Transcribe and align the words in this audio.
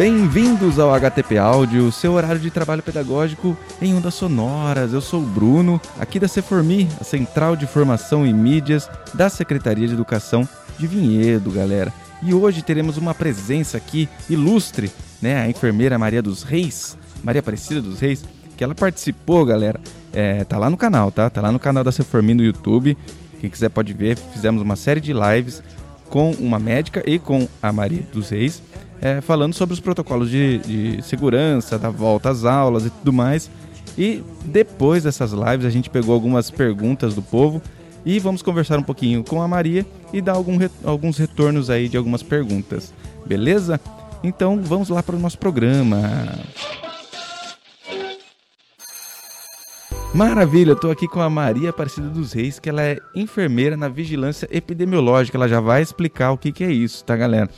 Bem-vindos 0.00 0.78
ao 0.78 0.94
HTP 0.94 1.36
Áudio, 1.36 1.92
seu 1.92 2.14
horário 2.14 2.40
de 2.40 2.50
trabalho 2.50 2.82
pedagógico 2.82 3.54
em 3.82 3.94
ondas 3.94 4.14
sonoras. 4.14 4.94
Eu 4.94 5.00
sou 5.02 5.20
o 5.20 5.26
Bruno, 5.26 5.78
aqui 5.98 6.18
da 6.18 6.26
Ceformi, 6.26 6.88
a 6.98 7.04
Central 7.04 7.54
de 7.54 7.66
Formação 7.66 8.26
e 8.26 8.32
Mídias 8.32 8.88
da 9.12 9.28
Secretaria 9.28 9.86
de 9.86 9.92
Educação 9.92 10.48
de 10.78 10.86
Vinhedo, 10.86 11.50
galera. 11.50 11.92
E 12.22 12.32
hoje 12.32 12.62
teremos 12.62 12.96
uma 12.96 13.12
presença 13.14 13.76
aqui 13.76 14.08
ilustre, 14.30 14.90
né? 15.20 15.36
A 15.36 15.50
enfermeira 15.50 15.98
Maria 15.98 16.22
dos 16.22 16.44
Reis, 16.44 16.96
Maria 17.22 17.40
Aparecida 17.40 17.82
dos 17.82 18.00
Reis, 18.00 18.24
que 18.56 18.64
ela 18.64 18.74
participou, 18.74 19.44
galera. 19.44 19.78
É, 20.14 20.44
tá 20.44 20.56
lá 20.56 20.70
no 20.70 20.78
canal, 20.78 21.12
tá? 21.12 21.28
Tá 21.28 21.42
lá 21.42 21.52
no 21.52 21.58
canal 21.58 21.84
da 21.84 21.92
Ceformi 21.92 22.32
no 22.32 22.42
YouTube. 22.42 22.96
Quem 23.38 23.50
quiser 23.50 23.68
pode 23.68 23.92
ver. 23.92 24.16
Fizemos 24.16 24.62
uma 24.62 24.76
série 24.76 24.98
de 24.98 25.12
lives 25.12 25.62
com 26.08 26.30
uma 26.40 26.58
médica 26.58 27.02
e 27.06 27.18
com 27.18 27.46
a 27.62 27.70
Maria 27.70 28.02
dos 28.10 28.30
Reis 28.30 28.62
é, 29.00 29.20
falando 29.20 29.54
sobre 29.54 29.72
os 29.72 29.80
protocolos 29.80 30.30
de, 30.30 30.58
de 30.58 31.02
segurança, 31.02 31.78
da 31.78 31.90
volta 31.90 32.30
às 32.30 32.44
aulas 32.44 32.86
e 32.86 32.90
tudo 32.90 33.12
mais. 33.12 33.50
E 33.96 34.22
depois 34.44 35.04
dessas 35.04 35.32
lives 35.32 35.66
a 35.66 35.70
gente 35.70 35.90
pegou 35.90 36.14
algumas 36.14 36.50
perguntas 36.50 37.14
do 37.14 37.22
povo 37.22 37.60
e 38.04 38.18
vamos 38.18 38.42
conversar 38.42 38.78
um 38.78 38.82
pouquinho 38.82 39.24
com 39.24 39.42
a 39.42 39.48
Maria 39.48 39.84
e 40.12 40.20
dar 40.20 40.32
algum, 40.32 40.58
alguns 40.84 41.18
retornos 41.18 41.70
aí 41.70 41.88
de 41.88 41.96
algumas 41.96 42.22
perguntas, 42.22 42.94
beleza? 43.26 43.80
Então 44.22 44.60
vamos 44.62 44.88
lá 44.88 45.02
para 45.02 45.16
o 45.16 45.18
nosso 45.18 45.38
programa. 45.38 45.98
Maravilha, 50.12 50.76
eu 50.82 50.90
aqui 50.90 51.06
com 51.06 51.20
a 51.20 51.30
Maria 51.30 51.70
Aparecida 51.70 52.08
dos 52.08 52.32
Reis, 52.32 52.58
que 52.58 52.68
ela 52.68 52.82
é 52.82 52.98
enfermeira 53.14 53.76
na 53.76 53.88
vigilância 53.88 54.48
epidemiológica. 54.50 55.38
Ela 55.38 55.48
já 55.48 55.60
vai 55.60 55.82
explicar 55.82 56.32
o 56.32 56.38
que, 56.38 56.50
que 56.50 56.64
é 56.64 56.72
isso, 56.72 57.04
tá, 57.04 57.16
galera? 57.16 57.48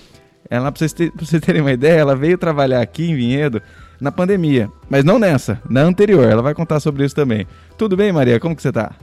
Ela, 0.52 0.70
pra 0.70 0.78
vocês, 0.80 0.92
ter, 0.92 1.10
pra 1.10 1.24
vocês 1.24 1.40
terem 1.40 1.62
uma 1.62 1.72
ideia, 1.72 2.00
ela 2.00 2.14
veio 2.14 2.36
trabalhar 2.36 2.82
aqui 2.82 3.10
em 3.10 3.16
Vinhedo 3.16 3.62
na 3.98 4.12
pandemia. 4.12 4.70
Mas 4.86 5.02
não 5.02 5.18
nessa, 5.18 5.58
na 5.66 5.80
anterior. 5.80 6.28
Ela 6.28 6.42
vai 6.42 6.52
contar 6.52 6.78
sobre 6.78 7.06
isso 7.06 7.14
também. 7.14 7.46
Tudo 7.78 7.96
bem, 7.96 8.12
Maria? 8.12 8.38
Como 8.38 8.54
que 8.54 8.60
você 8.60 8.70
tá? 8.70 8.94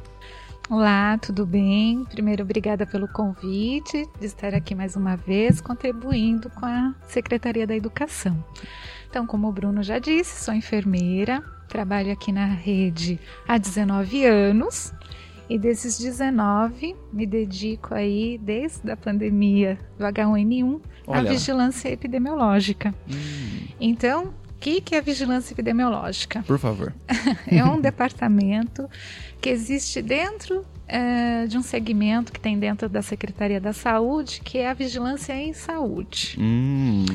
Olá, 0.69 1.17
tudo 1.17 1.47
bem? 1.47 2.05
Primeiro, 2.05 2.43
obrigada 2.43 2.85
pelo 2.85 3.07
convite 3.07 4.07
de 4.19 4.27
estar 4.27 4.53
aqui 4.53 4.75
mais 4.75 4.95
uma 4.95 5.15
vez 5.15 5.59
contribuindo 5.59 6.51
com 6.51 6.67
a 6.67 6.93
Secretaria 7.07 7.65
da 7.65 7.75
Educação. 7.75 8.37
Então, 9.09 9.25
como 9.25 9.47
o 9.47 9.51
Bruno 9.51 9.81
já 9.81 9.97
disse, 9.97 10.45
sou 10.45 10.53
enfermeira, 10.53 11.43
trabalho 11.67 12.11
aqui 12.11 12.31
na 12.31 12.45
rede 12.45 13.19
há 13.47 13.57
19 13.57 14.23
anos 14.23 14.93
e 15.49 15.57
desses 15.57 15.97
19, 15.97 16.95
me 17.11 17.25
dedico 17.25 17.95
aí, 17.95 18.37
desde 18.37 18.91
a 18.91 18.95
pandemia 18.95 19.79
do 19.97 20.05
H1N1, 20.05 20.79
à 21.07 21.21
vigilância 21.23 21.89
epidemiológica. 21.89 22.93
Hum. 23.09 23.67
Então, 23.79 24.25
o 24.25 24.59
que, 24.59 24.79
que 24.79 24.95
é 24.95 25.01
vigilância 25.01 25.53
epidemiológica? 25.53 26.43
Por 26.43 26.59
favor. 26.59 26.93
é 27.47 27.65
um 27.65 27.81
departamento 27.81 28.87
que 29.41 29.49
existe 29.49 30.03
dentro 30.03 30.63
é, 30.87 31.47
de 31.47 31.57
um 31.57 31.63
segmento 31.63 32.31
que 32.31 32.39
tem 32.39 32.59
dentro 32.59 32.87
da 32.87 33.01
Secretaria 33.01 33.59
da 33.59 33.73
Saúde, 33.73 34.41
que 34.43 34.59
é 34.59 34.69
a 34.69 34.73
vigilância 34.73 35.33
em 35.33 35.53
saúde. 35.53 36.37
Hum. 36.39 37.05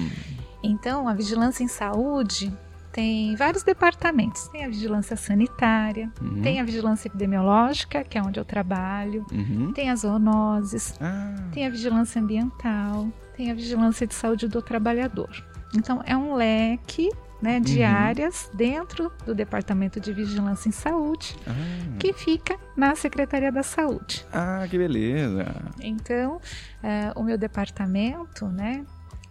Então, 0.61 1.07
a 1.07 1.15
vigilância 1.15 1.63
em 1.63 1.69
saúde 1.69 2.53
tem 2.95 3.35
vários 3.35 3.65
departamentos. 3.65 4.47
Tem 4.49 4.65
a 4.65 4.69
vigilância 4.69 5.17
sanitária, 5.17 6.11
uhum. 6.23 6.41
tem 6.41 6.61
a 6.61 6.65
vigilância 6.65 7.09
epidemiológica, 7.09 8.05
que 8.05 8.17
é 8.17 8.23
onde 8.23 8.39
eu 8.39 8.45
trabalho, 8.45 9.27
uhum. 9.33 9.73
tem 9.73 9.91
as 9.91 10.01
zoonoses, 10.01 10.95
ah. 11.01 11.35
tem 11.53 11.67
a 11.67 11.71
vigilância 11.71 12.23
ambiental, 12.23 13.09
tem 13.37 13.51
a 13.51 13.55
vigilância 13.55 14.07
de 14.07 14.15
saúde 14.15 14.47
do 14.47 14.63
trabalhador. 14.63 15.29
Então, 15.77 16.01
é 16.07 16.17
um 16.17 16.35
leque 16.35 17.11
né, 17.43 17.59
de 17.59 17.81
uhum. 17.81 17.87
áreas 17.87 18.49
dentro 18.55 19.11
do 19.27 19.35
Departamento 19.35 19.99
de 19.99 20.13
Vigilância 20.13 20.69
em 20.69 20.73
Saúde, 20.73 21.37
ah. 21.49 21.53
que 21.99 22.13
fica 22.13 22.57
na 22.77 22.95
Secretaria 22.95 23.51
da 23.51 23.65
Saúde. 23.65 24.25
Ah, 24.33 24.65
que 24.71 24.79
beleza! 24.79 25.47
Então, 25.81 26.41
é, 26.81 27.13
o 27.17 27.25
meu 27.25 27.37
departamento, 27.37 28.47
né, 28.47 28.85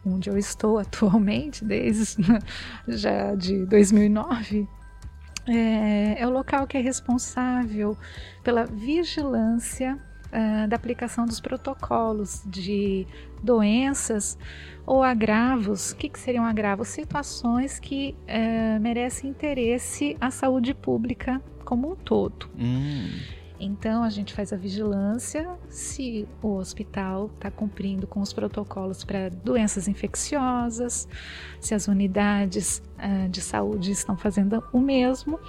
onde 0.06 0.30
eu 0.30 0.38
estou 0.38 0.78
atualmente, 0.80 1.64
desde 1.64 2.24
já 2.88 3.36
de 3.36 3.66
2009, 3.66 4.68
é, 5.48 6.22
é 6.22 6.28
o 6.28 6.30
local 6.30 6.66
que 6.66 6.78
é 6.78 6.82
responsável 6.82 7.98
pela 8.44 8.66
vigilância 8.66 9.98
uh, 10.34 10.68
da 10.68 10.76
aplicação 10.76 11.26
dos 11.26 11.40
protocolos 11.40 12.42
de 12.46 13.06
doenças 13.42 14.38
ou 14.86 15.04
agravos. 15.04 15.92
O 15.92 15.96
que, 15.98 16.10
que 16.10 16.20
seriam 16.20 16.46
agravos? 16.46 16.88
Situações 16.88 17.80
que 17.80 18.16
uh, 18.22 18.80
merecem 18.80 19.30
interesse 19.30 20.18
à 20.20 20.32
saúde 20.32 20.74
pública 20.74 21.42
como 21.66 21.92
um 21.92 21.96
todo. 21.96 22.50
Hum. 22.58 23.20
Então 23.60 24.04
a 24.04 24.10
gente 24.10 24.34
faz 24.34 24.52
a 24.52 24.58
vigilância 24.58 25.48
se 25.70 26.28
o 26.42 26.56
hospital 26.56 27.30
está 27.34 27.50
cumprindo 27.50 28.06
com 28.08 28.20
os 28.20 28.34
protocolos 28.34 29.04
para 29.04 29.30
doenças 29.30 29.88
infecciosas, 29.88 31.08
se 31.60 31.74
as 31.74 31.88
unidades 31.88 32.82
uh, 32.98 33.30
de 33.30 33.42
saúde 33.42 33.92
estão 33.92 34.18
fazendo 34.18 34.64
o 34.72 34.80
mesmo. 34.80 35.40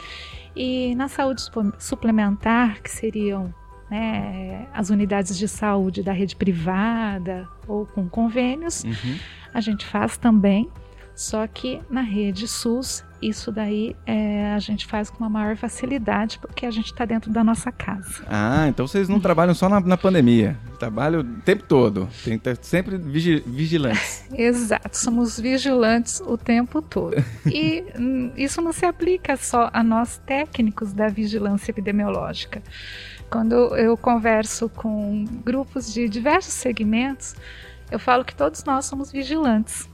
E 0.55 0.95
na 0.95 1.09
saúde 1.09 1.43
suplementar, 1.79 2.81
que 2.81 2.91
seriam 2.91 3.53
né, 3.91 4.69
as 4.73 4.91
unidades 4.91 5.37
de 5.37 5.49
saúde 5.49 6.03
da 6.03 6.13
rede 6.13 6.37
privada 6.37 7.49
ou 7.67 7.87
com 7.87 8.09
convênios, 8.09 8.85
uhum. 8.85 9.19
a 9.53 9.61
gente 9.61 9.85
faz 9.85 10.17
também 10.17 10.71
só 11.15 11.47
que 11.47 11.81
na 11.89 12.01
rede 12.01 12.49
SUS, 12.49 13.05
isso 13.29 13.51
daí 13.51 13.97
é, 14.07 14.53
a 14.55 14.59
gente 14.59 14.87
faz 14.87 15.11
com 15.11 15.19
uma 15.19 15.31
maior 15.31 15.57
facilidade, 15.57 16.39
porque 16.39 16.67
a 16.67 16.71
gente 16.71 16.87
está 16.87 17.05
dentro 17.05 17.31
da 17.31 17.43
nossa 17.43 17.73
casa. 17.73 18.25
Ah, 18.29 18.67
então 18.69 18.87
vocês 18.87 19.09
não 19.09 19.21
trabalham 19.21 19.55
só 19.55 19.69
na, 19.69 19.81
na 19.81 19.97
pandemia, 19.97 20.57
trabalham 20.79 21.21
o 21.21 21.25
tempo 21.25 21.65
todo, 21.65 22.09
tem 22.25 22.39
que 22.39 22.49
estar 22.49 22.65
sempre 22.65 22.97
vigi 22.97 23.43
vigilantes. 23.47 24.25
Exato, 24.35 24.97
somos 24.97 25.39
vigilantes 25.39 26.21
o 26.21 26.37
tempo 26.37 26.83
todo. 26.83 27.17
E 27.47 27.85
hum, 27.99 28.33
isso 28.37 28.61
não 28.61 28.73
se 28.73 28.85
aplica 28.85 29.37
só 29.37 29.71
a 29.73 29.83
nós 29.83 30.21
técnicos 30.27 30.93
da 30.93 31.09
vigilância 31.09 31.71
epidemiológica. 31.71 32.63
Quando 33.31 33.55
eu 33.77 33.97
converso 33.97 34.69
com 34.69 35.25
grupos 35.45 35.93
de 35.93 36.09
diversos 36.09 36.55
segmentos, 36.55 37.35
eu 37.91 37.99
falo 37.99 38.25
que 38.25 38.35
todos 38.35 38.63
nós 38.65 38.87
somos 38.87 39.11
vigilantes. 39.11 39.89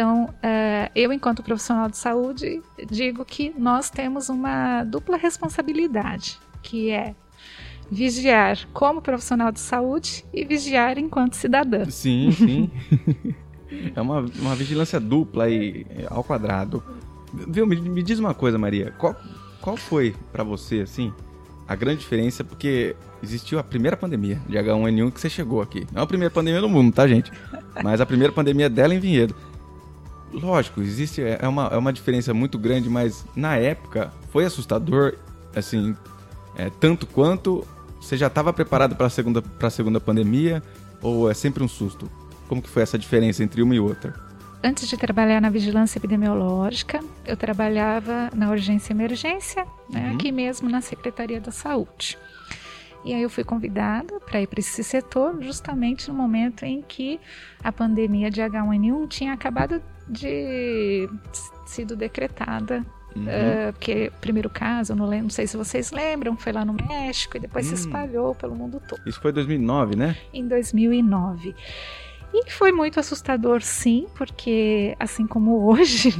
Então, 0.00 0.32
é, 0.42 0.90
eu, 0.94 1.12
enquanto 1.12 1.42
profissional 1.42 1.86
de 1.86 1.98
saúde, 1.98 2.62
digo 2.90 3.22
que 3.22 3.52
nós 3.58 3.90
temos 3.90 4.30
uma 4.30 4.82
dupla 4.82 5.18
responsabilidade, 5.18 6.38
que 6.62 6.90
é 6.90 7.14
vigiar 7.90 8.66
como 8.72 9.02
profissional 9.02 9.52
de 9.52 9.60
saúde 9.60 10.24
e 10.32 10.42
vigiar 10.42 10.96
enquanto 10.96 11.34
cidadã. 11.34 11.84
Sim, 11.90 12.32
sim. 12.32 12.70
é 13.94 14.00
uma, 14.00 14.20
uma 14.20 14.54
vigilância 14.54 14.98
dupla 14.98 15.44
aí, 15.44 15.84
ao 16.08 16.24
quadrado. 16.24 16.82
Viu, 17.34 17.66
me, 17.66 17.78
me 17.78 18.02
diz 18.02 18.18
uma 18.18 18.32
coisa, 18.32 18.56
Maria. 18.56 18.94
Qual, 18.96 19.14
qual 19.60 19.76
foi 19.76 20.16
para 20.32 20.42
você, 20.42 20.80
assim, 20.80 21.12
a 21.68 21.76
grande 21.76 22.00
diferença? 22.00 22.42
Porque 22.42 22.96
existiu 23.22 23.58
a 23.58 23.62
primeira 23.62 23.98
pandemia 23.98 24.40
de 24.48 24.56
H1N1 24.56 25.12
que 25.12 25.20
você 25.20 25.28
chegou 25.28 25.60
aqui. 25.60 25.86
Não 25.92 26.04
a 26.04 26.06
primeira 26.06 26.32
pandemia 26.32 26.62
do 26.62 26.70
mundo, 26.70 26.90
tá, 26.90 27.06
gente? 27.06 27.30
Mas 27.84 28.00
a 28.00 28.06
primeira 28.06 28.32
pandemia 28.32 28.70
dela 28.70 28.94
em 28.94 28.98
Vinhedo 28.98 29.34
lógico, 30.32 30.80
existe 30.80 31.22
é, 31.22 31.46
uma, 31.46 31.66
é 31.66 31.76
uma 31.76 31.92
diferença 31.92 32.32
muito 32.32 32.58
grande, 32.58 32.88
mas 32.88 33.24
na 33.34 33.56
época 33.56 34.12
foi 34.30 34.44
assustador, 34.44 35.14
assim, 35.54 35.96
é, 36.56 36.70
tanto 36.80 37.06
quanto 37.06 37.66
você 38.00 38.16
já 38.16 38.28
estava 38.28 38.52
preparado 38.52 38.96
para 38.96 39.06
a 39.06 39.10
segunda 39.10 39.42
para 39.42 39.68
a 39.68 39.70
segunda 39.70 40.00
pandemia 40.00 40.62
ou 41.02 41.30
é 41.30 41.34
sempre 41.34 41.62
um 41.62 41.68
susto? 41.68 42.10
Como 42.48 42.60
que 42.60 42.68
foi 42.68 42.82
essa 42.82 42.98
diferença 42.98 43.44
entre 43.44 43.62
uma 43.62 43.74
e 43.74 43.80
outra? 43.80 44.14
Antes 44.62 44.88
de 44.88 44.96
trabalhar 44.96 45.40
na 45.40 45.48
vigilância 45.48 45.98
epidemiológica, 45.98 47.00
eu 47.24 47.36
trabalhava 47.36 48.28
na 48.34 48.50
urgência 48.50 48.92
e 48.92 48.96
emergência, 48.96 49.66
né, 49.88 50.08
uhum. 50.08 50.14
aqui 50.14 50.30
mesmo 50.30 50.68
na 50.68 50.82
Secretaria 50.82 51.40
da 51.40 51.50
Saúde. 51.50 52.18
E 53.02 53.14
aí 53.14 53.22
eu 53.22 53.30
fui 53.30 53.42
convidada 53.42 54.20
para 54.20 54.42
ir 54.42 54.46
para 54.46 54.60
esse 54.60 54.84
setor 54.84 55.42
justamente 55.42 56.08
no 56.08 56.14
momento 56.14 56.64
em 56.64 56.82
que 56.82 57.18
a 57.64 57.72
pandemia 57.72 58.30
de 58.30 58.42
H1N1 58.42 59.08
tinha 59.08 59.32
acabado 59.32 59.80
de 60.10 61.08
sido 61.66 61.96
decretada. 61.96 62.84
Uhum. 63.14 63.24
Uh, 63.24 63.72
porque 63.72 64.12
o 64.16 64.20
primeiro 64.20 64.48
caso, 64.48 64.92
eu 64.92 64.96
não 64.96 65.06
lembro, 65.06 65.24
não 65.24 65.30
sei 65.30 65.46
se 65.46 65.56
vocês 65.56 65.90
lembram, 65.90 66.36
foi 66.36 66.52
lá 66.52 66.64
no 66.64 66.72
México 66.72 67.36
e 67.36 67.40
depois 67.40 67.66
se 67.66 67.72
hum. 67.72 67.76
espalhou 67.76 68.34
pelo 68.34 68.54
mundo 68.54 68.80
todo. 68.86 69.00
Isso 69.06 69.20
foi 69.20 69.32
em 69.32 69.34
2009, 69.34 69.96
né? 69.96 70.16
Em 70.32 70.46
2009. 70.46 71.54
E 72.32 72.48
foi 72.48 72.70
muito 72.70 73.00
assustador, 73.00 73.60
sim, 73.60 74.06
porque 74.14 74.94
assim 75.00 75.26
como 75.26 75.66
hoje, 75.68 76.14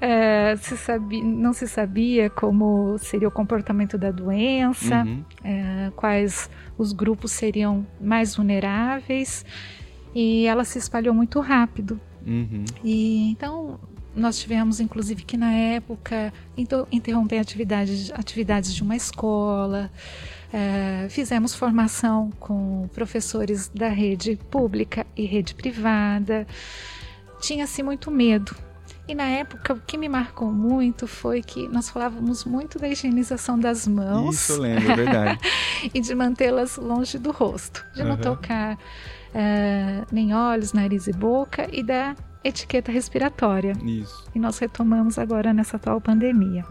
é, 0.00 0.56
se 0.56 0.74
sabia, 0.76 1.22
não 1.22 1.52
se 1.52 1.68
sabia 1.68 2.30
como 2.30 2.96
seria 2.96 3.28
o 3.28 3.30
comportamento 3.30 3.98
da 3.98 4.10
doença, 4.10 5.02
uhum. 5.02 5.22
é, 5.44 5.92
quais 5.94 6.48
os 6.78 6.92
grupos 6.94 7.32
seriam 7.32 7.86
mais 8.00 8.36
vulneráveis, 8.36 9.44
e 10.14 10.46
ela 10.46 10.64
se 10.64 10.78
espalhou 10.78 11.12
muito 11.12 11.40
rápido. 11.40 12.00
Uhum. 12.28 12.64
E 12.84 13.30
então 13.30 13.80
nós 14.14 14.38
tivemos, 14.38 14.80
inclusive, 14.80 15.22
que 15.22 15.36
na 15.36 15.52
época 15.52 16.32
interromper 16.90 17.38
atividades, 17.38 18.10
atividades 18.12 18.74
de 18.74 18.82
uma 18.82 18.96
escola. 18.96 19.90
Uh, 20.48 21.08
fizemos 21.10 21.54
formação 21.54 22.30
com 22.40 22.88
professores 22.94 23.68
da 23.68 23.88
rede 23.88 24.38
pública 24.50 25.06
e 25.16 25.24
rede 25.24 25.54
privada. 25.54 26.46
Tinha-se 27.40 27.82
muito 27.82 28.10
medo. 28.10 28.54
E 29.06 29.14
na 29.14 29.24
época, 29.24 29.72
o 29.72 29.80
que 29.80 29.96
me 29.96 30.08
marcou 30.08 30.52
muito 30.52 31.06
foi 31.06 31.40
que 31.40 31.66
nós 31.68 31.88
falávamos 31.88 32.44
muito 32.44 32.78
da 32.78 32.88
higienização 32.88 33.58
das 33.58 33.86
mãos. 33.86 34.34
Isso, 34.34 34.60
lembro, 34.60 34.92
é 34.92 34.96
verdade. 34.96 35.40
e 35.94 36.00
de 36.00 36.14
mantê-las 36.14 36.76
longe 36.76 37.18
do 37.18 37.30
rosto, 37.30 37.86
de 37.94 38.02
uhum. 38.02 38.08
não 38.08 38.16
tocar 38.18 38.78
uh, 39.28 40.06
nem 40.10 40.34
olhos, 40.34 40.72
nariz 40.72 41.06
e 41.06 41.12
boca, 41.12 41.68
e 41.72 41.82
da 41.82 42.14
etiqueta 42.42 42.90
respiratória. 42.90 43.72
Isso. 43.84 44.26
E 44.34 44.38
nós 44.38 44.58
retomamos 44.58 45.18
agora 45.18 45.52
nessa 45.52 45.76
atual 45.76 46.00
pandemia. 46.00 46.64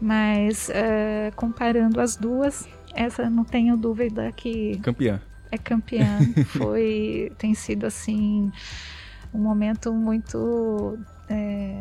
Mas 0.00 0.68
uh, 0.68 1.34
comparando 1.36 2.00
as 2.00 2.16
duas, 2.16 2.68
essa 2.94 3.30
não 3.30 3.44
tenho 3.44 3.76
dúvida 3.76 4.32
que 4.32 4.78
campeã. 4.78 5.20
É 5.50 5.58
campeã. 5.58 6.18
Foi, 6.46 7.32
tem 7.38 7.54
sido 7.54 7.86
assim 7.86 8.50
um 9.32 9.38
momento 9.38 9.92
muito 9.92 10.98
é, 11.28 11.80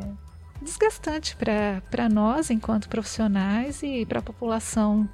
desgastante 0.62 1.36
para 1.36 2.10
nós 2.10 2.50
enquanto 2.50 2.88
profissionais 2.88 3.82
e 3.84 4.06
para 4.06 4.20
a 4.20 4.22
população 4.22 5.10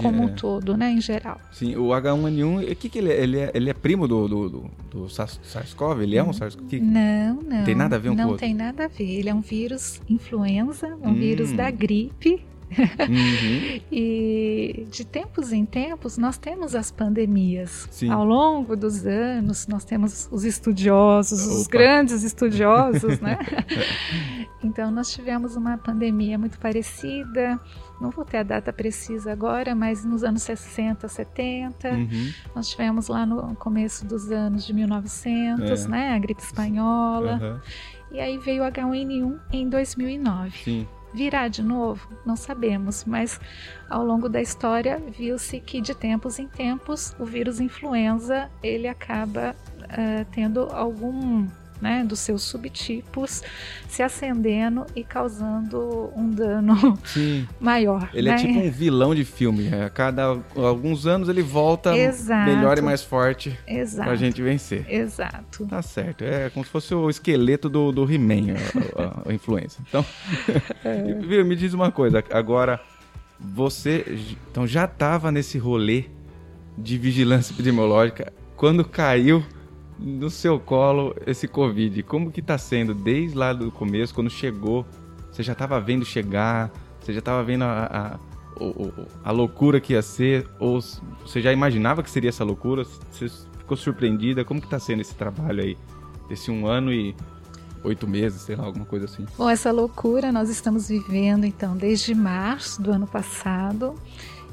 como 0.00 0.22
um 0.22 0.28
todo, 0.28 0.76
né, 0.76 0.90
em 0.90 1.00
geral. 1.00 1.40
Sim, 1.52 1.76
o 1.76 1.88
H1N1, 1.88 2.72
o 2.72 2.76
que, 2.76 2.88
que 2.88 2.98
ele 2.98 3.12
é? 3.12 3.22
Ele 3.22 3.38
é, 3.38 3.50
ele 3.54 3.70
é 3.70 3.74
primo 3.74 4.06
do, 4.06 4.28
do, 4.28 4.48
do, 4.48 4.70
do 4.90 5.08
SARS-CoV? 5.08 6.02
Ele 6.02 6.16
é 6.16 6.22
um 6.22 6.32
SARS-CoV? 6.32 6.80
Não, 6.80 7.42
não. 7.42 7.64
Tem 7.64 7.74
nada 7.74 7.96
a 7.96 7.98
ver 7.98 8.10
um 8.10 8.14
não 8.14 8.24
com? 8.24 8.30
Não 8.32 8.38
tem 8.38 8.54
nada 8.54 8.84
a 8.84 8.88
ver. 8.88 9.10
Ele 9.10 9.28
é 9.28 9.34
um 9.34 9.40
vírus 9.40 10.00
influenza, 10.08 10.96
um 11.02 11.10
hum. 11.10 11.14
vírus 11.14 11.52
da 11.52 11.70
gripe, 11.70 12.44
Uhum. 12.70 13.80
e 13.92 14.86
de 14.90 15.04
tempos 15.04 15.52
em 15.52 15.64
tempos 15.64 16.18
nós 16.18 16.38
temos 16.38 16.74
as 16.74 16.90
pandemias. 16.90 17.88
Sim. 17.90 18.10
Ao 18.10 18.24
longo 18.24 18.76
dos 18.76 19.06
anos 19.06 19.66
nós 19.66 19.84
temos 19.84 20.28
os 20.30 20.44
estudiosos, 20.44 21.46
Opa. 21.46 21.54
os 21.54 21.66
grandes 21.66 22.22
estudiosos, 22.22 23.20
né? 23.20 23.38
então 24.62 24.90
nós 24.90 25.12
tivemos 25.12 25.56
uma 25.56 25.76
pandemia 25.78 26.38
muito 26.38 26.58
parecida. 26.58 27.60
Não 28.00 28.10
vou 28.10 28.24
ter 28.24 28.38
a 28.38 28.42
data 28.42 28.72
precisa 28.72 29.32
agora, 29.32 29.74
mas 29.74 30.04
nos 30.04 30.24
anos 30.24 30.42
60, 30.42 31.06
70, 31.06 31.90
uhum. 31.90 32.32
nós 32.54 32.68
tivemos 32.68 33.08
lá 33.08 33.24
no 33.24 33.54
começo 33.56 34.04
dos 34.04 34.30
anos 34.32 34.66
de 34.66 34.72
1900, 34.72 35.84
é. 35.84 35.88
né, 35.88 36.14
a 36.14 36.18
gripe 36.18 36.42
espanhola. 36.42 37.38
Uhum. 37.40 37.60
E 38.12 38.20
aí 38.20 38.38
veio 38.38 38.62
o 38.62 38.66
H1N1 38.66 39.40
em 39.52 39.68
2009. 39.68 40.50
Sim. 40.58 40.88
Virá 41.14 41.46
de 41.46 41.62
novo? 41.62 42.08
Não 42.26 42.34
sabemos, 42.34 43.04
mas 43.04 43.40
ao 43.88 44.04
longo 44.04 44.28
da 44.28 44.42
história 44.42 45.00
viu-se 45.16 45.60
que 45.60 45.80
de 45.80 45.94
tempos 45.94 46.40
em 46.40 46.48
tempos 46.48 47.14
o 47.20 47.24
vírus 47.24 47.60
influenza 47.60 48.50
ele 48.60 48.88
acaba 48.88 49.54
uh, 49.82 50.24
tendo 50.32 50.68
algum 50.72 51.46
né, 51.80 52.04
dos 52.04 52.20
seus 52.20 52.42
subtipos 52.42 53.42
se 53.88 54.02
acendendo 54.02 54.86
e 54.94 55.04
causando 55.04 56.10
um 56.16 56.30
dano 56.30 56.98
Sim. 57.04 57.46
maior. 57.60 58.08
Ele 58.14 58.28
é 58.28 58.32
né? 58.32 58.42
é 58.42 58.46
tipo 58.46 58.58
um 58.58 58.70
vilão 58.70 59.14
de 59.14 59.24
filme. 59.24 59.68
A 59.72 59.90
cada 59.90 60.38
alguns 60.56 61.06
anos 61.06 61.28
ele 61.28 61.42
volta 61.42 61.96
Exato. 61.96 62.50
melhor 62.50 62.78
e 62.78 62.82
mais 62.82 63.02
forte 63.02 63.58
Exato. 63.66 64.08
pra 64.08 64.16
gente 64.16 64.40
vencer. 64.40 64.86
Exato. 64.88 65.66
Tá 65.66 65.82
certo. 65.82 66.22
É 66.24 66.50
como 66.50 66.64
se 66.64 66.70
fosse 66.70 66.94
o 66.94 67.08
esqueleto 67.10 67.68
do, 67.68 67.92
do 67.92 68.10
He-Man, 68.10 68.54
a, 68.54 69.02
a, 69.02 69.30
a, 69.30 69.34
influência. 69.34 69.82
Então, 69.88 70.04
é. 70.84 71.42
me 71.44 71.56
diz 71.56 71.74
uma 71.74 71.90
coisa. 71.90 72.22
Agora, 72.30 72.80
você 73.38 74.18
então 74.50 74.66
já 74.66 74.84
estava 74.84 75.30
nesse 75.30 75.58
rolê 75.58 76.04
de 76.76 76.98
vigilância 76.98 77.52
epidemiológica 77.52 78.32
quando 78.56 78.84
caiu 78.84 79.44
no 79.98 80.30
seu 80.30 80.58
colo 80.58 81.14
esse 81.26 81.46
Covid? 81.46 82.02
Como 82.04 82.30
que 82.30 82.42
tá 82.42 82.58
sendo 82.58 82.94
desde 82.94 83.36
lá 83.36 83.52
do 83.52 83.70
começo, 83.70 84.14
quando 84.14 84.30
chegou? 84.30 84.86
Você 85.30 85.42
já 85.42 85.52
estava 85.52 85.80
vendo 85.80 86.04
chegar? 86.04 86.70
Você 87.00 87.12
já 87.12 87.18
estava 87.18 87.42
vendo 87.42 87.64
a, 87.64 88.18
a, 89.24 89.28
a, 89.28 89.30
loucura 89.32 89.80
que 89.80 89.92
ia 89.92 90.02
ser? 90.02 90.48
Ou 90.58 90.80
você 90.80 91.40
já 91.40 91.52
imaginava 91.52 92.02
que 92.02 92.10
seria 92.10 92.28
essa 92.28 92.44
loucura? 92.44 92.84
Você 93.10 93.28
ficou 93.58 93.76
surpreendida? 93.76 94.44
Como 94.44 94.60
que 94.60 94.68
tá 94.68 94.78
sendo 94.78 95.00
esse 95.00 95.14
trabalho 95.14 95.62
aí? 95.62 95.76
Desse 96.28 96.50
um 96.50 96.66
ano 96.66 96.92
e 96.92 97.14
oito 97.82 98.08
meses, 98.08 98.40
sei 98.40 98.56
lá, 98.56 98.64
alguma 98.64 98.86
coisa 98.86 99.04
assim. 99.04 99.26
Bom, 99.36 99.48
essa 99.48 99.70
loucura 99.70 100.32
nós 100.32 100.48
estamos 100.48 100.88
vivendo, 100.88 101.44
então, 101.44 101.76
desde 101.76 102.14
março 102.14 102.80
do 102.80 102.90
ano 102.90 103.06
passado 103.06 103.94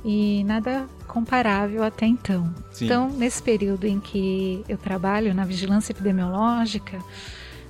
e 0.03 0.43
nada 0.43 0.87
comparável 1.07 1.83
até 1.83 2.05
então. 2.05 2.53
Sim. 2.71 2.85
Então, 2.85 3.09
nesse 3.09 3.41
período 3.41 3.85
em 3.85 3.99
que 3.99 4.63
eu 4.67 4.77
trabalho 4.77 5.33
na 5.33 5.45
vigilância 5.45 5.91
epidemiológica, 5.91 6.99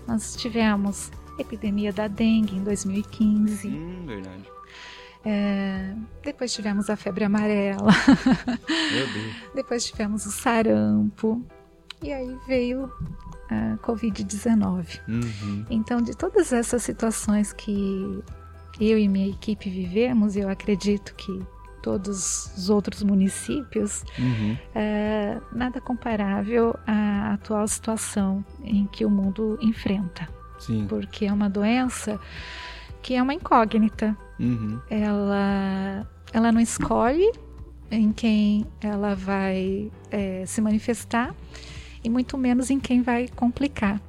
nós 0.08 0.36
tivemos 0.36 1.12
epidemia 1.38 1.92
da 1.92 2.08
dengue 2.08 2.56
em 2.56 2.64
2015. 2.64 3.68
Hum, 3.68 4.04
verdade. 4.06 4.44
É, 5.24 5.94
depois 6.24 6.52
tivemos 6.54 6.90
a 6.90 6.96
febre 6.96 7.24
amarela. 7.24 7.92
Meu 8.92 9.08
Deus. 9.08 9.36
depois 9.54 9.86
tivemos 9.86 10.26
o 10.26 10.32
sarampo. 10.32 11.46
E 12.02 12.12
aí 12.12 12.36
veio 12.48 12.92
a 13.50 13.78
Covid-19. 13.86 15.00
Uhum. 15.08 15.66
Então, 15.70 16.02
de 16.02 16.16
todas 16.16 16.52
essas 16.52 16.82
situações 16.82 17.54
que 17.54 18.24
eu 18.80 18.98
e 18.98 19.08
minha 19.08 19.30
equipe 19.30 19.70
vivemos, 19.70 20.36
eu 20.36 20.50
acredito 20.50 21.14
que 21.14 21.46
todos 21.82 22.52
os 22.56 22.70
outros 22.70 23.04
municípios, 23.04 24.04
uhum. 24.18 24.58
é, 24.76 25.40
nada 25.52 25.82
comparável 25.82 26.76
à 26.86 27.34
atual 27.34 27.68
situação 27.68 28.44
em 28.64 28.86
que 28.88 29.06
o 29.06 29.10
mundo 29.10 29.58
enfrenta. 29.62 30.28
Sim. 30.60 30.86
Porque 30.88 31.26
é 31.26 31.34
uma 31.34 31.50
doença 31.50 32.20
que 33.02 33.16
é 33.16 33.22
uma 33.22 33.34
incógnita. 33.34 34.16
Uhum. 34.40 34.80
Ela, 34.90 36.08
ela 36.32 36.52
não 36.52 36.62
escolhe 36.62 37.32
em 37.90 38.12
quem 38.12 38.66
ela 38.80 39.16
vai 39.16 39.92
é, 40.10 40.46
se 40.46 40.62
manifestar 40.62 41.36
e 42.04 42.10
muito 42.10 42.38
menos 42.38 42.70
em 42.70 42.80
quem 42.80 43.02
vai 43.02 43.28
complicar. 43.36 44.02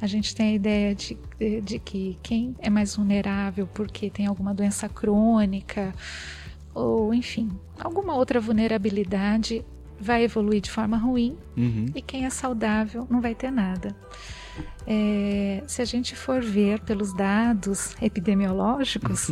A 0.00 0.06
gente 0.06 0.34
tem 0.34 0.48
a 0.48 0.54
ideia 0.54 0.94
de, 0.94 1.16
de, 1.38 1.60
de 1.60 1.78
que 1.78 2.18
quem 2.22 2.56
é 2.58 2.68
mais 2.68 2.96
vulnerável 2.96 3.68
porque 3.72 4.10
tem 4.10 4.26
alguma 4.26 4.52
doença 4.52 4.88
crônica, 4.88 5.94
ou 6.74 7.12
enfim, 7.12 7.50
alguma 7.78 8.14
outra 8.14 8.40
vulnerabilidade 8.40 9.64
vai 10.00 10.24
evoluir 10.24 10.60
de 10.60 10.70
forma 10.70 10.96
ruim 10.96 11.36
uhum. 11.56 11.86
e 11.94 12.02
quem 12.02 12.24
é 12.24 12.30
saudável 12.30 13.06
não 13.08 13.20
vai 13.20 13.34
ter 13.34 13.50
nada. 13.50 13.94
É, 14.86 15.62
se 15.66 15.80
a 15.80 15.84
gente 15.84 16.16
for 16.16 16.42
ver 16.42 16.80
pelos 16.80 17.14
dados 17.14 17.94
epidemiológicos, 18.02 19.28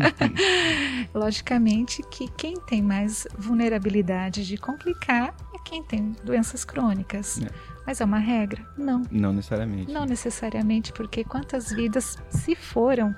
logicamente 1.12 2.02
que 2.10 2.28
quem 2.28 2.54
tem 2.54 2.80
mais 2.80 3.26
vulnerabilidade 3.36 4.46
de 4.46 4.56
complicar 4.56 5.34
é 5.52 5.58
quem 5.64 5.82
tem 5.82 6.14
doenças 6.24 6.64
crônicas. 6.64 7.42
É. 7.42 7.48
Mas 7.86 8.00
é 8.00 8.04
uma 8.04 8.18
regra? 8.18 8.64
Não. 8.78 9.02
Não 9.10 9.32
necessariamente. 9.32 9.92
Não 9.92 10.06
necessariamente, 10.06 10.92
porque 10.92 11.22
quantas 11.22 11.70
vidas 11.70 12.16
se 12.30 12.54
foram 12.54 13.14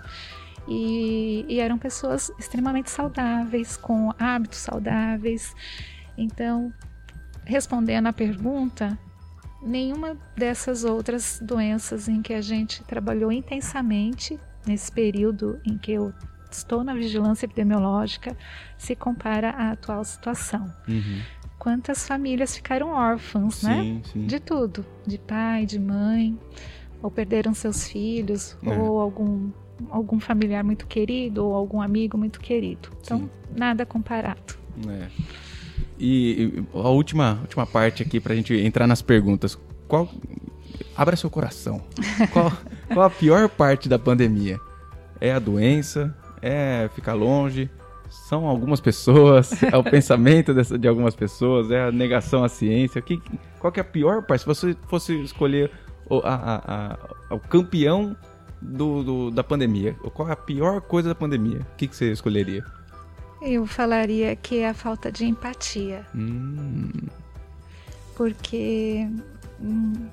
e, 0.69 1.45
e 1.49 1.61
eram 1.61 1.79
pessoas 1.79 2.31
extremamente 2.39 2.91
saudáveis, 2.91 3.77
com 3.77 4.13
hábitos 4.19 4.59
saudáveis. 4.59 5.55
Então, 6.17 6.73
respondendo 7.45 8.07
à 8.07 8.13
pergunta, 8.13 8.99
nenhuma 9.63 10.17
dessas 10.37 10.85
outras 10.85 11.39
doenças 11.43 12.09
em 12.09 12.23
que 12.23 12.35
a 12.35 12.41
gente 12.41 12.83
trabalhou 12.85 13.31
intensamente 13.31 14.39
nesse 14.67 14.91
período 14.91 15.61
em 15.65 15.79
que 15.79 15.93
eu 15.93 16.13
estou 16.51 16.83
na 16.83 16.95
vigilância 16.95 17.47
epidemiológica 17.47 18.37
se 18.79 18.95
compara 18.95 19.51
à 19.51 19.73
atual 19.73 20.05
situação. 20.05 20.65
Uhum. 20.89 21.21
Quantas 21.59 22.07
famílias 22.07 22.57
ficaram 22.57 22.91
órfãos, 22.91 23.57
sim, 23.57 23.67
né? 23.67 24.03
Sim. 24.13 24.27
De 24.27 24.41
tudo, 24.41 24.85
de 25.07 25.19
pai, 25.19 25.67
de 25.67 25.79
mãe, 25.79 26.39
ou 27.03 27.11
perderam 27.11 27.55
seus 27.55 27.89
filhos, 27.89 28.57
é. 28.63 28.79
ou 28.79 29.01
algum 29.01 29.51
algum 29.91 30.19
familiar 30.19 30.65
muito 30.65 30.87
querido 30.87 31.45
ou 31.45 31.55
algum 31.55 31.81
amigo 31.81 32.17
muito 32.17 32.41
querido. 32.41 32.89
Então, 33.01 33.21
Sim. 33.21 33.31
nada 33.57 33.85
comparado. 33.85 34.55
É. 34.89 35.09
E 35.99 36.65
a 36.75 36.89
última, 36.89 37.39
última 37.43 37.67
parte 37.67 38.03
aqui 38.03 38.21
para 38.21 38.33
a 38.33 38.37
gente 38.37 38.55
entrar 38.55 38.87
nas 38.87 39.01
perguntas. 39.01 39.59
Qual, 39.89 40.09
abra 40.97 41.17
seu 41.17 41.31
coração. 41.31 41.83
Qual, 42.33 42.53
qual 42.93 43.07
a 43.07 43.11
pior 43.11 43.49
parte 43.49 43.89
da 43.89 43.99
pandemia? 43.99 44.59
É 45.21 45.33
a 45.33 45.39
doença? 45.39 46.15
É 46.43 46.89
ficar 46.95 47.15
longe? 47.15 47.71
São 48.11 48.47
algumas 48.47 48.81
pessoas? 48.81 49.63
É 49.63 49.77
o 49.77 49.85
pensamento 49.85 50.53
dessa, 50.53 50.79
de 50.79 50.87
algumas 50.87 51.15
pessoas? 51.15 51.71
É 51.71 51.85
a 51.85 51.93
negação 51.93 52.45
à 52.45 52.49
ciência? 52.49 53.01
Que, 53.01 53.21
qual 53.59 53.73
que 53.73 53.81
é 53.81 53.83
a 53.83 53.85
pior 53.85 54.23
parte? 54.23 54.41
Se 54.41 54.47
você 54.47 54.77
fosse 54.89 55.15
escolher 55.23 55.71
o, 56.09 56.19
a, 56.19 56.35
a, 56.35 56.99
a, 57.31 57.35
o 57.35 57.41
campeão 57.41 58.17
do, 58.61 59.03
do, 59.03 59.31
da 59.31 59.45
pandemia? 59.45 59.95
Qual 60.15 60.29
é 60.29 60.33
a 60.33 60.37
pior 60.37 60.81
coisa 60.81 61.09
da 61.11 61.15
pandemia? 61.15 61.61
O 61.61 61.77
que, 61.77 61.87
que 61.87 61.97
você 61.97 62.13
escolheria? 62.13 62.65
Eu 63.41 63.67
falaria 63.67 64.35
que 64.35 64.59
é 64.59 64.69
a 64.69 64.75
falta 64.75 65.13
de 65.13 65.25
empatia. 65.25 66.07
Hum. 66.15 66.91
Porque 68.17 69.07
hum, 69.61 70.09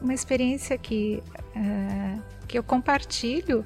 uma 0.00 0.14
experiência 0.14 0.78
que, 0.78 1.22
uh, 1.56 2.22
que 2.46 2.56
eu 2.58 2.62
compartilho, 2.62 3.64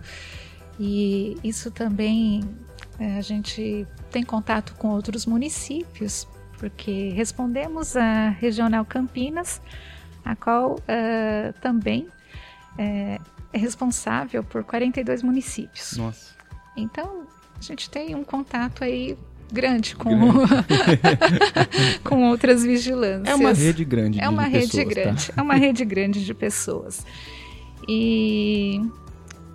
e 0.79 1.37
isso 1.45 1.71
também 1.71 2.43
uh, 2.99 3.19
a 3.19 3.21
gente 3.21 3.87
tem 4.11 4.23
contato 4.25 4.75
com 4.77 4.89
outros 4.89 5.27
municípios, 5.27 6.27
porque 6.59 7.11
respondemos 7.11 7.97
a 7.97 8.31
Regional 8.31 8.85
Campinas, 8.85 9.61
a 10.25 10.35
qual 10.35 10.77
uh, 10.77 11.53
também 11.61 12.09
é 13.55 13.59
responsável 13.59 14.43
por 14.43 14.65
42 14.65 15.23
municípios. 15.23 15.97
Nossa. 15.97 16.35
Então, 16.77 17.23
a 17.57 17.63
gente 17.63 17.89
tem 17.89 18.15
um 18.17 18.25
contato 18.25 18.83
aí 18.83 19.17
grande 19.53 19.95
com, 19.95 20.11
com 22.03 22.29
outras 22.29 22.65
vigilâncias. 22.65 23.29
É 23.29 23.35
uma 23.37 23.53
rede 23.53 23.85
grande 23.85 24.21
é 24.21 24.29
uma 24.29 24.45
de 24.45 24.51
rede 24.51 24.67
pessoas, 24.67 24.89
grande, 24.89 25.27
tá? 25.29 25.35
é 25.37 25.43
uma 25.43 25.55
rede 25.55 25.85
grande 25.85 26.25
de 26.25 26.35
pessoas. 26.35 27.07
E, 27.89 28.81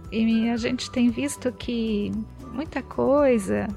e 0.10 0.50
a 0.50 0.56
gente 0.56 0.90
tem 0.90 1.10
visto 1.10 1.52
que 1.52 2.14
muita 2.54 2.82
coisa 2.82 3.68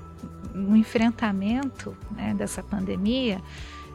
no 0.55 0.77
enfrentamento 0.77 1.97
né, 2.13 2.33
dessa 2.35 2.63
pandemia 2.63 3.41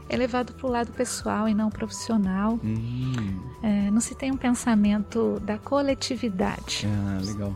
é 0.09 0.17
levado 0.17 0.53
para 0.53 0.67
o 0.67 0.69
lado 0.69 0.91
pessoal 0.91 1.47
e 1.47 1.53
não 1.53 1.69
profissional. 1.69 2.59
Hum. 2.63 3.39
É, 3.61 3.91
não 3.91 3.99
se 3.99 4.15
tem 4.15 4.31
um 4.31 4.37
pensamento 4.37 5.39
da 5.41 5.57
coletividade. 5.57 6.87
Ah, 6.87 7.19
legal. 7.23 7.55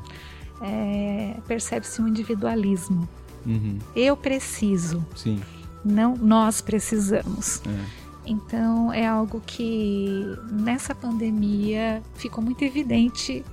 É, 0.62 1.38
Percebe-se 1.48 2.01
um 2.01 2.08
individualismo. 2.08 3.08
Uhum. 3.46 3.79
Eu 3.96 4.15
preciso, 4.15 5.05
Sim. 5.15 5.41
não 5.84 6.15
nós 6.15 6.62
precisamos. 6.62 7.62
É. 7.65 8.01
Então 8.25 8.93
é 8.93 9.08
algo 9.08 9.41
que 9.46 10.24
nessa 10.51 10.93
pandemia 10.93 12.03
ficou 12.15 12.43
muito 12.43 12.63
evidente, 12.63 13.43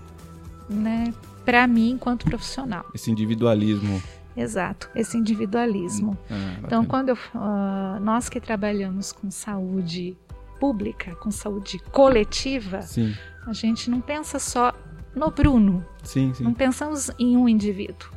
né, 0.68 1.14
para 1.44 1.66
mim 1.66 1.92
enquanto 1.92 2.26
profissional. 2.26 2.84
Esse 2.94 3.10
individualismo. 3.10 4.02
Exato, 4.38 4.88
esse 4.94 5.16
individualismo. 5.16 6.16
Ah, 6.30 6.60
Então, 6.62 6.84
quando 6.84 7.10
eu, 7.10 7.16
uh, 7.34 8.00
nós 8.00 8.28
que 8.28 8.40
trabalhamos 8.40 9.12
com 9.12 9.30
saúde 9.30 10.16
pública, 10.60 11.14
com 11.16 11.30
saúde 11.30 11.78
coletiva, 11.90 12.82
Sim, 12.82 13.14
a 13.46 13.52
gente 13.52 13.90
não 13.90 14.00
pensa 14.00 14.38
só 14.38 14.72
no 15.14 15.30
Bruno, 15.30 15.84
sim, 16.02 16.32
sim. 16.34 16.44
não 16.44 16.54
pensamos 16.54 17.10
em 17.18 17.36
um 17.36 17.48
indivíduo. 17.48 18.10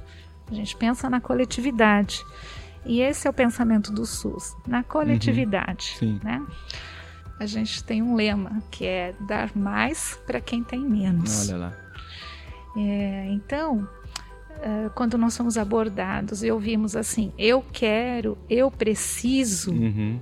A 0.50 0.54
gente 0.54 0.76
pensa 0.76 1.10
na 1.10 1.22
coletividade. 1.22 2.24
E 2.86 3.00
esse 3.00 3.28
é 3.28 3.30
o 3.30 3.34
pensamento 3.34 3.92
do 3.92 4.06
SUS, 4.06 4.56
na 4.68 4.84
coletividade. 4.84 5.96
Sim. 5.98 6.20
Né? 6.24 6.44
A 7.40 7.46
gente 7.46 7.84
tem 7.84 8.02
um 8.02 8.16
lema 8.16 8.62
que 8.70 8.86
é 8.86 9.14
dar 9.22 9.56
mais 9.56 10.20
para 10.26 10.42
quem 10.42 10.64
tem 10.64 10.80
menos. 10.82 11.50
Olha 11.50 11.58
lá. 11.58 11.74
É, 12.76 13.28
então, 13.30 13.88
eh, 14.62 14.90
quando 14.96 15.18
nós 15.18 15.34
somos 15.34 15.58
abordados 15.58 16.44
e 16.44 16.52
ouvimos 16.52 16.96
assim, 16.96 17.32
eu 17.38 17.64
quero, 17.72 18.38
eu 18.50 18.70
preciso, 18.72 19.72
Uhum. 19.72 20.20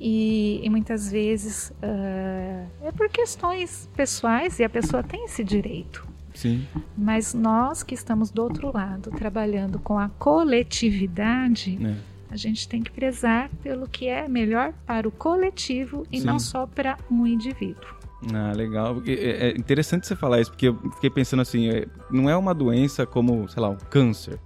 e, 0.00 0.60
e 0.62 0.68
muitas 0.70 1.10
vezes 1.10 1.72
eh, 1.82 2.64
é 2.82 2.92
por 2.92 3.08
questões 3.08 3.88
pessoais 3.96 4.58
e 4.58 4.64
a 4.64 4.68
pessoa 4.68 5.02
tem 5.02 5.24
esse 5.24 5.42
direito. 5.44 6.06
Sim. 6.34 6.66
Mas 6.96 7.32
nós 7.32 7.82
que 7.82 7.94
estamos 7.94 8.30
do 8.30 8.42
outro 8.42 8.70
lado, 8.74 9.10
trabalhando 9.10 9.78
com 9.78 9.98
a 9.98 10.10
coletividade, 10.10 11.78
né? 11.78 11.96
a 12.30 12.36
gente 12.36 12.68
tem 12.68 12.82
que 12.82 12.90
prezar 12.90 13.48
pelo 13.62 13.88
que 13.88 14.06
é 14.06 14.28
melhor 14.28 14.74
para 14.84 15.08
o 15.08 15.10
coletivo 15.10 16.06
e 16.12 16.20
Sim. 16.20 16.26
não 16.26 16.38
só 16.38 16.66
para 16.66 16.98
um 17.10 17.26
indivíduo. 17.26 17.95
Ah, 18.32 18.52
legal. 18.54 19.02
É 19.06 19.48
é 19.48 19.50
interessante 19.50 20.06
você 20.06 20.16
falar 20.16 20.40
isso, 20.40 20.50
porque 20.50 20.68
eu 20.68 20.78
fiquei 20.94 21.10
pensando 21.10 21.40
assim, 21.42 21.68
é, 21.68 21.86
não 22.10 22.28
é 22.30 22.36
uma 22.36 22.54
doença 22.54 23.04
como, 23.06 23.48
sei 23.48 23.62
lá, 23.62 23.70
o 23.70 23.76
câncer, 23.76 24.38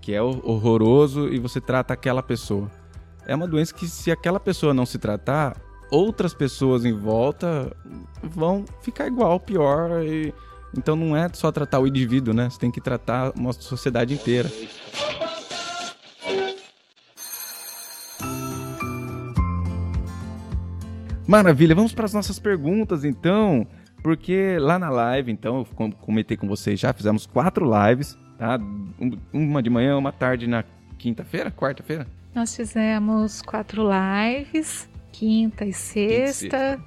que 0.00 0.12
é 0.14 0.22
hor- 0.22 0.40
horroroso 0.42 1.28
e 1.28 1.38
você 1.38 1.60
trata 1.60 1.92
aquela 1.92 2.22
pessoa. 2.22 2.70
É 3.26 3.34
uma 3.34 3.46
doença 3.46 3.72
que 3.74 3.86
se 3.86 4.10
aquela 4.10 4.40
pessoa 4.40 4.74
não 4.74 4.84
se 4.86 4.98
tratar, 4.98 5.56
outras 5.90 6.34
pessoas 6.34 6.84
em 6.84 6.92
volta 6.92 7.76
vão 8.22 8.64
ficar 8.80 9.06
igual, 9.06 9.38
pior. 9.38 10.02
E... 10.02 10.34
Então 10.76 10.96
não 10.96 11.14
é 11.14 11.28
só 11.34 11.52
tratar 11.52 11.78
o 11.80 11.86
indivíduo, 11.86 12.32
né? 12.32 12.48
Você 12.48 12.58
tem 12.58 12.70
que 12.70 12.80
tratar 12.80 13.30
uma 13.36 13.52
sociedade 13.52 14.14
inteira. 14.14 14.50
Maravilha, 21.36 21.74
vamos 21.74 21.94
para 21.94 22.04
as 22.04 22.12
nossas 22.12 22.38
perguntas 22.38 23.04
então, 23.06 23.66
porque 24.02 24.58
lá 24.60 24.78
na 24.78 24.90
live, 24.90 25.32
então, 25.32 25.60
eu 25.60 25.64
com- 25.64 25.90
comentei 25.90 26.36
com 26.36 26.46
vocês 26.46 26.78
já, 26.78 26.92
fizemos 26.92 27.24
quatro 27.24 27.64
lives, 27.88 28.18
tá? 28.38 28.58
Um- 29.00 29.16
Uma 29.32 29.62
de 29.62 29.70
manhã, 29.70 29.96
uma 29.96 30.12
tarde 30.12 30.46
na 30.46 30.62
quinta-feira, 30.98 31.50
quarta-feira? 31.50 32.06
Nós 32.34 32.54
fizemos 32.54 33.40
quatro 33.40 33.82
lives, 33.82 34.86
quinta 35.10 35.64
e 35.64 35.72
sexta, 35.72 36.78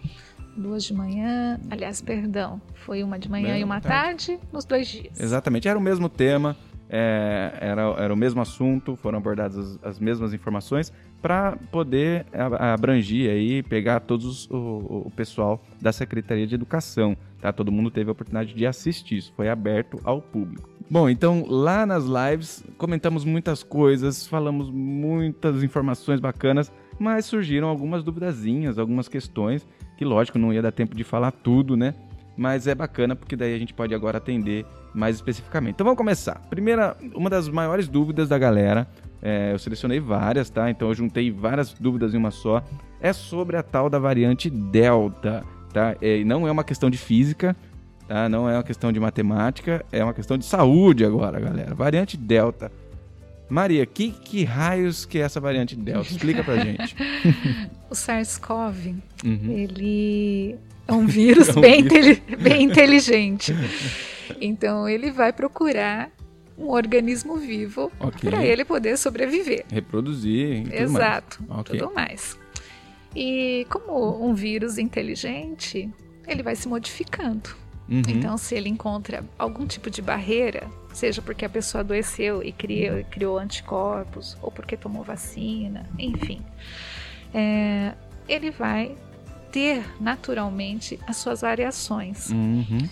duas 0.55 0.83
de 0.83 0.93
manhã. 0.93 1.59
Aliás, 1.71 1.99
perdão, 1.99 2.61
foi 2.75 3.01
uma 3.01 3.17
de 3.17 3.27
manhã 3.27 3.47
Manhã, 3.47 3.57
e 3.57 3.63
uma 3.63 3.81
tarde. 3.81 4.27
tarde, 4.27 4.39
nos 4.53 4.63
dois 4.63 4.87
dias. 4.87 5.19
Exatamente, 5.19 5.67
era 5.67 5.77
o 5.79 5.81
mesmo 5.81 6.07
tema, 6.07 6.55
é, 6.97 7.57
era, 7.59 7.81
era 7.97 8.13
o 8.13 8.17
mesmo 8.17 8.41
assunto, 8.41 8.95
foram 8.95 9.17
abordadas 9.17 9.57
as, 9.57 9.79
as 9.83 9.99
mesmas 9.99 10.33
informações 10.33 10.93
para 11.21 11.57
poder 11.71 12.25
abranger 12.59 13.31
aí, 13.31 13.61
pegar 13.63 13.99
todos 13.99 14.25
os- 14.25 14.49
o, 14.49 15.03
o 15.07 15.11
pessoal 15.15 15.61
da 15.81 15.91
Secretaria 15.91 16.47
de 16.47 16.55
Educação, 16.55 17.17
tá? 17.41 17.51
Todo 17.51 17.71
mundo 17.71 17.91
teve 17.91 18.09
a 18.09 18.13
oportunidade 18.13 18.53
de 18.53 18.65
assistir, 18.65 19.17
isso 19.17 19.33
foi 19.35 19.49
aberto 19.49 19.99
ao 20.03 20.21
público. 20.21 20.69
Bom, 20.89 21.09
então 21.09 21.45
lá 21.49 21.85
nas 21.85 22.05
lives 22.05 22.63
comentamos 22.77 23.25
muitas 23.25 23.63
coisas, 23.63 24.27
falamos 24.27 24.69
muitas 24.69 25.63
informações 25.63 26.19
bacanas, 26.19 26.71
mas 26.99 27.25
surgiram 27.25 27.67
algumas 27.67 28.03
duvidazinhas, 28.03 28.77
algumas 28.79 29.07
questões 29.09 29.67
que 29.97 30.05
lógico 30.05 30.37
não 30.37 30.53
ia 30.53 30.61
dar 30.61 30.71
tempo 30.71 30.95
de 30.95 31.03
falar 31.03 31.31
tudo, 31.31 31.75
né? 31.75 31.93
Mas 32.37 32.67
é 32.67 32.75
bacana 32.75 33.15
porque 33.15 33.35
daí 33.35 33.53
a 33.55 33.57
gente 33.57 33.73
pode 33.73 33.95
agora 33.95 34.17
atender 34.19 34.65
mais 34.95 35.15
especificamente. 35.15 35.73
Então 35.75 35.85
vamos 35.85 35.97
começar. 35.97 36.41
Primeira, 36.49 36.95
uma 37.13 37.29
das 37.29 37.47
maiores 37.49 37.87
dúvidas 37.87 38.29
da 38.29 38.37
galera, 38.37 38.87
é, 39.21 39.51
eu 39.53 39.59
selecionei 39.59 39.99
várias, 39.99 40.49
tá? 40.49 40.69
Então 40.69 40.87
eu 40.87 40.93
juntei 40.95 41.29
várias 41.31 41.73
dúvidas 41.73 42.13
em 42.13 42.17
uma 42.17 42.31
só. 42.31 42.63
É 43.01 43.11
sobre 43.13 43.57
a 43.57 43.63
tal 43.63 43.89
da 43.89 43.99
variante 43.99 44.49
Delta, 44.49 45.43
tá? 45.73 45.95
É, 46.01 46.23
não 46.23 46.47
é 46.47 46.51
uma 46.51 46.63
questão 46.63 46.89
de 46.89 46.97
física, 46.97 47.55
tá? 48.07 48.27
Não 48.29 48.49
é 48.49 48.53
uma 48.53 48.63
questão 48.63 48.91
de 48.91 48.99
matemática, 48.99 49.85
é 49.91 50.03
uma 50.03 50.13
questão 50.13 50.37
de 50.37 50.45
saúde 50.45 51.03
agora, 51.05 51.39
galera. 51.39 51.75
Variante 51.75 52.15
Delta. 52.17 52.71
Maria, 53.47 53.85
que, 53.85 54.09
que 54.09 54.43
raios 54.43 55.05
que 55.05 55.19
é 55.19 55.21
essa 55.21 55.39
variante 55.39 55.75
Delta? 55.75 56.09
Explica 56.09 56.43
pra 56.43 56.57
gente. 56.57 56.95
O 57.89 57.93
SARS-CoV, 57.93 58.95
Uhum. 59.23 59.51
ele 59.51 60.55
é 60.87 60.91
um 60.93 61.05
vírus, 61.05 61.49
É 61.55 61.57
um 61.57 61.61
bem, 61.61 61.83
vírus. 61.83 62.19
bem 62.41 62.63
inteligente. 62.63 63.53
Então, 64.41 64.87
ele 64.87 65.11
vai 65.11 65.31
procurar 65.33 66.11
um 66.57 66.69
organismo 66.69 67.35
vivo 67.37 67.91
Ok. 67.99 68.29
para 68.29 68.45
ele 68.45 68.63
poder 68.63 68.97
sobreviver. 68.97 69.65
Reproduzir. 69.69 70.59
e 70.59 70.63
tudo 70.63 70.71
mais. 70.71 70.81
Exato, 70.91 71.43
Ok. 71.49 71.79
tudo 71.79 71.93
mais. 71.93 72.39
E 73.15 73.65
como 73.69 74.25
um 74.25 74.33
vírus 74.33 74.77
inteligente, 74.77 75.89
ele 76.27 76.43
vai 76.43 76.55
se 76.55 76.67
modificando. 76.67 77.49
Uhum. 77.87 78.01
Então, 78.07 78.37
se 78.37 78.55
ele 78.55 78.67
encontra 78.67 79.23
algum 79.37 79.65
tipo 79.67 79.89
de 79.89 80.01
barreira, 80.01 80.67
seja 80.93 81.21
porque 81.21 81.45
a 81.45 81.49
pessoa 81.49 81.81
adoeceu 81.81 82.41
e 82.41 82.51
criou, 82.51 83.03
criou 83.11 83.37
anticorpos, 83.37 84.35
ou 84.41 84.49
porque 84.51 84.75
tomou 84.75 85.03
vacina, 85.03 85.87
enfim, 85.99 86.41
é, 87.33 87.93
ele 88.27 88.49
vai 88.49 88.95
ter 89.51 89.83
naturalmente 90.01 90.99
as 91.05 91.17
suas 91.17 91.41
variações. 91.41 92.29
Uhum. 92.31 92.89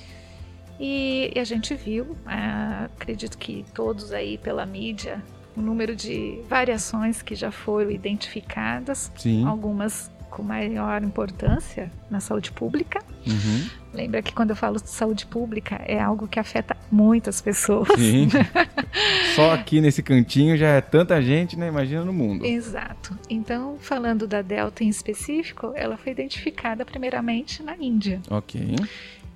E, 0.79 1.31
e 1.35 1.39
a 1.39 1.43
gente 1.43 1.73
viu, 1.75 2.15
ah, 2.25 2.89
acredito 2.97 3.37
que 3.37 3.65
todos 3.73 4.11
aí 4.11 4.37
pela 4.37 4.65
mídia, 4.65 5.21
o 5.55 5.61
número 5.61 5.95
de 5.95 6.39
variações 6.49 7.21
que 7.21 7.35
já 7.35 7.51
foram 7.51 7.91
identificadas, 7.91 9.11
Sim. 9.15 9.45
algumas 9.45 10.11
com 10.33 10.41
maior 10.41 11.03
importância 11.03 11.91
na 12.09 12.19
saúde 12.19 12.51
pública. 12.51 12.99
Uhum. 13.25 13.69
Lembra 13.93 14.23
que 14.23 14.33
quando 14.33 14.49
eu 14.49 14.55
falo 14.55 14.81
de 14.81 14.89
saúde 14.89 15.27
pública 15.27 15.79
é 15.85 16.01
algo 16.01 16.27
que 16.27 16.39
afeta 16.39 16.75
muitas 16.91 17.39
pessoas. 17.39 17.87
Sim. 17.95 18.27
Só 19.35 19.53
aqui 19.53 19.79
nesse 19.79 20.01
cantinho 20.01 20.57
já 20.57 20.69
é 20.69 20.81
tanta 20.81 21.21
gente, 21.21 21.57
né? 21.57 21.67
Imagina 21.67 22.03
no 22.03 22.11
mundo. 22.11 22.43
Exato. 22.43 23.15
Então, 23.29 23.77
falando 23.79 24.25
da 24.27 24.41
Delta 24.41 24.83
em 24.83 24.89
específico, 24.89 25.71
ela 25.75 25.97
foi 25.97 26.11
identificada 26.11 26.83
primeiramente 26.83 27.61
na 27.61 27.75
Índia. 27.77 28.19
Ok. 28.31 28.75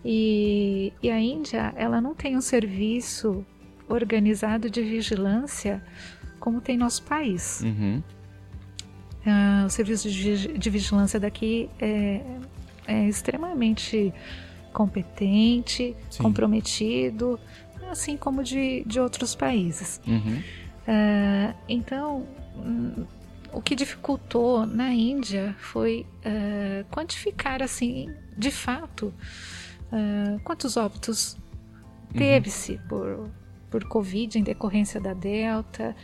E, 0.04 0.94
e 1.01 1.10
a 1.10 1.20
Índia, 1.20 1.74
ela 1.75 2.00
não 2.00 2.13
tem 2.13 2.38
um 2.38 2.42
serviço 2.42 3.46
organizado 3.89 4.70
de 4.70 4.82
vigilância 4.82 5.84
como 6.39 6.62
tem 6.62 6.77
nosso 6.77 7.04
país. 7.04 7.62
Uhum. 7.62 8.01
Uh, 9.25 9.66
o 9.66 9.70
serviço 9.70 10.10
de, 10.10 10.58
de 10.58 10.70
vigilância 10.70 11.20
daqui 11.20 11.70
é, 11.80 12.22
é 12.88 13.08
extremamente 13.08 14.13
competente, 14.72 15.96
Sim. 16.10 16.24
comprometido, 16.24 17.39
assim 17.89 18.16
como 18.16 18.44
de, 18.44 18.84
de 18.86 19.00
outros 19.00 19.36
países. 19.36 20.00
Uhum. 20.08 20.42
Uh, 20.88 21.54
então, 21.68 22.27
um, 22.56 23.06
o 23.51 23.62
que 23.62 23.75
dificultou 23.75 24.66
na 24.66 24.94
Índia 24.94 25.56
foi 25.60 26.06
uh, 26.20 26.86
quantificar, 26.92 27.62
assim, 27.62 28.13
de 28.38 28.51
fato, 28.51 29.13
uh, 29.91 30.39
quantos 30.44 30.77
óbitos 30.77 31.34
uhum. 31.34 32.17
teve-se 32.17 32.79
por, 32.88 33.29
por 33.70 33.84
Covid 33.86 34.39
em 34.39 34.44
decorrência 34.44 35.00
da 35.00 35.13
Delta, 35.13 35.96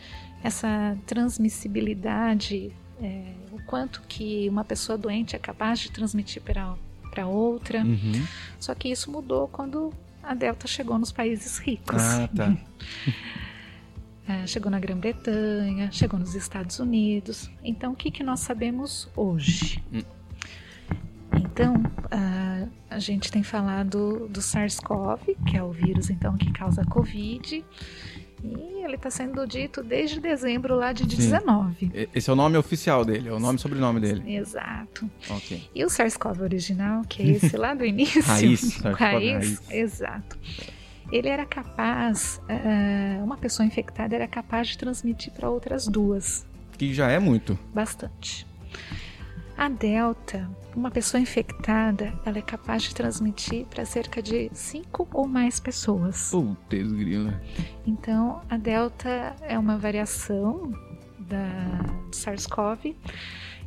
essa 0.42 0.96
transmissibilidade, 1.06 2.70
é, 3.00 3.32
o 3.50 3.62
quanto 3.64 4.02
que 4.02 4.48
uma 4.48 4.64
pessoa 4.64 4.96
doente 4.96 5.34
é 5.34 5.38
capaz 5.38 5.80
de 5.80 5.90
transmitir 5.90 6.42
para 6.42 7.26
outra. 7.26 7.82
Uhum. 7.82 8.26
Só 8.60 8.74
que 8.74 8.88
isso 8.88 9.10
mudou 9.10 9.48
quando 9.48 9.92
a 10.22 10.34
Delta 10.34 10.66
chegou 10.66 10.98
nos 10.98 11.12
países 11.12 11.58
ricos. 11.58 12.02
Ah, 12.02 12.28
tá. 12.28 12.56
é, 14.28 14.46
chegou 14.46 14.70
na 14.70 14.78
Grã-Bretanha, 14.78 15.90
chegou 15.90 16.18
nos 16.18 16.34
Estados 16.34 16.78
Unidos. 16.78 17.50
Então, 17.62 17.92
o 17.92 17.96
que, 17.96 18.10
que 18.10 18.22
nós 18.22 18.40
sabemos 18.40 19.08
hoje? 19.16 19.82
Hum. 19.92 20.02
Então, 21.36 21.74
uh, 21.76 22.70
a 22.90 22.98
gente 22.98 23.30
tem 23.30 23.42
falado 23.42 24.28
do 24.28 24.40
SARS-CoV, 24.40 25.36
que 25.46 25.56
é 25.56 25.62
o 25.62 25.70
vírus 25.70 26.10
então 26.10 26.36
que 26.36 26.52
causa 26.52 26.82
a 26.82 26.86
Covid. 26.86 27.64
E 28.44 28.84
ele 28.84 28.96
está 28.96 29.10
sendo 29.10 29.46
dito 29.46 29.82
desde 29.82 30.20
dezembro 30.20 30.76
lá 30.76 30.92
de 30.92 31.06
19. 31.06 32.08
Esse 32.14 32.28
é 32.28 32.32
o 32.32 32.36
nome 32.36 32.58
oficial 32.58 33.02
dele, 33.02 33.30
é 33.30 33.32
o 33.32 33.40
nome 33.40 33.58
e 33.58 33.62
sobrenome 33.62 34.00
dele. 34.00 34.36
Exato. 34.36 35.10
Ok. 35.30 35.70
E 35.74 35.82
o 35.82 35.88
SARS-CoV 35.88 36.42
original, 36.42 37.02
que 37.08 37.22
é 37.22 37.26
esse 37.26 37.56
lá 37.56 37.72
do 37.72 37.84
início. 37.86 38.22
raiz, 38.22 38.76
raiz, 38.84 38.98
raiz. 38.98 39.70
Exato. 39.70 40.38
Ele 41.10 41.28
era 41.28 41.46
capaz, 41.46 42.40
uh, 42.48 43.24
uma 43.24 43.36
pessoa 43.38 43.66
infectada 43.66 44.14
era 44.14 44.28
capaz 44.28 44.68
de 44.68 44.78
transmitir 44.78 45.32
para 45.32 45.48
outras 45.48 45.86
duas. 45.86 46.46
Que 46.76 46.92
já 46.92 47.10
é 47.10 47.18
muito. 47.18 47.58
Bastante. 47.72 48.46
A 49.56 49.68
delta, 49.68 50.50
uma 50.74 50.90
pessoa 50.90 51.20
infectada, 51.20 52.12
ela 52.24 52.38
é 52.38 52.42
capaz 52.42 52.82
de 52.82 52.94
transmitir 52.94 53.66
para 53.66 53.84
cerca 53.84 54.20
de 54.20 54.50
5 54.52 55.08
ou 55.12 55.28
mais 55.28 55.60
pessoas. 55.60 56.30
Putz, 56.30 56.92
grila. 56.92 57.40
Então, 57.86 58.42
a 58.50 58.56
delta 58.56 59.36
é 59.42 59.56
uma 59.58 59.78
variação 59.78 60.72
da 61.18 61.48
SARS-CoV 62.12 62.96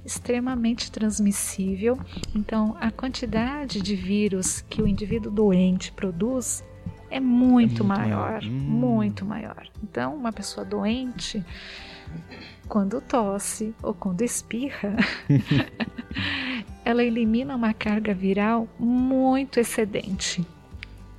extremamente 0.05 0.91
transmissível. 0.91 1.97
Então, 2.33 2.77
a 2.79 2.91
quantidade 2.91 3.81
de 3.81 3.95
vírus 3.95 4.61
que 4.61 4.81
o 4.81 4.87
indivíduo 4.87 5.31
doente 5.31 5.91
produz 5.91 6.63
é 7.09 7.19
muito, 7.19 7.19
é 7.19 7.19
muito 7.19 7.83
maior, 7.83 8.09
maior. 8.09 8.43
Hum. 8.43 8.49
muito 8.49 9.25
maior. 9.25 9.67
Então, 9.83 10.15
uma 10.15 10.31
pessoa 10.31 10.65
doente 10.65 11.43
quando 12.67 13.01
tosse 13.01 13.73
ou 13.81 13.93
quando 13.93 14.21
espirra, 14.21 14.95
ela 16.83 17.03
elimina 17.03 17.55
uma 17.55 17.73
carga 17.73 18.13
viral 18.13 18.67
muito 18.79 19.59
excedente. 19.59 20.45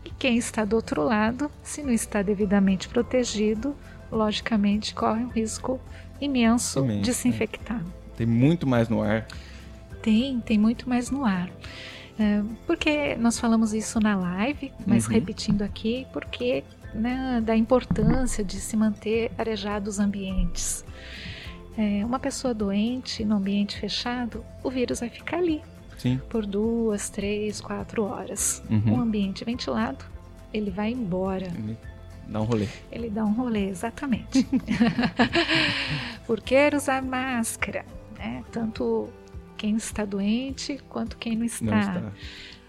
E 0.04 0.10
quem 0.10 0.36
está 0.36 0.64
do 0.64 0.76
outro 0.76 1.02
lado, 1.02 1.50
se 1.62 1.82
não 1.82 1.92
está 1.92 2.22
devidamente 2.22 2.88
protegido, 2.88 3.74
logicamente 4.10 4.94
corre 4.94 5.24
um 5.24 5.28
risco 5.28 5.80
imenso, 6.20 6.80
imenso 6.80 7.02
de 7.02 7.14
se 7.14 7.28
infectar. 7.28 7.82
Tem 8.16 8.26
muito 8.26 8.66
mais 8.66 8.88
no 8.88 9.02
ar. 9.02 9.26
Tem, 10.02 10.40
tem 10.40 10.58
muito 10.58 10.88
mais 10.88 11.10
no 11.10 11.24
ar. 11.24 11.50
É, 12.18 12.42
porque 12.66 13.14
nós 13.16 13.38
falamos 13.38 13.72
isso 13.72 14.00
na 14.00 14.16
live, 14.16 14.72
mas 14.86 15.06
uhum. 15.06 15.12
repetindo 15.12 15.62
aqui, 15.62 16.06
porque 16.12 16.64
né, 16.94 17.40
da 17.44 17.56
importância 17.56 18.44
de 18.44 18.60
se 18.60 18.76
manter 18.76 19.30
arejados 19.36 19.94
os 19.94 20.00
ambientes. 20.00 20.84
É, 21.76 22.04
uma 22.04 22.18
pessoa 22.18 22.52
doente 22.52 23.24
no 23.24 23.36
ambiente 23.36 23.78
fechado, 23.78 24.44
o 24.64 24.70
vírus 24.70 25.00
vai 25.00 25.08
ficar 25.08 25.38
ali 25.38 25.62
Sim. 25.96 26.20
por 26.28 26.44
duas, 26.44 27.08
três, 27.08 27.60
quatro 27.60 28.04
horas. 28.04 28.62
Uhum. 28.68 28.94
Um 28.94 29.00
ambiente 29.00 29.44
ventilado, 29.44 30.04
ele 30.52 30.70
vai 30.70 30.90
embora. 30.90 31.46
Ele 31.46 31.76
dá 32.26 32.40
um 32.40 32.44
rolê. 32.44 32.68
Ele 32.90 33.10
dá 33.10 33.24
um 33.24 33.32
rolê, 33.32 33.68
exatamente. 33.68 34.46
por 36.26 36.40
que 36.40 36.70
usar 36.74 37.00
máscara? 37.02 37.84
Né? 38.18 38.42
Tanto 38.50 39.08
quem 39.56 39.76
está 39.76 40.04
doente 40.04 40.80
quanto 40.88 41.16
quem 41.16 41.36
não 41.36 41.44
está. 41.44 41.64
Não 41.64 41.78
está. 41.78 42.12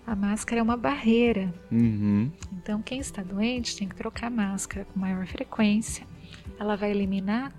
A 0.09 0.15
máscara 0.15 0.59
é 0.59 0.63
uma 0.63 0.75
barreira. 0.75 1.53
Uhum. 1.71 2.31
Então, 2.53 2.81
quem 2.81 2.99
está 2.99 3.21
doente 3.21 3.77
tem 3.77 3.87
que 3.87 3.95
trocar 3.95 4.25
a 4.25 4.29
máscara 4.31 4.83
com 4.91 4.99
maior 4.99 5.27
frequência. 5.27 6.03
Ela 6.59 6.75
vai 6.75 6.89
eliminar, 6.89 7.53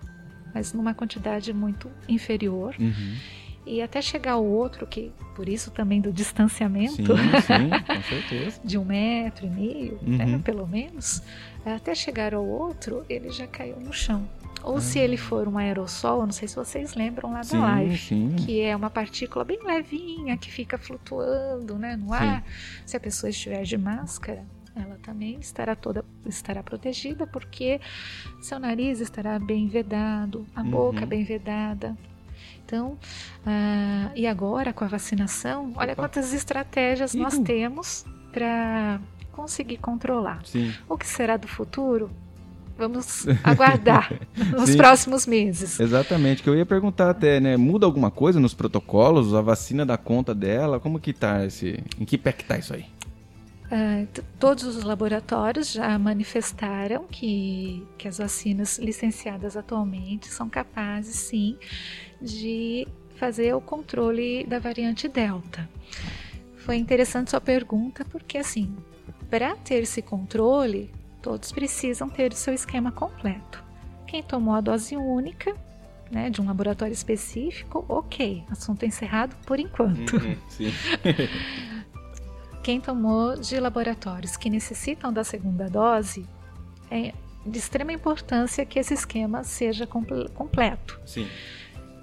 mas 0.53 0.73
numa 0.73 0.93
quantidade 0.93 1.53
muito 1.53 1.89
inferior. 2.09 2.75
Uhum. 2.77 3.17
E 3.65 3.81
até 3.81 4.03
chegar 4.03 4.33
ao 4.33 4.45
outro, 4.45 4.85
que 4.85 5.13
por 5.37 5.49
isso 5.49 5.71
também 5.71 6.01
do 6.01 6.13
distanciamento. 6.13 6.97
Sim, 6.97 7.05
sim, 7.07 7.71
com 7.87 8.03
certeza. 8.03 8.61
de 8.65 8.77
um 8.77 8.85
metro 8.85 9.47
e 9.47 9.51
meio, 9.51 10.01
né, 10.03 10.25
uhum. 10.25 10.31
né, 10.33 10.41
pelo 10.43 10.67
menos. 10.67 11.23
Até 11.65 11.95
chegar 11.95 12.35
ao 12.35 12.45
outro, 12.45 13.05
ele 13.09 13.31
já 13.31 13.47
caiu 13.47 13.79
no 13.79 13.93
chão. 13.93 14.29
Ou 14.63 14.77
ah. 14.77 14.81
se 14.81 14.99
ele 14.99 15.17
for 15.17 15.49
um 15.49 15.59
aerossol, 15.59 16.25
não 16.27 16.33
sei 16.33 16.49
se 16.49 16.57
vocês 16.57 16.95
lembram 16.95 17.33
lá 17.33 17.43
sim, 17.43 17.59
da 17.59 17.63
live, 17.63 17.99
sim. 17.99 18.37
que 18.37 18.61
é 18.61 18.75
uma 18.75 18.91
partícula 18.91 19.45
bem 19.45 19.59
levinha 19.65 20.37
que 20.37 20.51
fica 20.51 20.79
flutuando 20.79 21.79
né, 21.79 21.97
no 21.97 22.13
ar. 22.13 22.45
Se 22.85 22.97
a 22.97 23.01
pessoa 23.01 23.31
estiver 23.31 23.63
de 23.63 23.79
máscara, 23.79 24.45
ela 24.75 24.99
também 25.03 25.39
estará 25.41 25.75
toda 25.75 26.05
estará 26.27 26.63
protegida 26.63 27.27
porque 27.27 27.81
seu 28.41 28.59
nariz 28.59 29.01
estará 29.01 29.39
bem 29.39 29.69
vedado, 29.69 30.47
a 30.55 30.63
uhum. 30.63 30.71
boca 30.71 31.07
bem 31.07 31.25
vedada. 31.25 31.97
Então, 32.65 32.93
uh, 33.45 34.13
e 34.15 34.27
agora 34.27 34.73
com 34.73 34.85
a 34.85 34.89
vacinação, 34.89 35.73
olha 35.75 35.93
Opa. 35.93 36.03
quantas 36.03 36.33
estratégias 36.33 37.15
nós 37.15 37.37
temos 37.39 38.05
para 38.33 39.01
conseguir 39.33 39.79
controlar. 39.79 40.45
Sim. 40.45 40.73
O 40.89 40.97
que 40.97 41.07
será 41.07 41.37
do 41.37 41.49
futuro? 41.49 42.11
Vamos 42.81 43.27
aguardar 43.45 44.11
nos 44.57 44.75
próximos 44.75 45.27
meses. 45.27 45.79
Exatamente, 45.79 46.43
que 46.43 46.49
eu 46.49 46.57
ia 46.57 46.65
perguntar 46.65 47.11
até, 47.11 47.39
né? 47.39 47.55
Muda 47.55 47.85
alguma 47.85 48.11
coisa 48.11 48.41
nos 48.41 48.55
protocolos? 48.55 49.35
A 49.35 49.43
vacina 49.43 49.85
dá 49.85 49.99
conta 49.99 50.35
dela? 50.35 50.81
Como 50.81 50.99
que 50.99 51.13
tá 51.13 51.45
esse. 51.45 51.85
Em 52.01 52.07
que 52.07 52.17
pé 52.17 52.33
que 52.33 52.43
tá 52.43 52.57
isso 52.57 52.73
aí? 52.73 52.87
Uh, 53.67 54.09
todos 54.39 54.65
os 54.65 54.83
laboratórios 54.83 55.71
já 55.71 55.99
manifestaram 55.99 57.05
que, 57.05 57.87
que 57.99 58.09
as 58.09 58.17
vacinas 58.17 58.79
licenciadas 58.79 59.59
atualmente 59.59 60.29
são 60.29 60.49
capazes, 60.49 61.17
sim, 61.17 61.59
de 62.19 62.89
fazer 63.17 63.55
o 63.55 63.61
controle 63.61 64.47
da 64.47 64.59
variante 64.59 65.07
Delta. 65.07 65.69
Foi 66.57 66.77
interessante 66.77 67.29
sua 67.29 67.43
pergunta, 67.43 68.07
porque, 68.07 68.39
assim, 68.39 68.75
para 69.29 69.55
ter 69.55 69.83
esse 69.83 70.01
controle, 70.01 70.91
Todos 71.23 71.53
precisam 71.53 72.09
ter 72.09 72.33
o 72.33 72.37
seu 72.37 72.55
esquema 72.55 72.91
completo. 72.91 73.63
Quem 74.07 74.23
tomou 74.23 74.55
a 74.55 74.61
dose 74.61 74.97
única, 74.97 75.55
né, 76.11 76.31
de 76.31 76.41
um 76.41 76.47
laboratório 76.47 76.93
específico, 76.93 77.85
ok, 77.89 78.45
assunto 78.51 78.85
encerrado 78.85 79.37
por 79.47 79.61
enquanto. 79.61 80.17
Uhum. 80.17 80.37
Quem 82.63 82.81
tomou 82.81 83.37
de 83.37 83.59
laboratórios 83.59 84.37
que 84.37 84.51
necessitam 84.51 85.13
da 85.13 85.25
segunda 85.25 85.69
dose, 85.69 86.27
é 86.91 87.15
de 87.47 87.59
extrema 87.59 87.93
importância 87.93 88.67
que 88.67 88.79
esse 88.79 88.93
esquema 88.93 89.45
seja 89.45 89.87
completo. 89.87 91.01
Sim. 91.07 91.27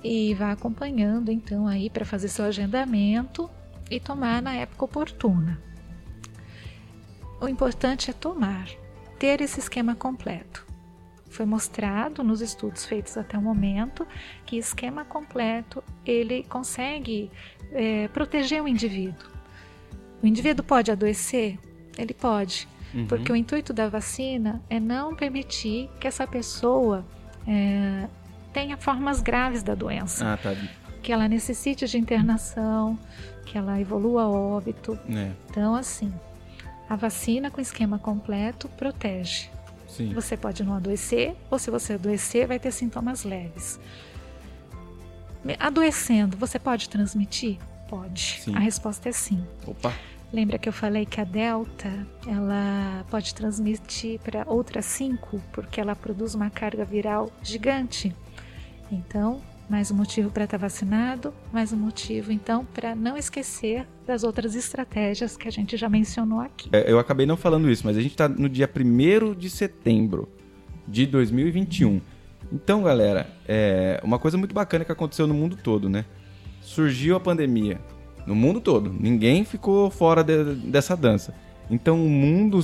E 0.03 0.33
vá 0.33 0.51
acompanhando 0.51 1.31
então 1.31 1.67
aí 1.67 1.89
para 1.89 2.05
fazer 2.05 2.27
seu 2.29 2.45
agendamento 2.45 3.49
e 3.89 3.99
tomar 3.99 4.41
na 4.41 4.55
época 4.55 4.85
oportuna. 4.85 5.61
O 7.39 7.47
importante 7.47 8.09
é 8.09 8.13
tomar, 8.13 8.67
ter 9.19 9.41
esse 9.41 9.59
esquema 9.59 9.95
completo. 9.95 10.65
Foi 11.29 11.45
mostrado 11.45 12.23
nos 12.23 12.41
estudos 12.41 12.85
feitos 12.85 13.17
até 13.17 13.37
o 13.37 13.41
momento 13.41 14.07
que 14.45 14.57
esquema 14.57 15.03
completo 15.03 15.83
ele 16.05 16.43
consegue 16.43 17.29
é, 17.71 18.07
proteger 18.07 18.61
o 18.63 18.67
indivíduo. 18.67 19.29
O 20.23 20.25
indivíduo 20.25 20.63
pode 20.65 20.91
adoecer? 20.91 21.59
Ele 21.97 22.13
pode, 22.13 22.67
uhum. 22.93 23.07
porque 23.07 23.31
o 23.31 23.35
intuito 23.35 23.73
da 23.73 23.89
vacina 23.89 24.61
é 24.69 24.79
não 24.79 25.15
permitir 25.15 25.89
que 25.99 26.07
essa 26.07 26.25
pessoa 26.25 27.05
é, 27.47 28.07
tenha 28.53 28.77
formas 28.77 29.21
graves 29.21 29.61
da 29.63 29.75
doença. 29.75 30.33
Ah, 30.33 30.37
tá. 30.37 30.55
Que 31.01 31.11
ela 31.11 31.27
necessite 31.27 31.85
de 31.85 31.97
internação, 31.97 32.97
que 33.45 33.57
ela 33.57 33.79
evolua 33.79 34.27
óbito. 34.27 34.97
É. 35.09 35.31
Então, 35.49 35.75
assim, 35.75 36.11
A 36.89 36.95
vacina 36.95 37.51
com 37.51 37.59
esquema 37.59 37.99
completo 37.99 38.69
protege. 38.69 39.49
Sim. 39.87 40.13
Você 40.13 40.37
pode 40.37 40.63
não 40.63 40.73
adoecer, 40.73 41.35
ou 41.49 41.57
se 41.57 41.71
você 41.71 41.93
adoecer, 41.93 42.47
vai 42.47 42.59
ter 42.59 42.71
sintomas 42.71 43.23
leves. 43.23 43.79
Adoecendo, 45.59 46.35
você 46.37 46.59
pode 46.59 46.89
transmitir? 46.89 47.57
Pode. 47.89 48.41
Sim. 48.41 48.55
A 48.55 48.59
resposta 48.59 49.07
é 49.07 49.11
sim. 49.11 49.45
Opa. 49.65 49.93
Lembra 50.31 50.57
que 50.57 50.67
eu 50.67 50.73
falei 50.73 51.05
que 51.05 51.21
a 51.21 51.23
delta 51.23 51.89
ela 52.27 53.05
pode 53.09 53.33
transmitir 53.33 54.19
para 54.19 54.43
outras 54.45 54.85
cinco 54.85 55.41
porque 55.53 55.79
ela 55.79 55.95
produz 55.95 56.35
uma 56.35 56.49
carga 56.49 56.83
viral 56.83 57.31
gigante. 57.41 58.13
Então, 58.91 59.41
mais 59.69 59.91
um 59.91 59.95
motivo 59.95 60.31
para 60.31 60.45
estar 60.45 60.57
vacinado, 60.57 61.33
mais 61.51 61.73
um 61.73 61.77
motivo 61.77 62.31
então 62.31 62.65
para 62.73 62.95
não 62.95 63.17
esquecer 63.17 63.85
das 64.05 64.23
outras 64.23 64.55
estratégias 64.55 65.35
que 65.35 65.47
a 65.47 65.51
gente 65.51 65.75
já 65.75 65.89
mencionou 65.89 66.39
aqui. 66.39 66.69
É, 66.71 66.89
eu 66.89 66.97
acabei 66.97 67.25
não 67.25 67.35
falando 67.35 67.69
isso, 67.69 67.85
mas 67.85 67.97
a 67.97 68.01
gente 68.01 68.11
está 68.11 68.29
no 68.29 68.47
dia 68.47 68.69
1 68.73 69.33
de 69.33 69.49
setembro 69.49 70.29
de 70.87 71.05
2021. 71.05 71.99
Então, 72.51 72.81
galera, 72.81 73.29
é 73.45 73.99
uma 74.03 74.17
coisa 74.17 74.37
muito 74.37 74.55
bacana 74.55 74.85
que 74.85 74.91
aconteceu 74.91 75.27
no 75.27 75.33
mundo 75.33 75.57
todo, 75.61 75.89
né? 75.89 76.05
Surgiu 76.61 77.17
a 77.17 77.19
pandemia 77.19 77.77
no 78.25 78.33
mundo 78.33 78.61
todo. 78.61 78.93
Ninguém 78.97 79.43
ficou 79.43 79.89
fora 79.89 80.23
de, 80.23 80.55
dessa 80.55 80.95
dança. 80.95 81.35
Então, 81.69 82.05
o 82.05 82.09
mundo, 82.09 82.61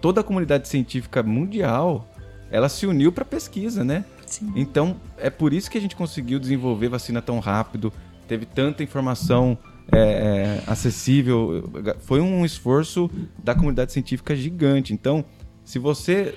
toda 0.00 0.22
a 0.22 0.24
comunidade 0.24 0.66
científica 0.66 1.22
mundial, 1.22 2.08
ela 2.50 2.70
se 2.70 2.86
uniu 2.86 3.12
para 3.12 3.24
pesquisa, 3.26 3.84
né? 3.84 4.06
Sim. 4.38 4.52
Então, 4.54 4.96
é 5.18 5.30
por 5.30 5.52
isso 5.52 5.70
que 5.70 5.78
a 5.78 5.80
gente 5.80 5.96
conseguiu 5.96 6.38
desenvolver 6.38 6.88
vacina 6.88 7.22
tão 7.22 7.38
rápido, 7.38 7.92
teve 8.28 8.44
tanta 8.44 8.82
informação 8.82 9.56
é, 9.90 9.98
é, 9.98 10.62
acessível. 10.66 11.70
Foi 12.00 12.20
um 12.20 12.44
esforço 12.44 13.10
da 13.42 13.54
comunidade 13.54 13.92
científica 13.92 14.34
gigante. 14.34 14.92
Então, 14.92 15.24
se 15.64 15.78
você. 15.78 16.34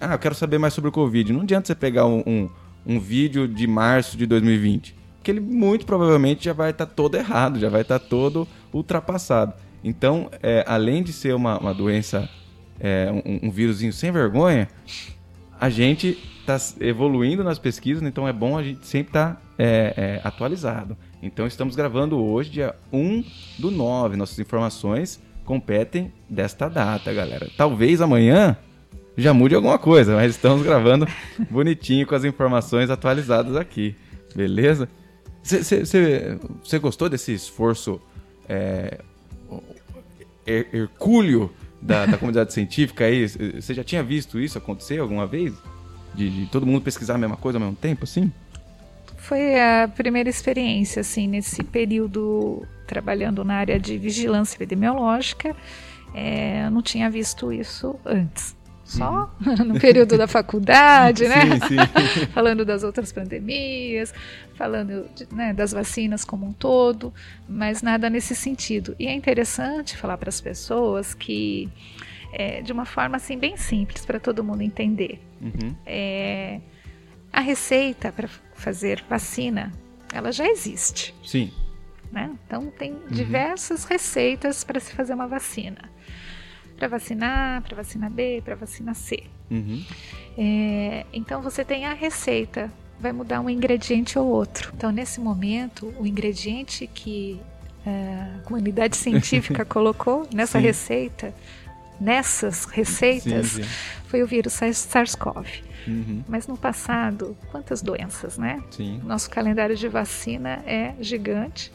Ah, 0.00 0.14
eu 0.14 0.18
quero 0.18 0.34
saber 0.34 0.58
mais 0.58 0.72
sobre 0.74 0.88
o 0.88 0.92
Covid. 0.92 1.32
Não 1.32 1.42
adianta 1.42 1.66
você 1.66 1.74
pegar 1.74 2.06
um, 2.06 2.22
um, 2.26 2.48
um 2.86 2.98
vídeo 2.98 3.46
de 3.46 3.66
março 3.66 4.16
de 4.16 4.26
2020 4.26 5.00
que 5.22 5.30
ele 5.30 5.40
muito 5.40 5.84
provavelmente 5.84 6.44
já 6.44 6.52
vai 6.52 6.70
estar 6.70 6.86
tá 6.86 6.92
todo 6.94 7.14
errado, 7.14 7.58
já 7.58 7.68
vai 7.68 7.82
estar 7.82 7.98
tá 7.98 8.06
todo 8.06 8.48
ultrapassado. 8.72 9.54
Então, 9.82 10.30
é, 10.42 10.64
além 10.66 11.02
de 11.02 11.12
ser 11.12 11.34
uma, 11.34 11.58
uma 11.58 11.74
doença, 11.74 12.28
é, 12.78 13.10
um, 13.12 13.48
um 13.48 13.50
vírusinho 13.50 13.92
sem 13.92 14.10
vergonha, 14.10 14.68
a 15.60 15.68
gente 15.68 16.18
está 16.40 16.58
evoluindo 16.80 17.44
nas 17.44 17.58
pesquisas, 17.58 18.02
então 18.02 18.26
é 18.26 18.32
bom 18.32 18.56
a 18.56 18.62
gente 18.62 18.86
sempre 18.86 19.10
estar 19.10 19.34
tá, 19.34 19.42
é, 19.58 19.94
é, 19.94 20.20
atualizado. 20.24 20.96
Então, 21.22 21.46
estamos 21.46 21.76
gravando 21.76 22.18
hoje, 22.18 22.50
dia 22.50 22.74
1 22.90 23.22
do 23.58 23.70
9. 23.70 24.16
Nossas 24.16 24.38
informações 24.38 25.20
competem 25.44 26.10
desta 26.30 26.66
data, 26.66 27.12
galera. 27.12 27.46
Talvez 27.58 28.00
amanhã 28.00 28.56
já 29.18 29.34
mude 29.34 29.54
alguma 29.54 29.78
coisa, 29.78 30.14
mas 30.14 30.34
estamos 30.34 30.62
gravando 30.62 31.06
bonitinho 31.50 32.06
com 32.06 32.14
as 32.14 32.24
informações 32.24 32.88
atualizadas 32.88 33.54
aqui. 33.54 33.94
Beleza? 34.34 34.88
Você 35.42 36.78
gostou 36.80 37.10
desse 37.10 37.34
esforço 37.34 38.00
é, 38.48 38.98
hercúleo 40.46 41.50
da, 41.80 42.06
da 42.06 42.18
comunidade 42.18 42.52
científica 42.52 43.04
aí? 43.04 43.26
Você 43.28 43.74
já 43.74 43.84
tinha 43.84 44.02
visto 44.02 44.38
isso 44.38 44.58
acontecer 44.58 44.98
alguma 44.98 45.26
vez? 45.26 45.54
De, 46.14 46.28
de, 46.28 46.46
todo 46.46 46.66
mundo 46.66 46.82
pesquisar 46.82 47.14
a 47.14 47.18
mesma 47.18 47.36
coisa 47.36 47.58
ao 47.58 47.62
mesmo 47.62 47.76
tempo, 47.76 48.04
assim? 48.04 48.32
Foi 49.16 49.60
a 49.60 49.88
primeira 49.88 50.28
experiência, 50.28 51.00
assim, 51.00 51.28
nesse 51.28 51.62
período 51.62 52.66
trabalhando 52.86 53.44
na 53.44 53.54
área 53.54 53.78
de 53.78 53.96
vigilância 53.96 54.56
epidemiológica. 54.56 55.54
É, 56.12 56.66
eu 56.66 56.70
não 56.70 56.82
tinha 56.82 57.08
visto 57.08 57.52
isso 57.52 57.94
antes 58.04 58.59
só 58.90 59.32
uhum. 59.46 59.64
no 59.72 59.80
período 59.80 60.18
da 60.18 60.26
faculdade, 60.26 61.26
né? 61.28 61.60
Sim, 61.60 61.68
sim. 61.68 62.26
falando 62.34 62.64
das 62.64 62.82
outras 62.82 63.12
pandemias, 63.12 64.12
falando 64.54 65.08
de, 65.14 65.32
né, 65.32 65.52
das 65.54 65.70
vacinas 65.70 66.24
como 66.24 66.46
um 66.46 66.52
todo, 66.52 67.14
mas 67.48 67.82
nada 67.82 68.10
nesse 68.10 68.34
sentido. 68.34 68.96
E 68.98 69.06
é 69.06 69.14
interessante 69.14 69.96
falar 69.96 70.18
para 70.18 70.28
as 70.28 70.40
pessoas 70.40 71.14
que, 71.14 71.68
é, 72.32 72.60
de 72.62 72.72
uma 72.72 72.84
forma 72.84 73.16
assim 73.16 73.38
bem 73.38 73.56
simples 73.56 74.04
para 74.04 74.18
todo 74.18 74.42
mundo 74.42 74.62
entender, 74.62 75.20
uhum. 75.40 75.74
é, 75.86 76.60
a 77.32 77.40
receita 77.40 78.10
para 78.10 78.28
fazer 78.54 79.04
vacina, 79.08 79.72
ela 80.12 80.32
já 80.32 80.46
existe. 80.46 81.14
Sim. 81.24 81.52
Né? 82.10 82.28
Então 82.44 82.66
tem 82.76 82.92
uhum. 82.92 83.06
diversas 83.08 83.84
receitas 83.84 84.64
para 84.64 84.80
se 84.80 84.92
fazer 84.92 85.14
uma 85.14 85.28
vacina 85.28 85.88
para 86.80 86.88
vacina 86.88 87.58
A, 87.58 87.60
para 87.60 87.76
vacina 87.76 88.08
B, 88.08 88.40
para 88.42 88.54
vacina 88.54 88.94
C. 88.94 89.22
Uhum. 89.50 89.84
É, 90.38 91.04
então 91.12 91.42
você 91.42 91.62
tem 91.62 91.84
a 91.84 91.92
receita, 91.92 92.72
vai 92.98 93.12
mudar 93.12 93.42
um 93.42 93.50
ingrediente 93.50 94.18
ou 94.18 94.26
outro. 94.26 94.72
Então 94.74 94.90
nesse 94.90 95.20
momento, 95.20 95.94
o 95.98 96.06
ingrediente 96.06 96.86
que 96.86 97.38
é, 97.84 98.38
a 98.38 98.42
comunidade 98.44 98.96
científica 98.98 99.62
colocou 99.62 100.26
nessa 100.32 100.58
sim. 100.58 100.64
receita, 100.64 101.34
nessas 102.00 102.64
receitas, 102.64 103.48
sim, 103.48 103.62
sim. 103.62 103.68
foi 104.06 104.22
o 104.22 104.26
vírus 104.26 104.54
SARS-CoV. 104.54 105.62
Uhum. 105.86 106.24
Mas 106.26 106.46
no 106.46 106.56
passado, 106.56 107.36
quantas 107.50 107.82
doenças, 107.82 108.38
né? 108.38 108.62
Sim. 108.70 109.00
Nosso 109.04 109.28
calendário 109.28 109.76
de 109.76 109.88
vacina 109.88 110.62
é 110.66 110.94
gigante. 111.00 111.70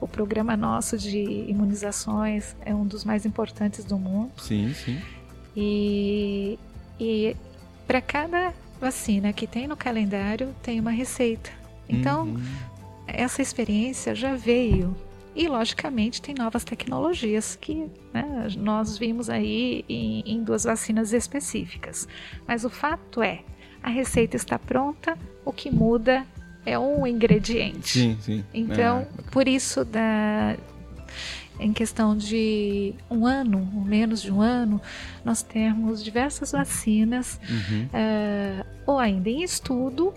O 0.00 0.06
programa 0.06 0.56
nosso 0.56 0.96
de 0.96 1.18
imunizações 1.48 2.56
é 2.64 2.74
um 2.74 2.86
dos 2.86 3.04
mais 3.04 3.26
importantes 3.26 3.84
do 3.84 3.98
mundo. 3.98 4.32
Sim, 4.38 4.72
sim. 4.72 5.00
E, 5.56 6.58
e 7.00 7.36
para 7.86 8.00
cada 8.00 8.54
vacina 8.80 9.32
que 9.32 9.46
tem 9.46 9.66
no 9.66 9.76
calendário, 9.76 10.54
tem 10.62 10.78
uma 10.78 10.90
receita. 10.90 11.50
Então, 11.88 12.26
uhum. 12.26 12.42
essa 13.06 13.42
experiência 13.42 14.14
já 14.14 14.36
veio. 14.36 14.94
E, 15.34 15.46
logicamente, 15.46 16.20
tem 16.20 16.34
novas 16.34 16.64
tecnologias 16.64 17.56
que 17.56 17.86
né, 18.12 18.48
nós 18.56 18.98
vimos 18.98 19.30
aí 19.30 19.84
em, 19.88 20.20
em 20.26 20.42
duas 20.42 20.64
vacinas 20.64 21.12
específicas. 21.12 22.08
Mas 22.46 22.64
o 22.64 22.70
fato 22.70 23.22
é, 23.22 23.44
a 23.82 23.88
receita 23.88 24.36
está 24.36 24.58
pronta, 24.58 25.16
o 25.44 25.52
que 25.52 25.70
muda 25.70 26.26
é 26.68 26.78
um 26.78 27.06
ingrediente. 27.06 27.88
Sim, 27.88 28.18
sim. 28.20 28.44
Então, 28.52 29.06
é. 29.18 29.22
por 29.30 29.48
isso, 29.48 29.84
da, 29.84 30.56
em 31.58 31.72
questão 31.72 32.16
de 32.16 32.94
um 33.10 33.26
ano, 33.26 33.68
ou 33.74 33.82
menos 33.82 34.22
de 34.22 34.32
um 34.32 34.40
ano, 34.40 34.80
nós 35.24 35.42
temos 35.42 36.02
diversas 36.02 36.52
vacinas, 36.52 37.40
uhum. 37.48 37.86
uh, 37.86 38.66
ou 38.86 38.98
ainda 38.98 39.28
em 39.28 39.42
estudo, 39.42 40.14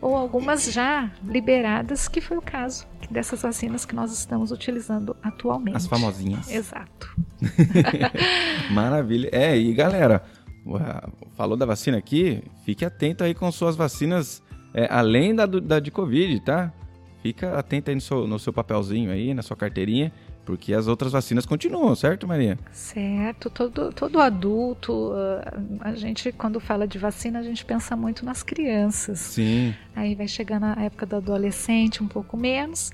ou 0.00 0.16
algumas 0.16 0.70
já 0.70 1.10
liberadas, 1.26 2.08
que 2.08 2.20
foi 2.20 2.36
o 2.36 2.42
caso 2.42 2.86
dessas 3.10 3.42
vacinas 3.42 3.84
que 3.84 3.94
nós 3.94 4.12
estamos 4.12 4.50
utilizando 4.50 5.16
atualmente. 5.22 5.76
As 5.76 5.86
famosinhas. 5.86 6.50
Exato. 6.50 7.14
Maravilha. 8.72 9.28
É, 9.32 9.56
e 9.56 9.72
galera, 9.74 10.22
falou 11.36 11.56
da 11.56 11.66
vacina 11.66 11.98
aqui, 11.98 12.42
fique 12.64 12.84
atento 12.84 13.24
aí 13.24 13.34
com 13.34 13.50
suas 13.50 13.76
vacinas 13.76 14.41
é, 14.74 14.86
além 14.90 15.34
da, 15.34 15.46
da 15.46 15.80
de 15.80 15.90
Covid, 15.90 16.40
tá? 16.40 16.72
Fica 17.22 17.56
atento 17.56 17.90
aí 17.90 17.94
no 17.94 18.00
seu, 18.00 18.26
no 18.26 18.38
seu 18.38 18.52
papelzinho 18.52 19.10
aí, 19.10 19.32
na 19.32 19.42
sua 19.42 19.56
carteirinha, 19.56 20.12
porque 20.44 20.74
as 20.74 20.88
outras 20.88 21.12
vacinas 21.12 21.46
continuam, 21.46 21.94
certo, 21.94 22.26
Maria? 22.26 22.58
Certo. 22.72 23.48
Todo, 23.48 23.92
todo 23.92 24.20
adulto, 24.20 25.12
ah, 25.14 25.88
a 25.88 25.94
gente, 25.94 26.32
quando 26.32 26.58
fala 26.58 26.86
de 26.86 26.98
vacina, 26.98 27.38
a 27.38 27.42
gente 27.42 27.64
pensa 27.64 27.94
muito 27.94 28.24
nas 28.24 28.42
crianças. 28.42 29.20
Sim. 29.20 29.72
Aí 29.94 30.16
vai 30.16 30.26
chegando 30.26 30.64
a 30.64 30.82
época 30.82 31.06
do 31.06 31.16
adolescente, 31.16 32.02
um 32.02 32.08
pouco 32.08 32.36
menos. 32.36 32.90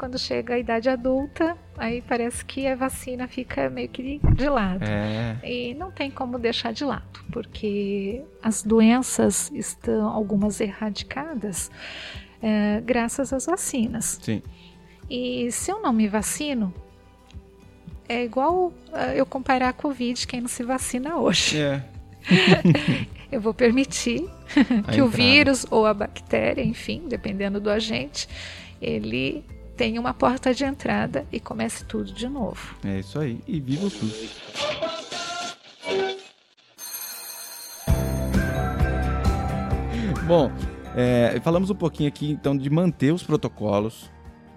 Quando 0.00 0.18
chega 0.18 0.54
a 0.54 0.58
idade 0.58 0.88
adulta, 0.88 1.58
aí 1.76 2.00
parece 2.00 2.42
que 2.42 2.66
a 2.66 2.74
vacina 2.74 3.28
fica 3.28 3.68
meio 3.68 3.90
que 3.90 4.18
de 4.18 4.48
lado. 4.48 4.82
É. 4.82 5.38
E 5.44 5.74
não 5.74 5.90
tem 5.90 6.10
como 6.10 6.38
deixar 6.38 6.72
de 6.72 6.84
lado, 6.84 7.22
porque 7.30 8.24
as 8.42 8.62
doenças 8.62 9.50
estão 9.52 10.08
algumas 10.08 10.58
erradicadas 10.58 11.70
é, 12.42 12.80
graças 12.82 13.30
às 13.30 13.44
vacinas. 13.44 14.18
Sim. 14.22 14.42
E 15.10 15.52
se 15.52 15.70
eu 15.70 15.82
não 15.82 15.92
me 15.92 16.08
vacino, 16.08 16.72
é 18.08 18.24
igual 18.24 18.68
uh, 18.68 19.12
eu 19.14 19.26
comparar 19.26 19.68
a 19.68 19.72
Covid, 19.74 20.26
quem 20.26 20.40
não 20.40 20.48
se 20.48 20.62
vacina 20.62 21.18
hoje. 21.18 21.60
É. 21.60 21.84
eu 23.30 23.38
vou 23.38 23.52
permitir 23.52 24.26
que 24.94 25.02
o 25.02 25.08
vírus 25.08 25.66
ou 25.70 25.84
a 25.84 25.92
bactéria, 25.92 26.62
enfim, 26.62 27.02
dependendo 27.06 27.60
do 27.60 27.68
agente, 27.68 28.26
ele 28.80 29.44
tenha 29.80 29.98
uma 29.98 30.12
porta 30.12 30.52
de 30.52 30.62
entrada 30.62 31.24
e 31.32 31.40
comece 31.40 31.86
tudo 31.86 32.12
de 32.12 32.28
novo. 32.28 32.76
É 32.84 32.98
isso 32.98 33.18
aí. 33.18 33.40
E 33.48 33.58
viva 33.58 33.86
o 33.86 33.88
SUS. 33.88 34.38
Bom, 40.26 40.52
é, 40.94 41.40
falamos 41.42 41.70
um 41.70 41.74
pouquinho 41.74 42.10
aqui 42.10 42.30
então 42.30 42.54
de 42.54 42.68
manter 42.68 43.10
os 43.10 43.22
protocolos. 43.22 44.10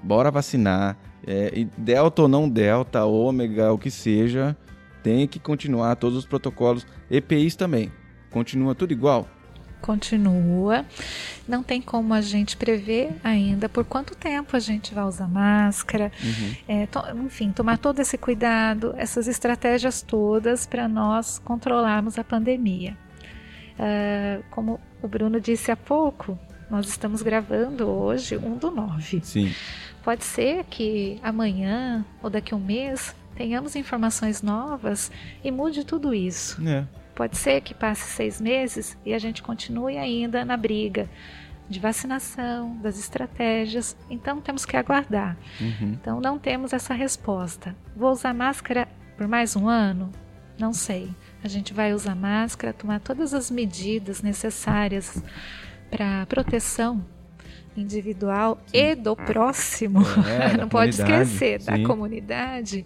Bora 0.03 0.29
vacinar. 0.29 0.97
É, 1.25 1.67
delta 1.77 2.23
ou 2.23 2.27
não 2.27 2.49
delta, 2.49 3.05
ômega, 3.05 3.71
o 3.71 3.77
que 3.77 3.89
seja, 3.89 4.57
tem 5.01 5.25
que 5.25 5.39
continuar 5.39 5.95
todos 5.95 6.17
os 6.17 6.25
protocolos, 6.25 6.85
EPIs 7.09 7.55
também. 7.55 7.89
Continua 8.29 8.75
tudo 8.75 8.91
igual? 8.91 9.25
Continua. 9.83 10.85
Não 11.45 11.61
tem 11.61 11.81
como 11.81 12.13
a 12.13 12.21
gente 12.21 12.55
prever 12.55 13.11
ainda 13.21 13.67
por 13.67 13.83
quanto 13.83 14.15
tempo 14.15 14.55
a 14.55 14.59
gente 14.59 14.93
vai 14.93 15.03
usar 15.03 15.27
máscara. 15.27 16.09
Uhum. 16.23 16.55
É, 16.65 16.85
to, 16.87 16.99
enfim, 17.25 17.51
tomar 17.51 17.77
todo 17.77 17.99
esse 17.99 18.17
cuidado, 18.17 18.95
essas 18.97 19.27
estratégias 19.27 20.01
todas 20.01 20.65
para 20.65 20.87
nós 20.87 21.37
controlarmos 21.39 22.17
a 22.17 22.23
pandemia. 22.23 22.97
Uh, 23.73 24.41
como 24.51 24.79
o 25.01 25.07
Bruno 25.07 25.41
disse 25.41 25.69
há 25.69 25.75
pouco, 25.75 26.39
nós 26.69 26.87
estamos 26.87 27.21
gravando 27.21 27.89
hoje 27.89 28.37
um 28.37 28.55
do 28.55 28.71
9. 28.71 29.19
Sim. 29.21 29.53
Pode 30.01 30.23
ser 30.23 30.63
que 30.63 31.19
amanhã 31.21 32.05
ou 32.21 32.29
daqui 32.29 32.53
a 32.53 32.57
um 32.57 32.59
mês 32.61 33.13
tenhamos 33.35 33.75
informações 33.75 34.41
novas 34.41 35.11
e 35.43 35.51
mude 35.51 35.83
tudo 35.83 36.13
isso. 36.13 36.57
É. 36.65 36.85
Pode 37.15 37.37
ser 37.37 37.61
que 37.61 37.73
passe 37.73 38.03
seis 38.09 38.41
meses 38.41 38.97
e 39.05 39.13
a 39.13 39.19
gente 39.19 39.43
continue 39.43 39.97
ainda 39.97 40.43
na 40.43 40.57
briga 40.57 41.09
de 41.69 41.79
vacinação, 41.79 42.75
das 42.77 42.97
estratégias. 42.99 43.95
Então 44.09 44.41
temos 44.41 44.65
que 44.65 44.75
aguardar. 44.75 45.37
Uhum. 45.61 45.93
Então 45.93 46.19
não 46.19 46.39
temos 46.39 46.73
essa 46.73 46.93
resposta. 46.93 47.75
Vou 47.95 48.11
usar 48.11 48.33
máscara 48.33 48.87
por 49.17 49.27
mais 49.27 49.55
um 49.55 49.67
ano? 49.67 50.11
Não 50.57 50.73
sei. 50.73 51.09
A 51.43 51.47
gente 51.47 51.73
vai 51.73 51.93
usar 51.93 52.15
máscara, 52.15 52.73
tomar 52.73 52.99
todas 52.99 53.33
as 53.33 53.49
medidas 53.49 54.21
necessárias 54.21 55.21
para 55.89 56.25
proteção 56.25 57.03
individual 57.75 58.59
sim. 58.67 58.77
e 58.77 58.95
do 58.95 59.15
próximo, 59.15 60.01
é, 60.27 60.57
não 60.61 60.69
pode 60.69 60.91
esquecer 60.91 61.59
sim. 61.59 61.65
da 61.65 61.87
comunidade, 61.87 62.85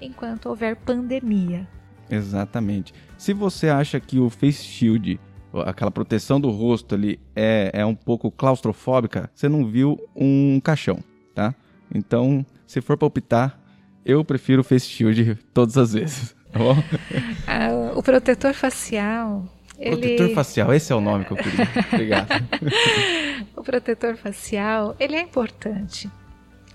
enquanto 0.00 0.46
houver 0.46 0.76
pandemia. 0.76 1.66
Exatamente. 2.10 2.94
Se 3.16 3.32
você 3.32 3.68
acha 3.68 4.00
que 4.00 4.18
o 4.18 4.30
face 4.30 4.64
shield, 4.64 5.20
aquela 5.66 5.90
proteção 5.90 6.40
do 6.40 6.50
rosto 6.50 6.94
ali, 6.94 7.20
é, 7.34 7.70
é 7.72 7.86
um 7.86 7.94
pouco 7.94 8.30
claustrofóbica, 8.30 9.30
você 9.34 9.48
não 9.48 9.66
viu 9.66 9.98
um 10.14 10.60
caixão, 10.60 11.02
tá? 11.34 11.54
Então, 11.94 12.44
se 12.66 12.80
for 12.80 12.96
palpitar, 12.96 13.58
eu 14.04 14.24
prefiro 14.24 14.60
o 14.60 14.64
face 14.64 14.88
shield 14.88 15.38
todas 15.52 15.76
as 15.76 15.92
vezes. 15.92 16.34
Tá 16.52 16.58
bom? 16.58 16.76
Ah, 17.46 17.92
o 17.94 18.02
protetor 18.02 18.52
facial 18.52 19.44
Protetor 19.78 20.26
ele... 20.26 20.34
facial, 20.34 20.74
esse 20.74 20.92
é 20.92 20.96
o 20.96 21.00
nome 21.00 21.24
que 21.24 21.30
eu 21.30 21.36
queria. 21.36 21.68
Obrigado. 21.92 22.28
o 23.56 23.62
protetor 23.62 24.16
facial, 24.16 24.96
ele 24.98 25.14
é 25.14 25.22
importante. 25.22 26.10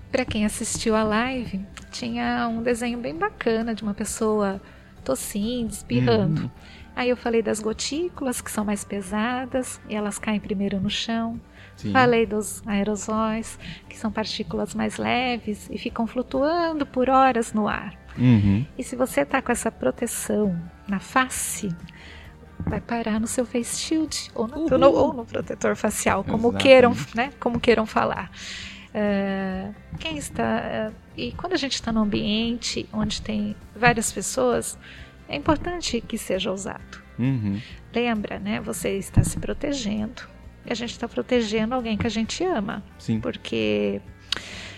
Para 0.09 0.23
quem 0.23 0.45
assistiu 0.45 0.95
a 0.95 1.03
live, 1.03 1.59
tinha 1.91 2.47
um 2.47 2.63
desenho 2.63 2.97
bem 2.99 3.13
bacana 3.13 3.75
de 3.75 3.83
uma 3.83 3.93
pessoa 3.93 4.61
tossindo, 5.03 5.71
espirrando. 5.71 6.43
Uhum. 6.43 6.49
Aí 6.95 7.09
eu 7.09 7.17
falei 7.17 7.41
das 7.41 7.59
gotículas, 7.59 8.39
que 8.39 8.51
são 8.51 8.63
mais 8.63 8.83
pesadas, 8.83 9.81
e 9.89 9.95
elas 9.95 10.19
caem 10.19 10.39
primeiro 10.39 10.79
no 10.79 10.89
chão. 10.89 11.39
Sim. 11.75 11.91
Falei 11.91 12.25
dos 12.25 12.61
aerosóis, 12.67 13.57
que 13.89 13.97
são 13.97 14.11
partículas 14.11 14.75
mais 14.75 14.97
leves 14.97 15.69
e 15.71 15.77
ficam 15.77 16.05
flutuando 16.05 16.85
por 16.85 17.09
horas 17.09 17.51
no 17.51 17.67
ar. 17.67 17.97
Uhum. 18.17 18.65
E 18.77 18.83
se 18.83 18.95
você 18.95 19.21
está 19.21 19.41
com 19.41 19.51
essa 19.51 19.71
proteção 19.71 20.55
na 20.87 20.99
face, 20.99 21.69
vai 22.59 22.79
parar 22.79 23.19
no 23.19 23.25
seu 23.25 23.45
face 23.45 23.79
shield 23.79 24.31
ou 24.35 24.47
no, 24.47 24.77
no 24.77 24.91
ou 24.91 25.13
no 25.13 25.25
protetor 25.25 25.75
facial, 25.75 26.23
como 26.23 26.49
Exatamente. 26.49 26.61
queiram, 26.61 26.95
né? 27.15 27.33
Como 27.39 27.59
queiram 27.59 27.85
falar. 27.87 28.29
Uh, 28.93 29.73
quem 29.99 30.17
está 30.17 30.91
uh, 30.91 30.95
e 31.17 31.31
quando 31.31 31.53
a 31.53 31.57
gente 31.57 31.73
está 31.73 31.91
num 31.91 32.01
ambiente 32.01 32.87
onde 32.93 33.21
tem 33.21 33.55
várias 33.75 34.11
pessoas, 34.11 34.77
é 35.27 35.35
importante 35.35 35.99
que 35.99 36.17
seja 36.17 36.51
usado. 36.51 37.01
Uhum. 37.17 37.59
Lembra, 37.93 38.37
né? 38.39 38.61
Você 38.61 38.97
está 38.97 39.23
se 39.23 39.39
protegendo 39.39 40.23
e 40.65 40.71
a 40.71 40.75
gente 40.75 40.91
está 40.91 41.07
protegendo 41.07 41.73
alguém 41.73 41.97
que 41.97 42.05
a 42.05 42.09
gente 42.09 42.43
ama, 42.43 42.83
Sim. 42.99 43.19
porque 43.19 43.99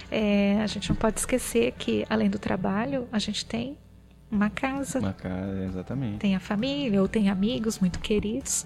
é, 0.10 0.62
a 0.62 0.68
gente 0.68 0.90
não 0.90 0.96
pode 0.96 1.20
esquecer 1.20 1.74
que 1.74 2.06
além 2.10 2.30
do 2.30 2.40
trabalho 2.40 3.08
a 3.12 3.20
gente 3.20 3.46
tem 3.46 3.78
uma 4.32 4.50
casa. 4.50 5.00
Uma 5.00 5.14
casa, 5.14 5.66
exatamente. 5.66 6.18
Tem 6.20 6.36
a 6.36 6.40
família 6.40 7.02
ou 7.02 7.08
tem 7.08 7.30
amigos 7.30 7.80
muito 7.80 8.00
queridos. 8.00 8.66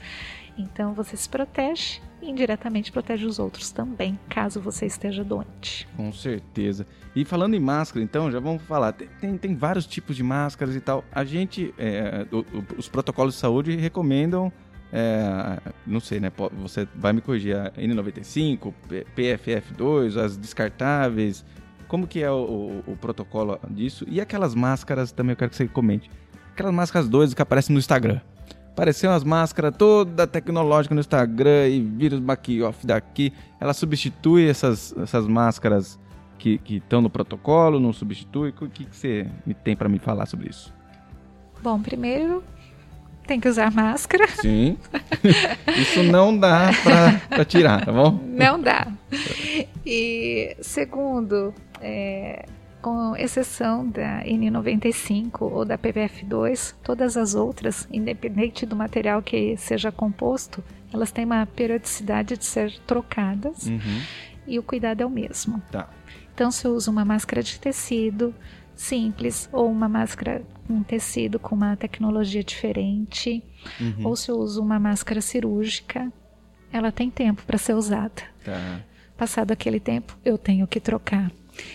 Então 0.57 0.93
você 0.93 1.17
se 1.17 1.27
protege 1.27 2.01
e 2.21 2.29
indiretamente 2.29 2.91
protege 2.91 3.25
os 3.25 3.39
outros 3.39 3.71
também, 3.71 4.19
caso 4.29 4.59
você 4.59 4.85
esteja 4.85 5.23
doente. 5.23 5.87
Com 5.95 6.11
certeza. 6.11 6.85
E 7.15 7.25
falando 7.25 7.55
em 7.55 7.59
máscara, 7.59 8.03
então, 8.03 8.31
já 8.31 8.39
vamos 8.39 8.61
falar. 8.63 8.93
Tem, 8.93 9.37
tem 9.37 9.55
vários 9.55 9.85
tipos 9.85 10.15
de 10.15 10.23
máscaras 10.23 10.75
e 10.75 10.81
tal. 10.81 11.03
A 11.11 11.23
gente, 11.23 11.73
é, 11.77 12.25
o, 12.31 12.39
o, 12.39 12.65
os 12.77 12.87
protocolos 12.87 13.35
de 13.35 13.39
saúde 13.39 13.75
recomendam, 13.75 14.51
é, 14.91 15.59
não 15.85 15.99
sei, 15.99 16.19
né? 16.19 16.31
Você 16.61 16.87
vai 16.95 17.13
me 17.13 17.21
corrigir, 17.21 17.55
a 17.55 17.71
N95, 17.71 18.73
PFF2, 19.15 20.17
as 20.17 20.37
descartáveis, 20.37 21.45
como 21.89 22.05
que 22.05 22.21
é 22.21 22.29
o, 22.29 22.83
o, 22.87 22.91
o, 22.91 22.95
protocolo 22.95 23.59
disso? 23.67 24.05
E 24.07 24.21
aquelas 24.21 24.53
máscaras 24.53 25.11
também 25.11 25.31
eu 25.31 25.37
quero 25.37 25.49
que 25.49 25.57
você 25.57 25.67
comente. 25.67 26.09
Aquelas 26.53 26.73
máscaras 26.73 27.09
doidas 27.09 27.33
que 27.33 27.41
aparecem 27.41 27.73
no 27.73 27.79
Instagram. 27.79 28.21
Apareceu 28.71 29.09
umas 29.09 29.23
máscaras 29.23 29.75
toda 29.77 30.25
tecnológica 30.25 30.95
no 30.95 31.01
Instagram 31.01 31.67
e 31.67 31.81
vírus 31.81 32.21
off 32.65 32.85
daqui. 32.85 33.33
Ela 33.59 33.73
substitui 33.73 34.47
essas, 34.47 34.95
essas 34.97 35.27
máscaras 35.27 35.99
que 36.37 36.61
estão 36.69 37.01
no 37.01 37.09
protocolo, 37.09 37.79
não 37.79 37.91
substitui? 37.91 38.49
O 38.49 38.69
que, 38.69 38.85
que 38.85 38.95
você 38.95 39.27
tem 39.63 39.75
para 39.75 39.89
me 39.89 39.99
falar 39.99 40.25
sobre 40.25 40.49
isso? 40.49 40.73
Bom, 41.61 41.81
primeiro 41.81 42.41
tem 43.27 43.39
que 43.39 43.47
usar 43.47 43.71
máscara. 43.71 44.27
Sim. 44.27 44.75
Isso 45.77 46.01
não 46.01 46.35
dá 46.35 46.71
para 47.31 47.45
tirar, 47.45 47.85
tá 47.85 47.91
bom? 47.91 48.19
Não 48.25 48.59
dá. 48.59 48.87
E 49.85 50.57
segundo, 50.61 51.53
é, 51.79 52.45
com 52.81 53.15
exceção 53.15 53.87
da 53.87 54.23
N95 54.23 55.41
ou 55.41 55.65
da 55.65 55.77
PVF2, 55.77 56.75
todas 56.83 57.17
as 57.17 57.35
outras, 57.35 57.87
independente 57.91 58.65
do 58.65 58.75
material 58.75 59.21
que 59.21 59.55
seja 59.57 59.91
composto, 59.91 60.63
elas 60.93 61.11
têm 61.11 61.25
uma 61.25 61.45
periodicidade 61.45 62.37
de 62.37 62.45
ser 62.45 62.77
trocadas 62.87 63.67
uhum. 63.67 64.01
e 64.47 64.57
o 64.57 64.63
cuidado 64.63 65.01
é 65.01 65.05
o 65.05 65.09
mesmo. 65.09 65.61
Tá. 65.71 65.89
Então, 66.33 66.51
se 66.51 66.65
eu 66.65 66.73
uso 66.73 66.89
uma 66.89 67.03
máscara 67.03 67.43
de 67.43 67.59
tecido 67.59 68.33
simples 68.75 69.49
ou 69.51 69.69
uma 69.69 69.89
máscara 69.89 70.41
com 70.65 70.81
tecido 70.81 71.37
com 71.37 71.53
uma 71.53 71.75
tecnologia 71.75 72.43
diferente, 72.43 73.43
uhum. 73.79 74.07
ou 74.07 74.15
se 74.15 74.31
eu 74.31 74.37
uso 74.37 74.61
uma 74.61 74.79
máscara 74.79 75.19
cirúrgica, 75.19 76.11
ela 76.71 76.91
tem 76.91 77.09
tempo 77.09 77.43
para 77.45 77.57
ser 77.57 77.73
usada. 77.73 78.23
Tá. 78.43 78.81
Passado 79.17 79.51
aquele 79.51 79.81
tempo, 79.81 80.17
eu 80.23 80.37
tenho 80.37 80.65
que 80.65 80.79
trocar. 80.79 81.29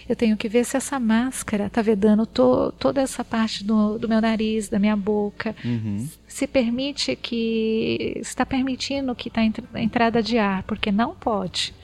Eu 0.08 0.16
tenho 0.16 0.36
que 0.36 0.48
ver 0.48 0.64
se 0.64 0.76
essa 0.76 0.98
máscara 1.00 1.66
está 1.66 1.82
vedando 1.82 2.26
to, 2.26 2.72
toda 2.78 3.00
essa 3.00 3.24
parte 3.24 3.64
do, 3.64 3.98
do, 3.98 4.08
meu 4.08 4.20
nariz, 4.20 4.68
da 4.68 4.78
minha 4.78 4.96
boca. 4.96 5.54
Uhum. 5.64 6.08
Se 6.26 6.46
permite 6.46 7.16
que. 7.16 8.18
está 8.20 8.44
permitindo 8.44 9.14
que 9.14 9.28
está 9.28 9.40
a 9.40 9.82
entrada 9.82 10.22
de 10.22 10.38
ar, 10.38 10.62
porque 10.64 10.90
não 10.92 11.14
pode. 11.14 11.74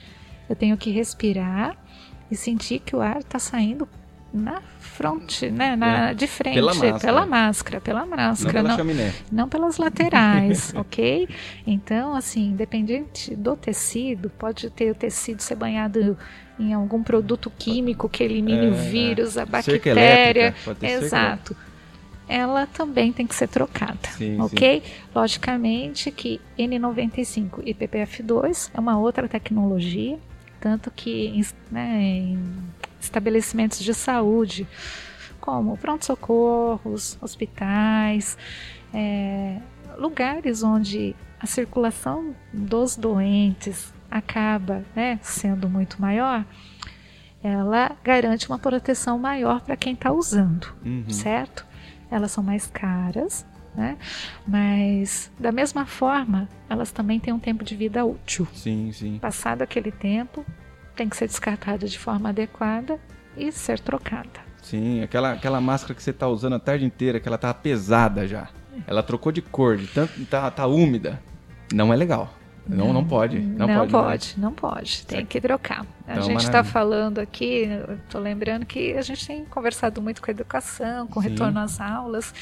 Eu 0.49 0.55
tenho 0.55 0.77
que 0.77 0.91
respirar 0.91 1.77
e 2.29 2.35
sentir 2.35 2.79
que 2.79 2.95
o 2.95 3.01
ar 3.01 3.19
está 3.19 3.39
saindo 3.39 3.87
na 4.33 4.61
fronte, 4.79 5.49
né? 5.49 5.75
Na, 5.75 6.09
é. 6.09 6.13
De 6.13 6.27
frente, 6.27 6.55
pela 6.55 6.73
máscara. 6.73 6.99
pela 6.99 7.25
máscara, 7.25 7.81
pela 7.81 8.05
máscara. 8.05 8.63
Não, 8.63 8.77
pela 8.77 8.93
não, 8.93 9.13
não 9.31 9.49
pelas 9.49 9.77
laterais, 9.77 10.73
ok? 10.75 11.27
Então, 11.67 12.15
assim, 12.15 12.47
independente 12.47 13.35
do 13.35 13.55
tecido, 13.55 14.29
pode 14.29 14.69
ter 14.69 14.91
o 14.91 14.95
tecido 14.95 15.41
ser 15.41 15.55
banhado 15.55 16.17
em 16.61 16.73
algum 16.73 17.01
produto 17.01 17.51
químico 17.57 18.07
que 18.07 18.23
elimine 18.23 18.67
é, 18.67 18.69
o 18.69 18.73
vírus, 18.73 19.37
a 19.37 19.45
bactéria. 19.45 20.53
Exato. 20.81 21.55
Ela 22.27 22.65
também 22.67 23.11
tem 23.11 23.27
que 23.27 23.35
ser 23.35 23.47
trocada, 23.47 24.07
sim, 24.15 24.39
ok? 24.39 24.81
Sim. 24.81 24.91
Logicamente 25.13 26.11
que 26.11 26.39
N95 26.57 27.61
e 27.65 27.73
PPF2 27.73 28.69
é 28.73 28.79
uma 28.79 28.97
outra 28.97 29.27
tecnologia, 29.27 30.17
tanto 30.59 30.89
que 30.91 31.45
né, 31.69 31.99
em 32.01 32.39
estabelecimentos 33.01 33.79
de 33.79 33.93
saúde, 33.93 34.65
como 35.41 35.75
pronto-socorros, 35.75 37.17
hospitais, 37.19 38.37
é, 38.93 39.57
lugares 39.97 40.63
onde 40.63 41.15
a 41.39 41.47
circulação 41.47 42.35
dos 42.53 42.95
doentes 42.95 43.91
acaba 44.11 44.83
né, 44.93 45.17
sendo 45.21 45.69
muito 45.69 46.01
maior, 46.01 46.45
ela 47.41 47.95
garante 48.03 48.47
uma 48.49 48.59
proteção 48.59 49.17
maior 49.17 49.61
para 49.61 49.75
quem 49.75 49.93
está 49.93 50.11
usando, 50.11 50.67
uhum. 50.85 51.09
certo? 51.09 51.65
Elas 52.11 52.31
são 52.31 52.43
mais 52.43 52.67
caras, 52.67 53.45
né? 53.73 53.97
Mas 54.45 55.31
da 55.39 55.51
mesma 55.51 55.85
forma, 55.85 56.47
elas 56.69 56.91
também 56.91 57.19
têm 57.19 57.33
um 57.33 57.39
tempo 57.39 57.63
de 57.63 57.75
vida 57.75 58.05
útil. 58.05 58.47
Sim, 58.53 58.91
sim. 58.91 59.17
Passado 59.19 59.61
aquele 59.61 59.91
tempo, 59.91 60.45
tem 60.95 61.07
que 61.07 61.15
ser 61.15 61.27
descartada 61.27 61.87
de 61.87 61.97
forma 61.97 62.29
adequada 62.29 62.99
e 63.35 63.51
ser 63.51 63.79
trocada. 63.79 64.51
Sim, 64.61 65.01
aquela, 65.01 65.31
aquela 65.31 65.59
máscara 65.59 65.95
que 65.95 66.03
você 66.03 66.13
tá 66.13 66.27
usando 66.27 66.53
a 66.53 66.59
tarde 66.59 66.85
inteira, 66.85 67.19
que 67.19 67.27
ela 67.27 67.37
tá 67.37 67.53
pesada 67.53 68.27
já. 68.27 68.49
Ela 68.85 69.01
trocou 69.01 69.31
de 69.31 69.41
cor, 69.41 69.77
de 69.77 69.87
tanto 69.87 70.23
tá, 70.25 70.49
tá 70.51 70.67
úmida. 70.67 71.19
Não 71.73 71.91
é 71.93 71.95
legal. 71.95 72.33
Não, 72.75 72.93
não 72.93 73.05
pode. 73.05 73.39
Não, 73.39 73.67
não 73.67 73.75
pode, 73.87 73.91
pode, 73.91 74.35
não 74.37 74.53
pode. 74.53 75.05
Tem 75.05 75.25
que 75.25 75.39
trocar. 75.41 75.85
A 76.07 76.13
Então, 76.13 76.23
gente 76.23 76.43
está 76.43 76.63
falando 76.63 77.19
aqui, 77.19 77.67
tô 78.09 78.19
lembrando 78.19 78.65
que 78.65 78.93
a 78.93 79.01
gente 79.01 79.25
tem 79.27 79.45
conversado 79.45 80.01
muito 80.01 80.21
com 80.21 80.29
a 80.29 80.33
educação, 80.33 81.07
com 81.07 81.21
Sim. 81.21 81.29
retorno 81.29 81.59
às 81.59 81.79
aulas. 81.79 82.33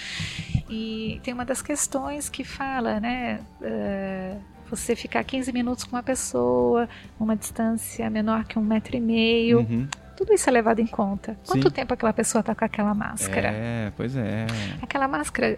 E 0.70 1.20
tem 1.24 1.34
uma 1.34 1.46
das 1.46 1.62
questões 1.62 2.30
que 2.30 2.44
fala, 2.44 3.00
né? 3.00 3.40
eh, 3.62 4.36
você 4.70 4.96
ficar 4.96 5.24
15 5.24 5.52
minutos 5.52 5.84
com 5.84 5.96
uma 5.96 6.04
pessoa, 6.04 6.88
uma 7.20 7.36
distância 7.36 8.08
menor 8.10 8.46
que 8.46 8.60
um 8.60 8.62
metro 8.64 8.96
e 8.96 9.00
meio. 9.02 9.60
Uhum. 9.62 9.88
Tudo 10.16 10.34
isso 10.34 10.50
é 10.50 10.52
levado 10.54 10.80
em 10.80 10.86
conta. 10.86 11.36
Quanto 11.48 11.70
Sim. 11.70 11.74
tempo 11.74 11.94
aquela 11.94 12.14
pessoa 12.14 12.42
está 12.42 12.54
com 12.54 12.66
aquela 12.66 12.94
máscara? 12.94 13.48
É, 13.52 13.92
pois 13.98 14.16
é. 14.16 14.46
Aquela 14.82 15.08
máscara 15.08 15.58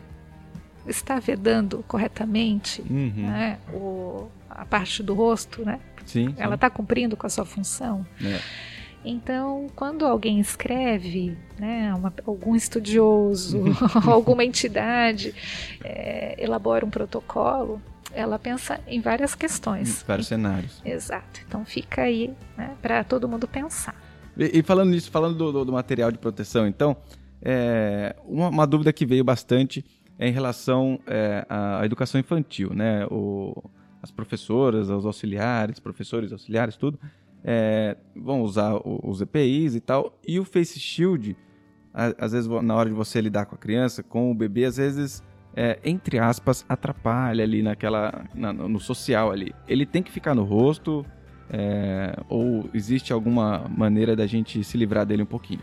está 0.88 1.20
vedando 1.20 1.84
corretamente 1.88 2.82
Uhum. 2.90 3.12
né, 3.28 3.58
o, 3.74 4.28
a 4.50 4.66
parte 4.66 5.02
do 5.04 5.14
rosto, 5.14 5.64
né? 5.66 5.80
Sim. 6.06 6.34
Ela 6.38 6.56
está 6.56 6.70
cumprindo 6.70 7.16
com 7.16 7.26
a 7.28 7.30
sua 7.30 7.46
função. 7.46 8.06
É. 8.24 8.40
Então, 9.04 9.68
quando 9.76 10.06
alguém 10.06 10.40
escreve, 10.40 11.36
né, 11.58 11.94
uma- 11.96 12.14
algum 12.26 12.56
estudioso, 12.56 13.64
alguma 14.06 14.44
entidade 14.46 15.34
é, 15.84 16.36
elabora 16.38 16.86
um 16.86 16.90
protocolo, 16.90 17.82
ela 18.14 18.38
pensa 18.38 18.80
em 18.88 19.00
várias 19.00 19.34
questões. 19.34 20.04
Vários 20.08 20.28
cenários. 20.28 20.82
Exato. 20.86 21.40
Então 21.48 21.66
fica 21.66 22.02
aí 22.04 22.32
né, 22.58 22.72
para 22.82 23.04
todo 23.04 23.28
mundo 23.28 23.48
pensar. 23.48 23.96
E, 24.38 24.60
e 24.60 24.64
falando 24.64 24.90
nisso, 24.92 25.10
falando 25.10 25.36
do, 25.36 25.52
do- 25.52 25.66
do 25.66 25.72
material 25.72 26.12
de 26.12 26.18
proteção, 26.18 26.68
então, 26.68 26.96
é, 27.42 28.16
uma, 28.26 28.50
uma 28.50 28.68
dúvida 28.68 28.92
que 28.94 29.06
veio 29.06 29.24
bastante 29.24 29.84
é 30.22 30.28
em 30.28 30.32
relação 30.32 31.00
é, 31.08 31.44
à, 31.50 31.84
educação 31.84 32.22
infantil, 32.22 32.72
né? 32.76 33.08
O, 33.08 33.56
as 34.04 34.12
professoras, 34.12 34.88
os 34.88 35.04
auxiliares, 35.04 35.80
professores 35.80 36.32
auxiliares, 36.32 36.78
tudo, 36.78 37.00
é, 37.44 37.98
vão 38.16 38.44
usar 38.44 38.80
os 38.86 39.20
EPIs 39.20 39.74
e 39.74 39.80
tal. 39.80 40.16
E 40.28 40.40
o 40.40 40.46
Face 40.46 40.80
Shield, 40.80 41.36
às 41.92 42.34
vezes, 42.34 42.48
na 42.48 42.76
hora 42.76 42.88
de 42.88 42.96
você 42.96 43.20
lidar 43.20 43.48
com 43.48 43.56
a 43.56 43.58
criança, 43.58 44.04
com 44.04 44.30
o 44.32 44.36
bebê, 44.36 44.66
às 44.66 44.78
vezes, 44.78 45.24
é, 45.56 45.80
entre 45.84 46.20
aspas, 46.20 46.64
atrapalha 46.70 47.44
ali 47.44 47.64
naquela, 47.64 48.26
na- 48.36 48.54
no 48.54 48.80
social 48.80 49.32
ali. 49.32 49.52
Ele 49.68 49.88
tem 49.88 50.04
que 50.04 50.12
ficar 50.12 50.36
no 50.36 50.44
rosto, 50.44 51.04
é, 51.50 52.16
ou 52.30 52.70
existe 52.76 53.12
alguma 53.12 53.68
maneira 53.76 54.16
da 54.16 54.28
gente 54.28 54.64
se 54.64 54.78
livrar 54.78 55.04
dele 55.04 55.24
um 55.24 55.28
pouquinho? 55.28 55.62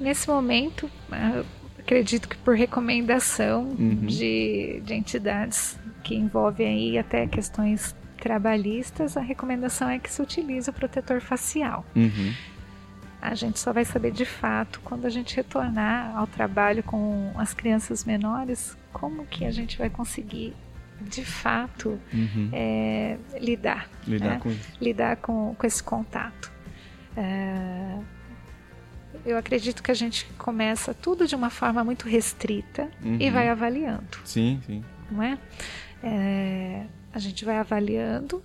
Nesse 0.00 0.28
momento, 0.28 0.90
ah, 1.12 1.44
acredito 1.84 2.28
que 2.28 2.36
por 2.38 2.56
recomendação 2.56 3.64
Uhum. 3.78 4.06
de, 4.06 4.80
de 4.84 4.94
entidades 4.94 5.78
que 6.02 6.14
envolvem 6.14 6.66
aí 6.66 6.98
até 6.98 7.26
questões 7.26 7.94
trabalhistas, 8.18 9.16
a 9.16 9.20
recomendação 9.20 9.88
é 9.88 9.98
que 9.98 10.10
se 10.10 10.20
utilize 10.22 10.68
o 10.68 10.72
protetor 10.72 11.20
facial. 11.20 11.84
Uhum. 11.94 12.32
A 13.20 13.34
gente 13.34 13.58
só 13.58 13.72
vai 13.72 13.84
saber 13.84 14.12
de 14.12 14.24
fato 14.24 14.80
quando 14.84 15.06
a 15.06 15.10
gente 15.10 15.34
retornar 15.36 16.14
ao 16.16 16.26
trabalho 16.26 16.82
com 16.82 17.32
as 17.36 17.54
crianças 17.54 18.04
menores, 18.04 18.76
como 18.92 19.24
que 19.26 19.44
a 19.46 19.50
gente 19.50 19.76
vai 19.78 19.88
conseguir 19.90 20.54
de 21.00 21.24
fato 21.24 21.98
Uhum. 22.12 22.48
é, 22.52 23.16
lidar, 23.40 23.88
Lidar 24.06 24.28
né? 24.28 24.40
com 24.42 24.54
lidar 24.80 25.16
com, 25.16 25.54
com 25.58 25.66
esse 25.66 25.82
contato. 25.82 26.50
É, 27.16 27.98
eu 29.24 29.36
acredito 29.38 29.82
que 29.82 29.90
a 29.90 29.94
gente 29.94 30.24
começa 30.38 30.92
tudo 30.94 31.26
de 31.26 31.34
uma 31.34 31.50
forma 31.50 31.82
muito 31.84 32.08
restrita 32.08 32.88
e 33.02 33.26
Uhum. 33.26 33.32
vai 33.32 33.48
avaliando, 33.48 34.18
Sim, 34.24 34.60
sim. 34.66 34.84
não 35.10 35.22
é? 35.22 35.38
É, 36.02 36.84
a 37.12 37.18
gente 37.18 37.44
vai 37.44 37.56
avaliando 37.58 38.42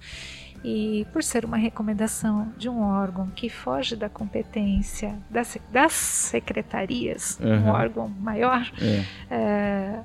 e 0.64 1.06
por 1.14 1.24
ser 1.24 1.46
uma 1.46 1.58
recomendação 1.58 2.54
de 2.58 2.68
um 2.70 2.82
órgão 2.82 3.28
que 3.28 3.50
foge 3.50 3.96
da 3.96 4.10
competência 4.10 5.18
das, 5.30 5.58
das 5.72 5.94
secretarias, 5.94 7.38
um 7.42 7.48
Uhum. 7.48 7.68
órgão 7.70 8.10
maior, 8.10 8.70
É. 8.82 9.06
é, 9.34 10.00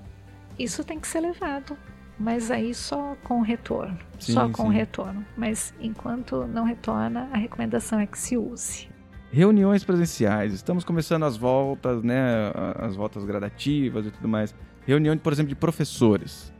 isso 0.58 0.84
tem 0.84 0.98
que 1.00 1.08
ser 1.08 1.20
levado. 1.20 1.76
Mas 2.16 2.48
aí 2.48 2.72
só 2.72 3.16
com 3.24 3.40
retorno. 3.40 3.98
Sim, 4.20 4.34
só 4.34 4.48
com 4.48 4.68
sim. 4.70 4.72
retorno. 4.76 5.26
Mas 5.36 5.74
enquanto 5.80 6.46
não 6.46 6.62
retorna, 6.62 7.28
a 7.32 7.36
recomendação 7.36 7.98
é 7.98 8.06
que 8.06 8.16
se 8.16 8.36
use. 8.36 8.88
Reuniões 9.34 9.82
presenciais. 9.82 10.52
Estamos 10.52 10.84
começando 10.84 11.24
as 11.24 11.36
voltas, 11.36 12.04
né? 12.04 12.52
As 12.78 12.94
voltas 12.94 13.24
gradativas 13.24 14.06
e 14.06 14.10
tudo 14.12 14.28
mais. 14.28 14.54
Reunião, 14.86 15.18
por 15.18 15.32
exemplo, 15.32 15.48
de 15.48 15.56
professores. 15.56 16.52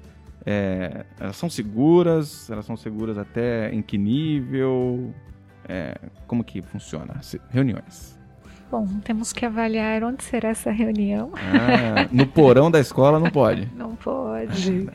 É, 0.45 1.07
elas 1.21 1.37
são 1.37 1.49
seguras? 1.49 2.51
Elas 2.51 2.67
são 2.67 2.77
seguras 2.77 3.17
até 3.17 3.73
em 3.73 3.81
que 3.81 3.97
nível? 3.97 5.15
É, 5.69 5.97
como 6.27 6.43
que 6.43 6.63
funciona? 6.63 7.21
Reuniões. 7.49 8.19
Bom, 8.69 8.89
temos 9.05 9.33
que 9.33 9.47
avaliar 9.47 10.03
onde 10.03 10.25
será 10.25 10.49
essa 10.49 10.73
reunião. 10.73 11.31
Ah, 11.37 12.09
no 12.11 12.27
porão 12.27 12.73
da 12.73 12.81
escola 12.81 13.21
não 13.21 13.31
pode. 13.31 13.71
Não 13.77 13.95
pode. 13.95 14.91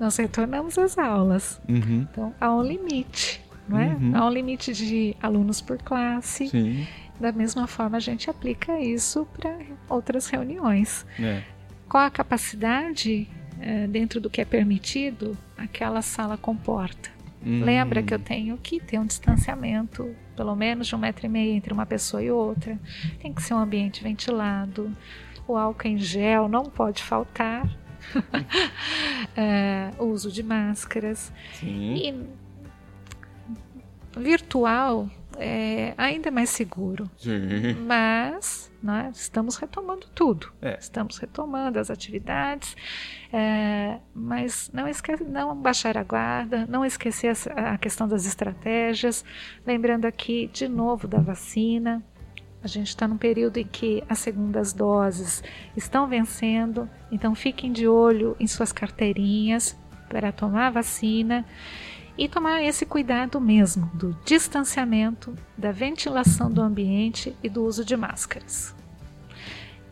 Nós 0.00 0.16
retornamos 0.16 0.76
às 0.76 0.98
aulas. 0.98 1.60
Uhum. 1.68 2.04
Então, 2.10 2.34
há 2.40 2.52
um 2.52 2.62
limite. 2.64 3.39
Não 3.70 3.78
é? 3.78 3.88
Uhum. 3.88 4.16
Há 4.16 4.26
um 4.26 4.30
limite 4.30 4.72
de 4.72 5.16
alunos 5.22 5.60
por 5.60 5.78
classe. 5.78 6.48
Sim. 6.48 6.86
Da 7.20 7.30
mesma 7.32 7.66
forma, 7.66 7.98
a 7.98 8.00
gente 8.00 8.28
aplica 8.28 8.80
isso 8.80 9.26
para 9.36 9.56
outras 9.88 10.26
reuniões. 10.26 11.06
É. 11.18 11.42
Qual 11.88 12.02
a 12.02 12.10
capacidade, 12.10 13.28
eh, 13.60 13.86
dentro 13.86 14.20
do 14.20 14.30
que 14.30 14.40
é 14.40 14.44
permitido, 14.44 15.36
aquela 15.56 16.02
sala 16.02 16.36
comporta? 16.36 17.10
Hum. 17.44 17.62
Lembra 17.64 18.02
que 18.02 18.12
eu 18.12 18.18
tenho 18.18 18.56
que 18.58 18.80
ter 18.80 18.98
um 18.98 19.06
distanciamento, 19.06 20.14
pelo 20.36 20.54
menos 20.54 20.86
de 20.86 20.94
um 20.94 20.98
metro 20.98 21.26
e 21.26 21.28
meio 21.28 21.54
entre 21.54 21.72
uma 21.72 21.86
pessoa 21.86 22.22
e 22.22 22.30
outra. 22.30 22.78
Tem 23.20 23.32
que 23.32 23.42
ser 23.42 23.54
um 23.54 23.58
ambiente 23.58 24.02
ventilado. 24.02 24.90
O 25.46 25.56
álcool 25.56 25.88
em 25.88 25.98
gel 25.98 26.48
não 26.48 26.64
pode 26.64 27.02
faltar. 27.02 27.68
É, 29.36 29.90
o 29.98 30.06
uso 30.06 30.30
de 30.32 30.42
máscaras. 30.42 31.32
Sim. 31.54 31.94
E 31.94 32.24
virtual 34.16 35.08
é 35.38 35.94
ainda 35.96 36.30
mais 36.30 36.50
seguro. 36.50 37.10
Sim. 37.16 37.74
Mas 37.86 38.70
né, 38.82 39.10
estamos 39.14 39.56
retomando 39.56 40.06
tudo. 40.14 40.52
É. 40.60 40.76
Estamos 40.78 41.18
retomando 41.18 41.78
as 41.78 41.90
atividades, 41.90 42.76
é, 43.32 43.98
mas 44.14 44.70
não, 44.72 44.88
esquece, 44.88 45.22
não 45.24 45.54
baixar 45.56 45.96
a 45.96 46.02
guarda, 46.04 46.66
não 46.68 46.84
esquecer 46.84 47.28
as- 47.28 47.46
a 47.46 47.78
questão 47.78 48.08
das 48.08 48.26
estratégias. 48.26 49.24
Lembrando 49.66 50.04
aqui 50.06 50.50
de 50.52 50.68
novo 50.68 51.06
da 51.06 51.18
vacina. 51.18 52.02
A 52.62 52.68
gente 52.68 52.88
está 52.88 53.08
num 53.08 53.16
período 53.16 53.56
em 53.56 53.64
que 53.66 54.04
as 54.06 54.18
segundas 54.18 54.74
doses 54.74 55.42
estão 55.74 56.06
vencendo, 56.06 56.90
então 57.10 57.34
fiquem 57.34 57.72
de 57.72 57.88
olho 57.88 58.36
em 58.38 58.46
suas 58.46 58.70
carteirinhas 58.70 59.78
para 60.10 60.30
tomar 60.30 60.66
a 60.66 60.70
vacina 60.70 61.46
e 62.20 62.28
tomar 62.28 62.62
esse 62.62 62.84
cuidado 62.84 63.40
mesmo 63.40 63.90
do 63.94 64.14
distanciamento, 64.26 65.34
da 65.56 65.72
ventilação 65.72 66.50
do 66.50 66.60
ambiente 66.60 67.34
e 67.42 67.48
do 67.48 67.64
uso 67.64 67.82
de 67.82 67.96
máscaras. 67.96 68.74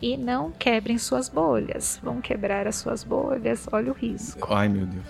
E 0.01 0.15
não 0.15 0.51
quebrem 0.51 0.99
suas 0.99 1.27
bolhas. 1.27 1.99
Vão 2.03 2.21
quebrar 2.21 2.67
as 2.67 2.77
suas 2.77 3.03
bolhas, 3.03 3.67
olha 3.73 3.91
o 3.91 3.95
risco. 3.95 4.53
Ai, 4.53 4.69
meu 4.69 4.85
Deus. 4.85 5.07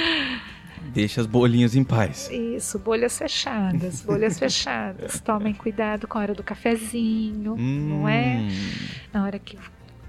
Deixa 0.94 1.20
as 1.20 1.26
bolinhas 1.26 1.76
em 1.76 1.84
paz. 1.84 2.30
Isso, 2.30 2.78
bolhas 2.78 3.18
fechadas, 3.18 4.00
bolhas 4.00 4.38
fechadas. 4.38 5.20
Tomem 5.20 5.52
cuidado 5.52 6.08
com 6.08 6.16
a 6.16 6.22
hora 6.22 6.34
do 6.34 6.42
cafezinho, 6.42 7.54
não 7.54 8.08
é? 8.08 8.38
Hum. 8.38 8.48
Na 9.12 9.24
hora 9.24 9.38
que 9.38 9.58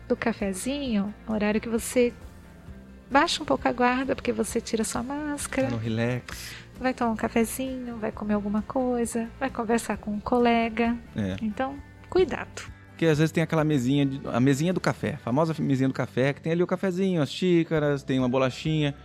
do 0.07 0.15
cafezinho, 0.15 1.13
horário 1.27 1.59
que 1.59 1.67
você 1.67 2.13
baixa 3.11 3.43
um 3.43 3.45
pouco 3.45 3.67
a 3.67 3.71
guarda 3.71 4.15
porque 4.15 4.31
você 4.31 4.61
tira 4.61 4.83
sua 4.83 5.03
máscara. 5.03 5.67
Tá 5.67 5.73
no 5.73 5.77
relax. 5.79 6.55
vai 6.79 6.93
tomar 6.93 7.11
um 7.11 7.15
cafezinho, 7.15 7.97
vai 7.97 8.11
comer 8.11 8.33
alguma 8.35 8.61
coisa, 8.61 9.29
vai 9.39 9.49
conversar 9.49 9.97
com 9.97 10.11
um 10.11 10.19
colega. 10.19 10.97
É. 11.15 11.35
Então, 11.41 11.75
cuidado. 12.09 12.63
Porque 12.89 13.05
às 13.05 13.17
vezes 13.17 13.31
tem 13.31 13.43
aquela 13.43 13.63
mesinha, 13.63 14.07
a 14.31 14.39
mesinha 14.39 14.71
do 14.71 14.79
café, 14.79 15.15
a 15.15 15.17
famosa 15.17 15.55
mesinha 15.59 15.87
do 15.87 15.93
café, 15.93 16.33
que 16.33 16.41
tem 16.41 16.51
ali 16.53 16.61
o 16.63 16.67
cafezinho, 16.67 17.21
as 17.21 17.31
xícaras, 17.31 18.03
tem 18.03 18.17
uma 18.19 18.29
bolachinha. 18.29 18.95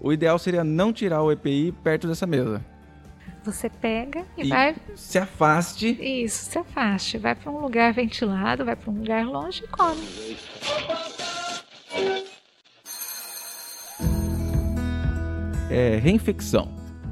O 0.00 0.12
ideal 0.12 0.38
seria 0.38 0.62
não 0.64 0.92
tirar 0.92 1.22
o 1.22 1.32
EPI 1.32 1.72
perto 1.82 2.06
dessa 2.08 2.26
mesa. 2.26 2.62
Você 3.44 3.68
pega 3.68 4.24
e, 4.36 4.42
E- 4.44 4.48
vai. 4.48 4.76
Se 4.94 5.18
afaste. 5.18 5.88
Isso, 6.00 6.50
se 6.50 6.58
afaste. 6.58 7.18
Vai 7.18 7.34
para 7.34 7.50
um 7.50 7.58
lugar 7.58 7.92
ventilado, 7.92 8.64
vai 8.64 8.76
para 8.76 8.90
um 8.90 8.98
lugar 8.98 9.24
longe 9.24 9.64
e 9.64 9.68
come. 9.68 10.36
É, 15.72 15.96
reinfecção, 15.96 16.68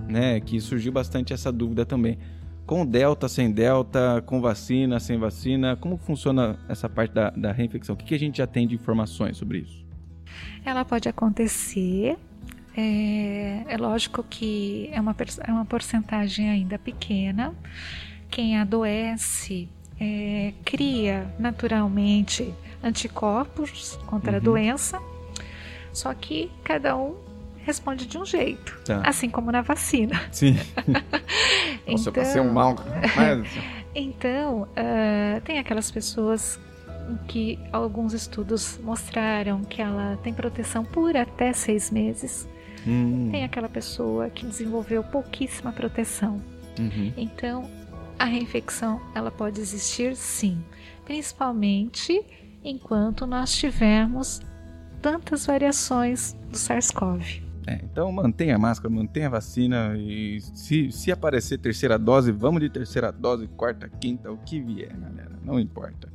né? 0.09 0.41
Que 0.41 0.61
surgiu 0.61 0.93
bastante 0.93 1.33
essa 1.33 1.51
dúvida 1.51 1.85
também. 1.87 2.19
com 2.67 2.87
delta, 2.87 3.29
sem 3.29 3.51
delta, 3.51 4.23
com 4.25 4.41
vacina, 4.41 5.01
sem 5.01 5.19
vacina? 5.19 5.75
Como 5.77 5.97
funciona 5.97 6.57
essa 6.69 6.89
parte 6.89 7.13
da, 7.13 7.31
da 7.31 7.51
reinfecção? 7.51 7.95
O 7.95 7.99
que, 7.99 8.05
que 8.05 8.15
a 8.15 8.19
gente 8.19 8.39
já 8.39 8.47
tem 8.47 8.67
de 8.69 8.75
informações 8.77 9.37
sobre 9.37 9.59
isso? 9.59 9.85
Ela 10.65 10.85
pode 10.85 11.09
acontecer. 11.09 12.17
É, 12.77 13.65
é 13.67 13.77
lógico 13.77 14.23
que 14.23 14.89
é 14.93 15.01
uma, 15.01 15.17
é 15.47 15.51
uma 15.51 15.65
porcentagem 15.65 16.49
ainda 16.49 16.79
pequena. 16.79 17.53
Quem 18.31 18.57
adoece 18.57 19.69
é, 19.99 20.55
cria 20.65 21.27
naturalmente 21.39 22.55
anticorpos 22.83 23.97
contra 24.07 24.33
uhum. 24.33 24.37
a 24.37 24.41
doença, 24.41 25.03
só 25.93 26.15
que 26.15 26.51
cada 26.63 26.97
um 26.97 27.30
responde 27.65 28.07
de 28.07 28.19
um 28.19 28.25
jeito, 28.25 28.81
tá. 28.85 29.03
assim 29.05 29.29
como 29.29 29.51
na 29.53 29.63
vacina. 29.63 30.21
Sim. 30.33 30.57
então, 30.87 31.93
Nossa, 31.93 32.09
eu 32.09 32.13
passei 32.13 32.41
um 32.41 32.53
mal. 32.53 32.77
Mas... 33.17 33.49
então, 33.95 34.63
uh, 34.63 35.41
tem 35.43 35.59
aquelas 35.59 35.91
pessoas 35.91 36.59
que 37.27 37.59
alguns 37.73 38.13
estudos 38.13 38.79
mostraram 38.83 39.65
que 39.65 39.83
ela 39.83 40.19
tem 40.23 40.33
proteção 40.33 40.85
por 40.85 41.17
até 41.17 41.53
seis 41.53 41.91
meses. 41.91 42.49
Hum. 42.87 43.29
Tem 43.31 43.45
aquela 43.45 43.69
pessoa 43.69 44.31
que 44.31 44.47
desenvolveu 44.47 45.03
pouquíssima 45.03 45.73
proteção. 45.73 46.41
Uhum. 46.79 47.13
Então, 47.17 47.71
a 48.19 48.25
reinfecção 48.25 49.01
ela 49.15 49.31
pode 49.31 49.61
existir 49.61 50.17
sim, 50.17 50.63
principalmente 51.05 52.25
enquanto 52.65 53.27
nós 53.27 53.55
tivermos 53.55 54.41
tantas 55.03 55.47
variações 55.47 56.35
do 56.51 56.57
SARS-CoV. 56.57 57.50
É, 57.67 57.81
então 57.85 58.11
mantenha 58.11 58.57
a 58.57 58.59
máscara, 58.59 58.93
mantenha 58.93 59.27
a 59.27 59.31
vacina 59.31 59.95
e 59.97 60.41
se, 60.41 60.91
se 60.91 61.13
aparecer 61.13 61.59
terceira 61.59 61.99
dose, 61.99 62.33
vamos 62.33 62.61
de 62.61 62.71
terceira 62.71 63.13
dose, 63.13 63.47
quarta, 63.49 63.89
quinta, 63.89 64.33
o 64.33 64.39
que 64.39 64.61
vier, 64.61 64.97
galera, 64.97 65.39
não 65.43 65.61
importa. 65.61 66.11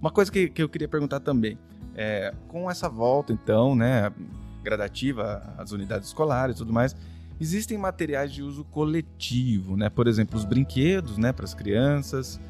Uma 0.00 0.10
coisa 0.10 0.30
que, 0.30 0.48
que 0.48 0.62
eu 0.62 0.68
queria 0.68 0.88
perguntar 0.88 1.20
também, 1.20 1.58
é, 1.94 2.32
com 2.48 2.70
essa 2.70 2.88
volta 2.88 3.32
então, 3.32 3.74
né, 3.74 4.12
gradativa 4.62 5.54
às 5.56 5.72
unidades 5.72 6.08
escolares 6.08 6.56
e 6.56 6.58
tudo 6.58 6.72
mais, 6.72 6.96
existem 7.40 7.78
materiais 7.78 8.32
de 8.32 8.42
uso 8.42 8.64
coletivo, 8.64 9.76
né, 9.76 9.88
por 9.88 10.06
exemplo, 10.08 10.36
os 10.36 10.44
brinquedos, 10.44 11.16
né, 11.16 11.32
para 11.32 11.44
as 11.44 11.54
crianças, 11.54 12.40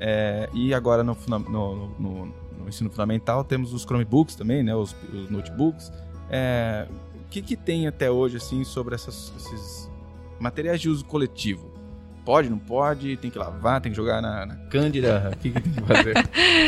é, 0.00 0.48
e 0.54 0.72
agora 0.72 1.02
no, 1.02 1.16
no, 1.26 1.38
no, 1.38 2.26
no, 2.58 2.68
ensino 2.68 2.90
fundamental 2.90 3.42
temos 3.44 3.72
os 3.72 3.82
Chromebooks 3.82 4.34
também, 4.34 4.62
né, 4.62 4.74
os, 4.74 4.94
os 5.12 5.30
notebooks, 5.30 5.92
é, 6.30 6.86
que, 7.28 7.42
que 7.42 7.56
tem 7.56 7.86
até 7.86 8.10
hoje 8.10 8.36
assim 8.36 8.64
sobre 8.64 8.94
essas, 8.94 9.32
esses 9.36 9.90
materiais 10.40 10.80
de 10.80 10.88
uso 10.88 11.04
coletivo? 11.04 11.78
Pode, 12.24 12.50
não 12.50 12.58
pode? 12.58 13.16
Tem 13.16 13.30
que 13.30 13.38
lavar, 13.38 13.80
tem 13.80 13.90
que 13.90 13.96
jogar 13.96 14.20
na, 14.20 14.44
na 14.44 14.56
cândida? 14.68 15.30
O 15.32 15.38
que, 15.38 15.50
que 15.50 15.60
tem 15.60 15.72
que 15.72 15.80
fazer? 15.80 16.14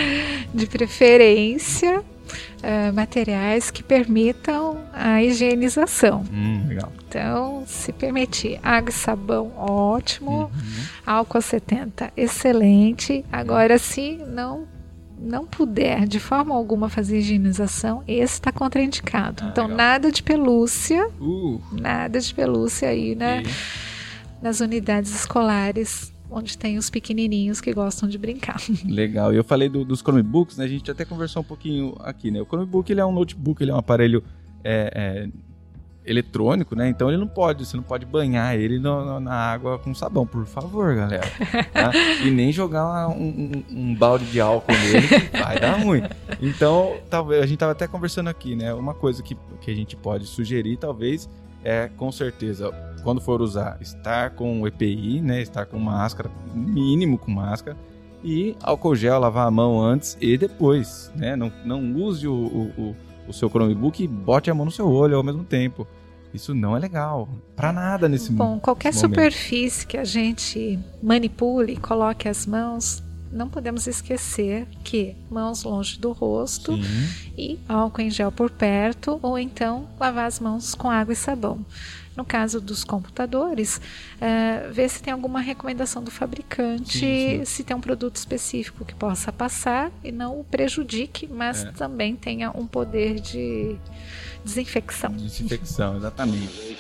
De 0.54 0.66
preferência, 0.66 2.00
uh, 2.00 2.92
materiais 2.94 3.70
que 3.70 3.82
permitam 3.82 4.78
a 4.92 5.22
higienização. 5.22 6.24
Hum, 6.32 6.64
legal. 6.66 6.90
Então, 7.06 7.62
se 7.66 7.92
permitir 7.92 8.58
água 8.62 8.90
e 8.90 8.92
sabão, 8.92 9.52
ótimo. 9.56 10.44
Uhum. 10.44 10.84
Álcool 11.06 11.42
70, 11.42 12.10
excelente. 12.16 13.24
Agora, 13.30 13.78
se 13.78 14.16
não 14.26 14.66
não 15.20 15.46
puder 15.46 16.06
de 16.06 16.18
forma 16.18 16.54
alguma 16.54 16.88
fazer 16.88 17.18
higienização, 17.18 18.02
esse 18.08 18.34
está 18.34 18.50
contraindicado. 18.50 19.44
Ah, 19.44 19.48
então, 19.50 19.64
legal. 19.64 19.76
nada 19.76 20.10
de 20.10 20.22
pelúcia, 20.22 21.06
uh. 21.20 21.60
nada 21.72 22.18
de 22.18 22.34
pelúcia 22.34 22.88
aí, 22.88 23.14
né? 23.14 23.42
E... 23.42 24.42
Nas 24.42 24.60
unidades 24.60 25.14
escolares, 25.14 26.12
onde 26.30 26.56
tem 26.56 26.78
os 26.78 26.88
pequenininhos 26.88 27.60
que 27.60 27.74
gostam 27.74 28.08
de 28.08 28.16
brincar. 28.16 28.56
Legal. 28.88 29.34
E 29.34 29.36
eu 29.36 29.44
falei 29.44 29.68
do, 29.68 29.84
dos 29.84 30.00
Chromebooks, 30.00 30.56
né? 30.56 30.64
A 30.64 30.68
gente 30.68 30.90
até 30.90 31.04
conversou 31.04 31.42
um 31.42 31.44
pouquinho 31.44 31.94
aqui, 32.00 32.30
né? 32.30 32.40
O 32.40 32.46
Chromebook 32.46 32.90
ele 32.90 33.00
é 33.00 33.04
um 33.04 33.12
notebook, 33.12 33.62
ele 33.62 33.70
é 33.70 33.74
um 33.74 33.78
aparelho 33.78 34.24
é, 34.64 34.92
é, 34.94 35.28
eletrônico, 36.04 36.74
né? 36.74 36.88
Então 36.88 37.08
ele 37.08 37.18
não 37.18 37.28
pode, 37.28 37.64
você 37.64 37.76
não 37.76 37.84
pode 37.84 38.06
banhar 38.06 38.56
ele 38.56 38.78
no, 38.78 39.04
no, 39.04 39.20
na 39.20 39.34
água 39.34 39.78
com 39.78 39.94
sabão, 39.94 40.26
por 40.26 40.46
favor, 40.46 40.94
galera. 40.94 41.26
Tá? 41.72 41.92
E 42.24 42.30
nem 42.30 42.52
jogar 42.52 43.08
um, 43.08 43.22
um, 43.22 43.64
um, 43.70 43.94
balde 43.94 44.24
de 44.26 44.40
álcool 44.40 44.72
nele, 44.72 45.06
que 45.06 45.36
vai 45.36 45.58
dar 45.60 45.80
ruim. 45.80 46.02
Então, 46.40 46.96
talvez 47.08 47.42
a 47.42 47.46
gente 47.46 47.58
tava 47.58 47.72
até 47.72 47.86
conversando 47.86 48.28
aqui, 48.28 48.56
né? 48.56 48.72
Uma 48.72 48.94
coisa 48.94 49.22
que, 49.22 49.36
que 49.60 49.70
a 49.70 49.74
gente 49.74 49.96
pode 49.96 50.26
sugerir, 50.26 50.76
talvez, 50.76 51.28
é 51.62 51.88
com 51.96 52.10
certeza, 52.10 52.70
quando 53.02 53.20
for 53.20 53.42
usar, 53.42 53.78
estar 53.80 54.30
com 54.30 54.66
EPI, 54.66 55.20
né? 55.20 55.42
Estar 55.42 55.66
com 55.66 55.78
máscara, 55.78 56.30
mínimo 56.54 57.18
com 57.18 57.30
máscara. 57.30 57.76
E 58.22 58.54
álcool 58.62 58.94
gel, 58.94 59.18
lavar 59.18 59.46
a 59.46 59.50
mão 59.50 59.80
antes 59.80 60.16
e 60.20 60.36
depois, 60.36 61.10
né? 61.14 61.36
Não, 61.36 61.52
não 61.64 61.94
use 61.94 62.28
o, 62.28 62.34
o, 62.34 62.82
o 62.82 62.96
seu 63.32 63.48
Chromebook 63.48 64.02
e 64.02 64.08
bote 64.08 64.50
a 64.50 64.54
mão 64.54 64.64
no 64.64 64.70
seu 64.70 64.88
olho 64.88 65.16
ao 65.16 65.22
mesmo 65.22 65.44
tempo. 65.44 65.86
Isso 66.32 66.54
não 66.54 66.76
é 66.76 66.80
legal. 66.80 67.28
Para 67.56 67.72
nada 67.72 68.08
nesse 68.08 68.30
Bom, 68.32 68.58
qualquer 68.60 68.94
momento. 68.94 69.08
superfície 69.08 69.86
que 69.86 69.96
a 69.96 70.04
gente 70.04 70.78
manipule, 71.02 71.76
coloque 71.76 72.28
as 72.28 72.46
mãos, 72.46 73.02
não 73.32 73.48
podemos 73.48 73.86
esquecer 73.86 74.66
que 74.84 75.16
mãos 75.30 75.62
longe 75.62 75.98
do 75.98 76.12
rosto 76.12 76.76
Sim. 76.76 77.32
e 77.36 77.58
álcool 77.68 78.02
em 78.02 78.10
gel 78.10 78.30
por 78.32 78.50
perto, 78.50 79.18
ou 79.22 79.38
então 79.38 79.88
lavar 79.98 80.26
as 80.26 80.40
mãos 80.40 80.74
com 80.74 80.90
água 80.90 81.12
e 81.12 81.16
sabão. 81.16 81.64
No 82.16 82.24
caso 82.24 82.60
dos 82.60 82.82
computadores, 82.82 83.76
uh, 83.76 84.72
ver 84.72 84.88
se 84.88 85.00
tem 85.00 85.12
alguma 85.12 85.40
recomendação 85.40 86.02
do 86.02 86.10
fabricante, 86.10 86.98
sim, 86.98 87.38
sim. 87.38 87.44
se 87.44 87.64
tem 87.64 87.76
um 87.76 87.80
produto 87.80 88.16
específico 88.16 88.84
que 88.84 88.94
possa 88.94 89.32
passar 89.32 89.92
e 90.02 90.10
não 90.10 90.40
o 90.40 90.44
prejudique, 90.44 91.28
mas 91.28 91.64
é. 91.64 91.70
também 91.72 92.16
tenha 92.16 92.50
um 92.50 92.66
poder 92.66 93.20
de 93.20 93.76
desinfecção. 94.44 95.12
Desinfecção, 95.12 95.96
exatamente. 95.96 96.78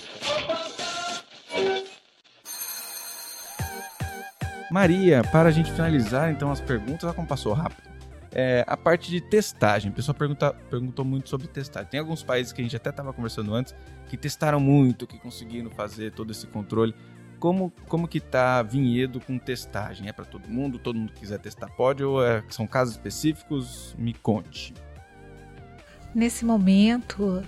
Maria, 4.70 5.22
para 5.32 5.48
a 5.48 5.52
gente 5.52 5.70
finalizar 5.72 6.30
então 6.30 6.50
as 6.50 6.60
perguntas, 6.60 7.04
olha 7.04 7.12
como 7.12 7.26
passou 7.26 7.52
rápido. 7.52 7.90
É, 8.32 8.64
a 8.68 8.76
parte 8.76 9.10
de 9.10 9.20
testagem, 9.20 9.90
o 9.90 9.94
pessoal 9.94 10.14
pergunta, 10.14 10.52
perguntou 10.70 11.04
muito 11.04 11.28
sobre 11.28 11.48
testagem. 11.48 11.90
Tem 11.90 11.98
alguns 11.98 12.22
países 12.22 12.52
que 12.52 12.60
a 12.60 12.64
gente 12.64 12.76
até 12.76 12.90
estava 12.90 13.12
conversando 13.12 13.52
antes 13.52 13.74
que 14.10 14.16
testaram 14.16 14.58
muito, 14.58 15.06
que 15.06 15.16
conseguiram 15.16 15.70
fazer 15.70 16.10
todo 16.10 16.32
esse 16.32 16.44
controle. 16.48 16.92
Como, 17.38 17.72
como 17.88 18.08
que 18.08 18.18
tá 18.18 18.60
Vinhedo 18.60 19.20
com 19.20 19.38
testagem? 19.38 20.08
É 20.08 20.12
para 20.12 20.24
todo 20.24 20.48
mundo? 20.48 20.80
Todo 20.80 20.98
mundo 20.98 21.12
que 21.12 21.20
quiser 21.20 21.38
testar 21.38 21.68
pode? 21.68 22.02
Ou 22.02 22.22
é, 22.22 22.42
são 22.50 22.66
casos 22.66 22.96
específicos? 22.96 23.94
Me 23.96 24.12
conte. 24.12 24.74
Nesse 26.12 26.44
momento, 26.44 27.40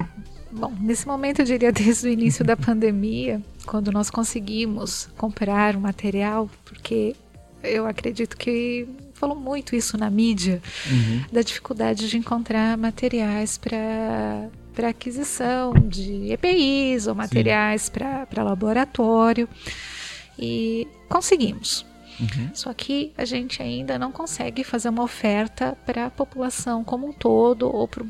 bom, 0.52 0.72
nesse 0.80 1.04
momento 1.04 1.40
eu 1.40 1.44
diria 1.44 1.72
desde 1.72 2.06
o 2.06 2.10
início 2.10 2.44
da 2.44 2.56
pandemia, 2.56 3.42
quando 3.66 3.90
nós 3.90 4.08
conseguimos 4.08 5.06
comprar 5.18 5.74
o 5.74 5.80
material, 5.80 6.48
porque 6.64 7.16
eu 7.60 7.88
acredito 7.88 8.36
que 8.36 8.88
falou 9.14 9.36
muito 9.36 9.74
isso 9.74 9.98
na 9.98 10.08
mídia, 10.08 10.62
uhum. 10.88 11.24
da 11.32 11.42
dificuldade 11.42 12.08
de 12.08 12.16
encontrar 12.16 12.78
materiais 12.78 13.58
para 13.58 14.48
para 14.74 14.88
aquisição 14.88 15.72
de 15.74 16.32
EPIs 16.32 17.06
ou 17.06 17.14
materiais 17.14 17.88
para 17.88 18.42
laboratório. 18.42 19.48
E 20.38 20.88
conseguimos. 21.08 21.86
Uhum. 22.18 22.50
Só 22.54 22.72
que 22.72 23.12
a 23.16 23.24
gente 23.24 23.62
ainda 23.62 23.98
não 23.98 24.12
consegue 24.12 24.64
fazer 24.64 24.88
uma 24.88 25.02
oferta 25.02 25.76
para 25.86 26.06
a 26.06 26.10
população 26.10 26.84
como 26.84 27.08
um 27.08 27.12
todo 27.12 27.74
ou 27.74 27.88
para 27.88 28.04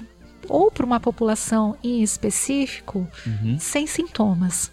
ou 0.49 0.71
para 0.73 0.85
uma 0.85 0.99
população 0.99 1.77
em 1.85 2.03
específico 2.03 3.07
uhum. 3.27 3.57
sem 3.61 3.87
sintomas. 3.87 4.73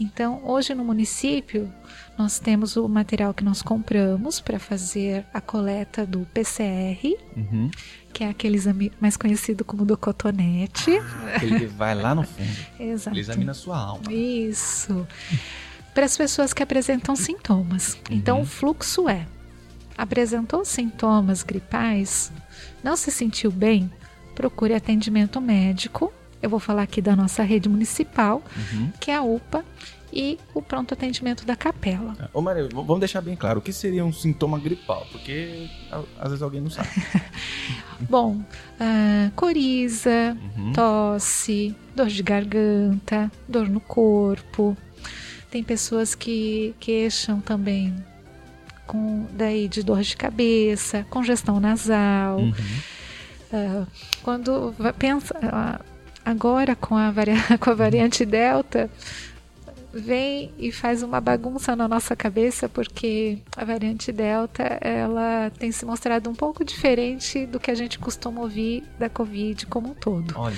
Então, 0.00 0.40
hoje 0.44 0.74
no 0.74 0.84
município, 0.84 1.72
nós 2.18 2.38
temos 2.38 2.76
o 2.76 2.88
material 2.88 3.32
que 3.32 3.42
nós 3.42 3.62
compramos 3.62 4.40
para 4.40 4.58
fazer 4.58 5.24
a 5.32 5.40
coleta 5.40 6.06
do 6.06 6.20
PCR, 6.32 7.16
uhum 7.36 7.70
que 8.12 8.22
é 8.22 8.28
aquele 8.28 8.56
exame 8.56 8.92
mais 9.00 9.16
conhecido 9.16 9.64
como 9.64 9.84
do 9.84 9.96
cotonete. 9.96 10.90
Ah, 10.98 11.42
ele 11.42 11.66
vai 11.66 11.94
lá 11.94 12.14
no 12.14 12.22
fundo. 12.22 12.48
Exato. 12.78 13.14
Ele 13.14 13.20
examina 13.20 13.52
a 13.52 13.54
sua 13.54 13.78
alma. 13.78 14.12
Isso. 14.12 15.06
Para 15.94 16.04
as 16.04 16.16
pessoas 16.16 16.52
que 16.52 16.62
apresentam 16.62 17.16
sintomas. 17.16 17.98
Então, 18.10 18.10
uhum. 18.10 18.18
Então, 18.18 18.40
o 18.42 18.44
fluxo 18.44 19.08
é: 19.08 19.26
apresentou 19.96 20.64
sintomas 20.64 21.42
gripais, 21.42 22.30
não 22.84 22.96
se 22.96 23.10
sentiu 23.10 23.50
bem, 23.50 23.90
procure 24.34 24.74
atendimento 24.74 25.40
médico. 25.40 26.12
Eu 26.40 26.50
vou 26.50 26.58
falar 26.58 26.82
aqui 26.82 27.00
da 27.00 27.14
nossa 27.14 27.42
rede 27.44 27.68
municipal, 27.68 28.42
uhum. 28.56 28.90
que 28.98 29.12
é 29.12 29.16
a 29.16 29.22
UPA, 29.22 29.64
e 30.12 30.38
o 30.52 30.60
pronto 30.60 30.92
atendimento 30.92 31.46
da 31.46 31.56
capela. 31.56 32.14
Ô 32.32 32.42
Maria, 32.42 32.68
vamos 32.70 33.00
deixar 33.00 33.20
bem 33.20 33.34
claro, 33.34 33.60
o 33.60 33.62
que 33.62 33.72
seria 33.72 34.04
um 34.04 34.12
sintoma 34.12 34.58
gripal? 34.58 35.06
Porque 35.10 35.68
às 36.18 36.28
vezes 36.28 36.42
alguém 36.42 36.60
não 36.60 36.70
sabe. 36.70 36.88
Bom, 38.08 38.36
uh, 38.36 39.30
coriza, 39.34 40.36
uhum. 40.56 40.72
tosse, 40.72 41.74
dor 41.94 42.08
de 42.08 42.22
garganta, 42.22 43.30
dor 43.48 43.68
no 43.68 43.80
corpo. 43.80 44.76
Tem 45.50 45.62
pessoas 45.62 46.14
que 46.14 46.74
queixam 46.80 47.40
também 47.40 47.94
com 48.86 49.26
daí 49.32 49.68
de 49.68 49.82
dor 49.82 50.02
de 50.02 50.16
cabeça, 50.16 51.06
congestão 51.08 51.60
nasal. 51.60 52.38
Uhum. 52.38 52.52
Uh, 53.52 53.86
quando 54.22 54.74
pensa 54.98 55.34
uh, 55.38 55.84
agora 56.24 56.74
com 56.74 56.96
a, 56.96 57.12
com 57.60 57.70
a 57.70 57.74
variante 57.74 58.24
Delta, 58.24 58.90
vem 59.92 60.52
e 60.58 60.72
faz 60.72 61.02
uma 61.02 61.20
bagunça 61.20 61.76
na 61.76 61.86
nossa 61.86 62.16
cabeça 62.16 62.68
porque 62.68 63.38
a 63.56 63.64
variante 63.64 64.10
Delta 64.10 64.62
ela 64.80 65.50
tem 65.58 65.70
se 65.70 65.84
mostrado 65.84 66.30
um 66.30 66.34
pouco 66.34 66.64
diferente 66.64 67.46
do 67.46 67.60
que 67.60 67.70
a 67.70 67.74
gente 67.74 67.98
costuma 67.98 68.40
ouvir 68.40 68.84
da 68.98 69.08
Covid 69.08 69.66
como 69.66 69.90
um 69.90 69.94
todo. 69.94 70.34
Olha. 70.36 70.56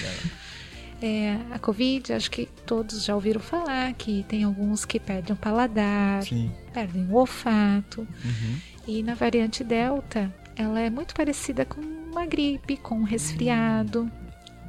É, 1.02 1.36
a 1.50 1.58
Covid, 1.58 2.12
acho 2.12 2.30
que 2.30 2.46
todos 2.64 3.04
já 3.04 3.14
ouviram 3.14 3.40
falar 3.40 3.92
que 3.94 4.24
tem 4.28 4.44
alguns 4.44 4.84
que 4.84 4.98
perdem 4.98 5.34
o 5.34 5.36
paladar, 5.36 6.22
Sim. 6.22 6.50
perdem 6.72 7.06
o 7.10 7.14
olfato. 7.14 8.06
Uhum. 8.24 8.56
E 8.86 9.02
na 9.02 9.14
variante 9.14 9.62
Delta, 9.62 10.32
ela 10.56 10.80
é 10.80 10.88
muito 10.88 11.14
parecida 11.14 11.64
com 11.64 11.80
uma 11.80 12.24
gripe, 12.24 12.76
com 12.76 13.00
um 13.00 13.02
resfriado. 13.02 14.10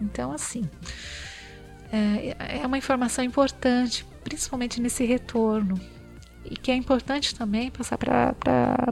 Então, 0.01 0.31
assim, 0.31 0.67
é, 1.91 2.59
é 2.59 2.67
uma 2.67 2.77
informação 2.77 3.23
importante, 3.23 4.05
principalmente 4.25 4.81
nesse 4.81 5.05
retorno. 5.05 5.79
E 6.43 6.55
que 6.57 6.69
é 6.69 6.75
importante 6.75 7.33
também 7.33 7.71
passar 7.71 7.97
para 7.97 8.35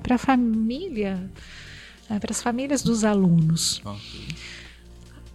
a 0.10 0.18
família, 0.18 1.30
né, 2.10 2.18
para 2.20 2.32
as 2.32 2.42
famílias 2.42 2.82
dos 2.82 3.04
alunos. 3.04 3.82
Ok. 3.84 4.28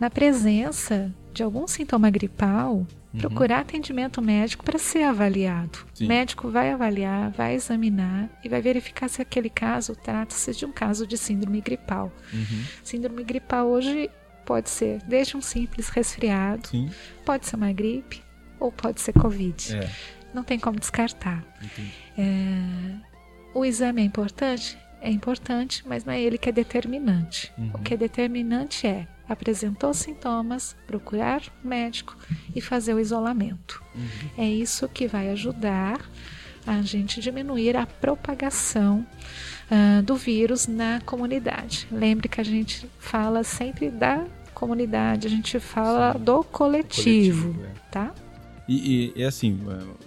Na 0.00 0.08
presença 0.08 1.12
de 1.34 1.42
algum 1.42 1.66
sintoma 1.66 2.08
gripal, 2.10 2.86
Uhum. 3.12 3.20
procurar 3.20 3.60
atendimento 3.60 4.20
médico 4.20 4.62
para 4.62 4.78
ser 4.78 5.02
avaliado. 5.04 5.78
Sim. 5.94 6.04
O 6.04 6.08
médico 6.08 6.50
vai 6.50 6.70
avaliar, 6.72 7.30
vai 7.30 7.54
examinar 7.54 8.28
e 8.44 8.48
vai 8.50 8.60
verificar 8.60 9.08
se 9.08 9.22
aquele 9.22 9.48
caso 9.48 9.96
trata-se 9.96 10.52
de 10.54 10.66
um 10.66 10.72
caso 10.72 11.06
de 11.06 11.16
síndrome 11.16 11.60
gripal. 11.62 12.12
Uhum. 12.34 12.64
Síndrome 12.84 13.24
gripal 13.24 13.66
hoje 13.66 14.10
pode 14.44 14.68
ser 14.68 15.00
desde 15.08 15.36
um 15.38 15.40
simples 15.40 15.88
resfriado, 15.88 16.68
Sim. 16.68 16.90
pode 17.24 17.46
ser 17.46 17.56
uma 17.56 17.72
gripe 17.72 18.22
ou 18.58 18.72
pode 18.72 19.00
ser 19.00 19.12
Covid. 19.12 19.76
É. 19.76 19.90
Não 20.32 20.44
tem 20.44 20.58
como 20.58 20.78
descartar. 20.78 21.44
É, 22.16 22.24
O 23.54 23.64
exame 23.64 24.02
é 24.02 24.04
importante? 24.04 24.78
É 25.00 25.10
importante, 25.10 25.84
mas 25.86 26.04
não 26.04 26.12
é 26.12 26.20
ele 26.20 26.36
que 26.36 26.48
é 26.48 26.52
determinante. 26.52 27.52
Uhum. 27.56 27.70
O 27.74 27.78
que 27.78 27.94
é 27.94 27.96
determinante 27.96 28.86
é 28.86 29.06
apresentou 29.28 29.92
sintomas, 29.92 30.74
procurar 30.86 31.42
médico 31.62 32.16
e 32.54 32.60
fazer 32.60 32.94
o 32.94 33.00
isolamento. 33.00 33.82
Uhum. 33.94 34.30
É 34.38 34.48
isso 34.48 34.88
que 34.88 35.06
vai 35.06 35.30
ajudar 35.30 36.00
a 36.66 36.82
gente 36.82 37.20
diminuir 37.20 37.76
a 37.76 37.86
propagação 37.86 39.06
ah, 39.70 40.02
do 40.02 40.16
vírus 40.16 40.66
na 40.66 41.00
comunidade. 41.02 41.86
Lembre 41.90 42.28
que 42.28 42.40
a 42.40 42.44
gente 42.44 42.88
fala 42.98 43.44
sempre 43.44 43.90
da 43.90 44.24
comunidade, 44.54 45.26
a 45.26 45.30
gente 45.30 45.60
fala 45.60 46.14
Sim. 46.14 46.24
do 46.24 46.42
coletivo, 46.42 47.52
Coletivo, 47.52 47.64
é. 47.64 47.90
tá? 47.90 48.14
E, 48.68 49.12
e, 49.16 49.22
e 49.22 49.24
assim, 49.24 49.58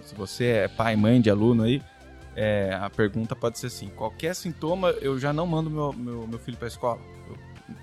se 0.04 0.14
você 0.14 0.46
é 0.46 0.68
pai, 0.68 0.94
mãe 0.94 1.20
de 1.20 1.28
aluno 1.28 1.64
aí, 1.64 1.82
é, 2.34 2.78
a 2.80 2.88
pergunta 2.88 3.34
pode 3.34 3.58
ser 3.58 3.66
assim: 3.66 3.88
qualquer 3.88 4.34
sintoma 4.34 4.90
eu 5.00 5.18
já 5.18 5.32
não 5.32 5.46
mando 5.46 5.68
meu, 5.68 5.92
meu, 5.92 6.26
meu 6.26 6.38
filho 6.38 6.56
para 6.56 6.66
a 6.66 6.68
escola? 6.68 7.00
Eu 7.28 7.36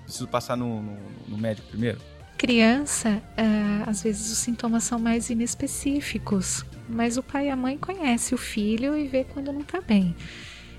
preciso 0.04 0.26
passar 0.26 0.56
no, 0.56 0.82
no, 0.82 0.96
no 1.28 1.38
médico 1.38 1.68
primeiro? 1.68 2.00
Criança, 2.36 3.22
ah, 3.36 3.84
às 3.86 4.02
vezes 4.02 4.32
os 4.32 4.38
sintomas 4.38 4.84
são 4.84 4.98
mais 4.98 5.28
inespecíficos, 5.28 6.64
mas 6.88 7.18
o 7.18 7.22
pai 7.22 7.48
e 7.48 7.50
a 7.50 7.56
mãe 7.56 7.76
conhecem 7.76 8.34
o 8.34 8.38
filho 8.38 8.96
e 8.96 9.06
vê 9.06 9.24
quando 9.24 9.52
não 9.52 9.60
está 9.60 9.80
bem. 9.82 10.16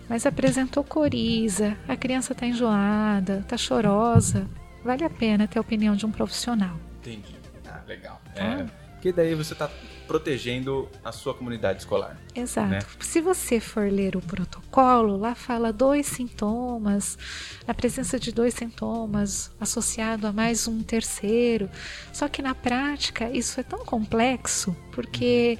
Mas 0.09 0.25
apresentou 0.25 0.83
coriza, 0.83 1.77
a 1.87 1.95
criança 1.95 2.33
está 2.33 2.47
enjoada, 2.47 3.41
está 3.41 3.57
chorosa, 3.57 4.49
vale 4.83 5.03
a 5.03 5.09
pena 5.09 5.47
ter 5.47 5.59
a 5.59 5.61
opinião 5.61 5.95
de 5.95 6.03
um 6.03 6.11
profissional. 6.11 6.75
Entendi. 6.99 7.35
Ah, 7.67 7.81
legal. 7.87 8.19
Tá. 8.33 8.43
É, 8.43 8.65
porque 8.93 9.13
daí 9.13 9.35
você 9.35 9.53
está 9.53 9.69
protegendo 10.12 10.89
a 11.05 11.12
sua 11.14 11.34
comunidade 11.34 11.80
escolar. 11.80 12.18
Exato. 12.36 12.68
Né? 12.68 12.80
Se 12.99 13.22
você 13.22 13.62
for 13.62 13.89
ler 13.89 14.18
o 14.18 14.22
protocolo, 14.22 15.16
lá 15.16 15.34
fala 15.34 15.72
dois 15.72 16.05
sintomas, 16.05 17.18
a 17.66 17.74
presença 17.74 18.20
de 18.20 18.30
dois 18.34 18.53
sintomas 18.53 19.51
associado 19.57 20.28
a 20.28 20.34
mais 20.34 20.68
um 20.68 20.84
terceiro. 20.84 21.70
Só 22.12 22.28
que 22.28 22.41
na 22.41 22.53
prática 22.53 23.30
isso 23.30 23.57
é 23.57 23.64
tão 23.64 23.86
complexo 23.86 24.76
porque 24.91 25.57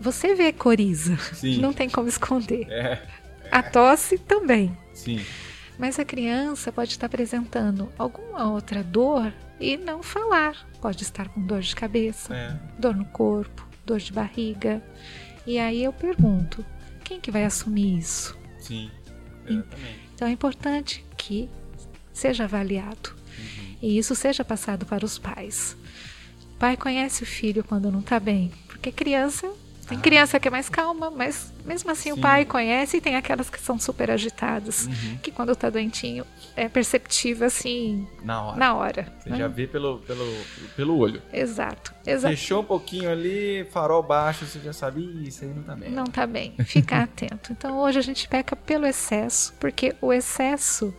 você 0.00 0.36
vê 0.36 0.52
coriza, 0.52 1.16
Sim. 1.34 1.58
não 1.58 1.72
tem 1.72 1.90
como 1.90 2.08
esconder. 2.08 2.68
É, 2.70 3.02
A 3.50 3.60
tosse 3.60 4.18
também. 4.18 4.76
sim. 4.94 5.20
Mas 5.76 5.98
a 5.98 6.04
criança 6.04 6.70
pode 6.70 6.90
estar 6.90 7.06
apresentando 7.06 7.90
alguma 7.98 8.50
outra 8.52 8.84
dor 8.84 9.32
e 9.58 9.78
não 9.78 10.02
falar. 10.02 10.54
Pode 10.78 11.02
estar 11.02 11.28
com 11.30 11.40
dor 11.40 11.60
de 11.62 11.74
cabeça, 11.74 12.34
É. 12.36 12.54
dor 12.78 12.94
no 12.94 13.06
corpo, 13.06 13.66
dor 13.90 13.98
de 13.98 14.12
barriga. 14.12 14.82
E 15.46 15.58
aí 15.58 15.82
eu 15.82 15.92
pergunto: 15.92 16.64
quem 17.04 17.20
que 17.20 17.30
vai 17.30 17.44
assumir 17.44 17.98
isso? 17.98 18.38
Sim. 18.58 18.90
Exatamente. 19.46 20.00
Então 20.14 20.28
é 20.28 20.30
importante 20.30 21.04
que 21.16 21.48
seja 22.12 22.44
avaliado 22.44 23.14
e 23.82 23.98
isso 23.98 24.14
seja 24.14 24.44
passado 24.44 24.86
para 24.86 25.04
os 25.04 25.18
pais. 25.18 25.76
O 26.54 26.58
pai 26.58 26.76
conhece 26.76 27.22
o 27.22 27.26
filho 27.26 27.64
quando 27.64 27.90
não 27.90 28.00
está 28.00 28.20
bem, 28.20 28.52
porque 28.68 28.92
criança 28.92 29.50
tem 29.90 29.98
criança 30.00 30.40
que 30.40 30.48
é 30.48 30.50
mais 30.50 30.68
calma, 30.68 31.10
mas 31.10 31.52
mesmo 31.64 31.90
assim 31.90 32.12
Sim. 32.12 32.18
o 32.18 32.20
pai 32.20 32.44
conhece 32.44 32.96
e 32.96 33.00
tem 33.00 33.16
aquelas 33.16 33.50
que 33.50 33.60
são 33.60 33.78
super 33.78 34.10
agitadas, 34.10 34.86
Uhum. 34.86 35.18
que 35.22 35.30
quando 35.30 35.52
está 35.52 35.68
doentinho 35.68 36.24
é 36.56 36.68
perceptível 36.68 37.46
assim 37.46 38.06
Na 38.24 38.42
hora. 38.42 38.56
na 38.58 38.74
hora. 38.74 39.12
Você 39.20 39.30
né? 39.30 39.36
já 39.36 39.48
vê 39.48 39.66
pelo, 39.66 39.98
pelo, 39.98 40.24
pelo 40.76 40.96
olho. 40.98 41.20
Exato, 41.32 41.92
exato. 42.06 42.34
Fechou 42.34 42.62
um 42.62 42.64
pouquinho 42.64 43.10
ali, 43.10 43.66
farol 43.70 44.02
baixo, 44.02 44.46
você 44.46 44.58
já 44.60 44.72
sabe, 44.72 45.00
"Ih, 45.02 45.28
isso 45.28 45.44
aí 45.44 45.50
não 45.52 45.62
tá 45.62 45.76
bem. 45.76 45.90
Não 45.90 46.04
tá 46.04 46.26
bem. 46.26 46.54
Fica 46.64 46.98
atento. 47.04 47.52
Então 47.52 47.78
hoje 47.78 47.98
a 47.98 48.02
gente 48.02 48.26
peca 48.28 48.56
pelo 48.56 48.86
excesso, 48.86 49.52
porque 49.60 49.94
o 50.00 50.12
excesso 50.12 50.94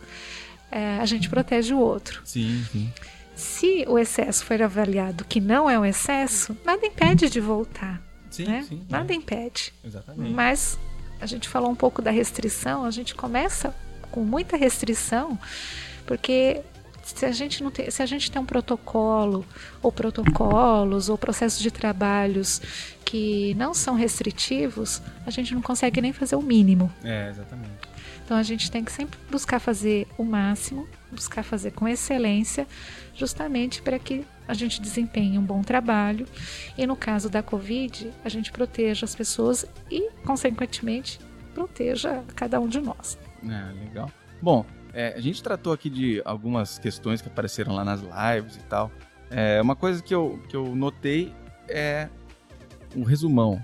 é, 0.70 0.98
a 1.00 1.04
gente 1.06 1.28
protege 1.28 1.74
o 1.74 1.78
outro. 1.78 2.22
Sim, 2.24 2.64
sim. 2.70 2.92
Se 3.34 3.84
o 3.88 3.98
excesso 3.98 4.44
for 4.44 4.60
avaliado 4.62 5.24
que 5.24 5.40
não 5.40 5.68
é 5.68 5.78
um 5.78 5.84
excesso, 5.84 6.56
nada 6.64 6.86
impede 6.86 7.28
de 7.28 7.40
voltar. 7.40 8.00
Sim, 8.32 8.44
né? 8.44 8.64
sim. 8.68 8.82
Nada 8.88 9.12
é. 9.12 9.16
impede. 9.16 9.72
Exatamente. 9.84 10.32
Mas 10.32 10.78
a 11.20 11.26
gente 11.26 11.48
falou 11.48 11.70
um 11.70 11.74
pouco 11.74 12.02
da 12.02 12.10
restrição, 12.10 12.84
a 12.84 12.90
gente 12.90 13.14
começa 13.14 13.74
com 14.10 14.24
muita 14.24 14.56
restrição, 14.56 15.38
porque 16.06 16.60
se 17.02 17.26
a 17.26 17.32
gente 17.32 17.62
não 17.62 17.70
tem, 17.70 17.90
se 17.90 18.02
a 18.02 18.06
gente 18.06 18.30
tem 18.30 18.40
um 18.40 18.46
protocolo 18.46 19.44
ou 19.82 19.92
protocolos 19.92 21.08
ou 21.08 21.18
processos 21.18 21.60
de 21.60 21.70
trabalhos 21.70 22.60
que 23.04 23.54
não 23.54 23.74
são 23.74 23.94
restritivos, 23.94 25.02
a 25.26 25.30
gente 25.30 25.54
não 25.54 25.62
consegue 25.62 26.00
nem 26.00 26.12
fazer 26.12 26.36
o 26.36 26.42
mínimo. 26.42 26.92
É, 27.04 27.28
exatamente. 27.28 27.92
Então 28.24 28.36
a 28.36 28.42
gente 28.42 28.70
tem 28.70 28.84
que 28.84 28.92
sempre 28.92 29.18
buscar 29.30 29.58
fazer 29.58 30.06
o 30.16 30.24
máximo, 30.24 30.88
buscar 31.10 31.42
fazer 31.42 31.72
com 31.72 31.86
excelência, 31.88 32.66
justamente 33.14 33.82
para 33.82 33.98
que 33.98 34.24
a 34.46 34.54
gente 34.54 34.80
desempenhe 34.80 35.38
um 35.38 35.42
bom 35.42 35.62
trabalho 35.62 36.26
e 36.76 36.86
no 36.86 36.96
caso 36.96 37.28
da 37.28 37.42
Covid, 37.42 38.10
a 38.24 38.28
gente 38.28 38.50
proteja 38.52 39.04
as 39.04 39.14
pessoas 39.14 39.66
e, 39.90 40.10
consequentemente, 40.24 41.20
proteja 41.54 42.22
cada 42.34 42.60
um 42.60 42.68
de 42.68 42.80
nós. 42.80 43.18
É, 43.44 43.72
legal. 43.84 44.10
Bom, 44.40 44.64
é, 44.92 45.14
a 45.16 45.20
gente 45.20 45.42
tratou 45.42 45.72
aqui 45.72 45.88
de 45.88 46.22
algumas 46.24 46.78
questões 46.78 47.22
que 47.22 47.28
apareceram 47.28 47.74
lá 47.74 47.84
nas 47.84 48.00
lives 48.00 48.56
e 48.56 48.62
tal. 48.64 48.90
É, 49.30 49.60
uma 49.62 49.76
coisa 49.76 50.02
que 50.02 50.14
eu, 50.14 50.40
que 50.48 50.56
eu 50.56 50.74
notei 50.74 51.32
é 51.68 52.08
um 52.94 53.02
resumão. 53.02 53.62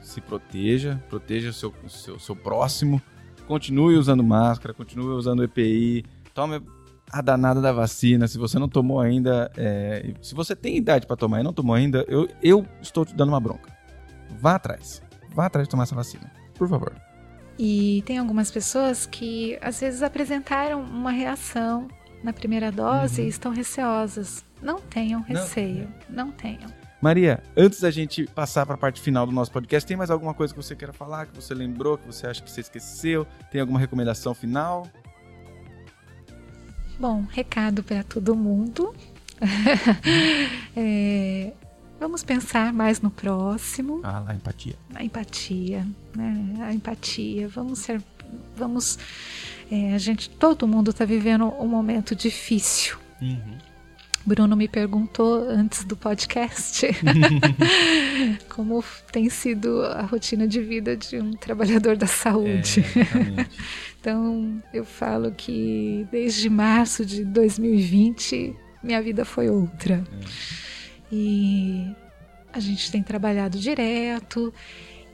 Se 0.00 0.20
proteja, 0.20 1.02
proteja 1.08 1.50
o 1.50 1.52
seu, 1.52 1.74
seu, 1.88 2.18
seu 2.18 2.36
próximo, 2.36 3.00
continue 3.46 3.96
usando 3.96 4.22
máscara, 4.22 4.72
continue 4.72 5.14
usando 5.14 5.42
EPI, 5.42 6.04
tome 6.32 6.60
a 7.18 7.22
danada 7.22 7.60
da 7.60 7.72
vacina. 7.72 8.28
Se 8.28 8.36
você 8.36 8.58
não 8.58 8.68
tomou 8.68 9.00
ainda, 9.00 9.50
é, 9.56 10.12
se 10.20 10.34
você 10.34 10.54
tem 10.54 10.76
idade 10.76 11.06
para 11.06 11.16
tomar 11.16 11.40
e 11.40 11.42
não 11.42 11.52
tomou 11.52 11.74
ainda, 11.74 12.04
eu, 12.08 12.28
eu 12.42 12.66
estou 12.80 13.04
te 13.04 13.14
dando 13.14 13.30
uma 13.30 13.40
bronca. 13.40 13.74
Vá 14.38 14.56
atrás, 14.56 15.02
vá 15.34 15.46
atrás 15.46 15.66
de 15.66 15.70
tomar 15.70 15.84
essa 15.84 15.94
vacina, 15.94 16.30
por 16.54 16.68
favor. 16.68 16.92
E 17.58 18.02
tem 18.04 18.18
algumas 18.18 18.50
pessoas 18.50 19.06
que 19.06 19.58
às 19.62 19.80
vezes 19.80 20.02
apresentaram 20.02 20.82
uma 20.82 21.10
reação 21.10 21.88
na 22.22 22.32
primeira 22.32 22.70
dose 22.70 23.22
e 23.22 23.28
estão 23.28 23.50
receosas. 23.50 24.44
Não 24.60 24.78
tenham 24.78 25.22
receio, 25.22 25.88
não 26.08 26.30
tenham. 26.30 26.68
Maria, 27.00 27.42
antes 27.56 27.80
da 27.80 27.90
gente 27.90 28.26
passar 28.26 28.66
para 28.66 28.74
a 28.74 28.78
parte 28.78 29.00
final 29.00 29.26
do 29.26 29.32
nosso 29.32 29.52
podcast, 29.52 29.86
tem 29.86 29.96
mais 29.96 30.10
alguma 30.10 30.34
coisa 30.34 30.52
que 30.52 30.62
você 30.62 30.74
queira 30.74 30.92
falar, 30.92 31.26
que 31.26 31.34
você 31.34 31.54
lembrou, 31.54 31.96
que 31.96 32.06
você 32.06 32.26
acha 32.26 32.42
que 32.42 32.50
você 32.50 32.62
esqueceu? 32.62 33.26
Tem 33.50 33.60
alguma 33.60 33.78
recomendação 33.78 34.34
final? 34.34 34.86
Bom, 36.98 37.24
recado 37.30 37.82
para 37.82 38.02
todo 38.02 38.34
mundo. 38.34 38.94
É, 40.78 41.52
vamos 41.98 42.22
pensar 42.22 42.72
mais 42.72 43.00
no 43.00 43.10
próximo, 43.10 44.00
Ah, 44.02 44.18
lá, 44.20 44.34
empatia. 44.34 44.74
a 44.94 45.02
empatia, 45.04 45.86
né? 46.14 46.54
A 46.60 46.72
empatia. 46.74 47.48
Vamos 47.48 47.78
ser 47.80 48.02
vamos. 48.56 48.98
É, 49.70 49.94
a 49.94 49.98
gente, 49.98 50.28
todo 50.30 50.66
mundo 50.68 50.90
está 50.90 51.04
vivendo 51.04 51.46
um 51.58 51.66
momento 51.66 52.14
difícil. 52.14 52.96
Uhum. 53.20 53.56
Bruno 54.26 54.56
me 54.56 54.66
perguntou 54.66 55.48
antes 55.48 55.84
do 55.84 55.96
podcast 55.96 56.88
como 58.50 58.82
tem 59.12 59.30
sido 59.30 59.82
a 59.82 60.02
rotina 60.02 60.48
de 60.48 60.60
vida 60.60 60.96
de 60.96 61.20
um 61.20 61.30
trabalhador 61.30 61.96
da 61.96 62.08
saúde. 62.08 62.80
É, 62.80 63.46
então, 64.00 64.60
eu 64.74 64.84
falo 64.84 65.30
que 65.30 66.04
desde 66.10 66.50
março 66.50 67.06
de 67.06 67.24
2020 67.24 68.56
minha 68.82 69.00
vida 69.00 69.24
foi 69.24 69.48
outra. 69.48 69.94
É. 69.94 70.56
E 71.12 71.86
a 72.52 72.58
gente 72.58 72.90
tem 72.90 73.04
trabalhado 73.04 73.58
direto 73.58 74.52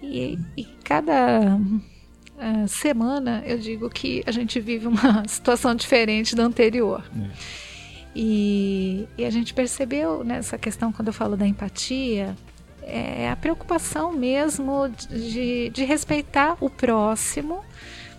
e, 0.02 0.38
e 0.56 0.64
cada 0.84 1.56
uh, 1.56 2.68
semana 2.68 3.42
eu 3.44 3.58
digo 3.58 3.90
que 3.90 4.22
a 4.26 4.30
gente 4.30 4.58
vive 4.58 4.86
uma 4.86 5.22
situação 5.28 5.74
diferente 5.74 6.34
da 6.34 6.44
anterior. 6.44 7.04
É. 7.14 7.71
E, 8.14 9.08
e 9.16 9.24
a 9.24 9.30
gente 9.30 9.54
percebeu 9.54 10.22
nessa 10.22 10.58
questão, 10.58 10.92
quando 10.92 11.08
eu 11.08 11.14
falo 11.14 11.36
da 11.36 11.46
empatia, 11.46 12.36
é 12.82 13.30
a 13.30 13.36
preocupação 13.36 14.12
mesmo 14.12 14.88
de, 15.08 15.70
de 15.70 15.84
respeitar 15.84 16.56
o 16.60 16.68
próximo, 16.68 17.64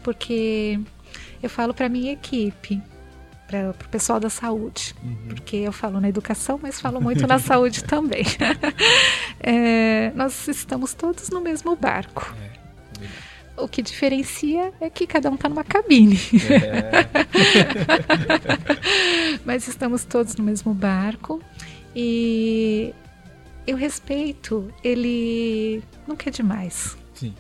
porque 0.02 0.80
eu 1.42 1.50
falo 1.50 1.74
para 1.74 1.90
minha 1.90 2.14
equipe, 2.14 2.82
para 3.48 3.70
o 3.70 3.90
pessoal 3.90 4.20
da 4.20 4.30
saúde, 4.30 4.96
uhum. 5.04 5.28
porque 5.28 5.58
eu 5.58 5.72
falo 5.72 6.00
na 6.00 6.10
educação, 6.10 6.60
mas 6.62 6.82
falo 6.82 7.00
muito 7.00 7.28
na 7.28 7.38
saúde 7.38 7.84
também. 7.86 8.26
é, 9.40 10.12
nós 10.16 10.48
estamos 10.48 10.94
todos 10.94 11.30
no 11.30 11.42
mesmo 11.42 11.76
barco. 11.76 12.34
É. 12.42 12.54
O 13.56 13.68
que 13.68 13.82
diferencia 13.82 14.74
é 14.82 14.90
que 14.90 15.06
cada 15.06 15.30
um 15.30 15.36
está 15.36 15.48
numa 15.48 15.64
cabine. 15.64 16.18
É. 16.50 17.08
Mas 19.46 19.68
estamos 19.68 20.04
todos 20.04 20.36
no 20.36 20.44
mesmo 20.44 20.74
barco 20.74 21.40
e 21.96 22.94
o 23.72 23.76
respeito, 23.76 24.74
ele 24.84 25.84
nunca 26.08 26.30
é 26.30 26.32
demais. 26.32 26.98
Sim. 27.14 27.34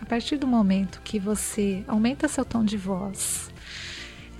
A 0.00 0.04
partir 0.04 0.36
do 0.36 0.46
momento 0.46 1.00
que 1.02 1.18
você 1.18 1.82
aumenta 1.88 2.28
seu 2.28 2.44
tom 2.44 2.64
de 2.64 2.76
voz, 2.76 3.50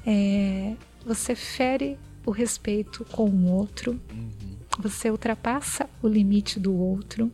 é, 0.07 0.75
você 1.05 1.35
fere 1.35 1.99
o 2.25 2.31
respeito 2.31 3.05
com 3.07 3.29
o 3.29 3.51
outro, 3.51 4.01
uhum. 4.13 4.31
você 4.79 5.11
ultrapassa 5.11 5.89
o 6.03 6.09
limite 6.09 6.61
do 6.61 6.75
outro 6.75 7.33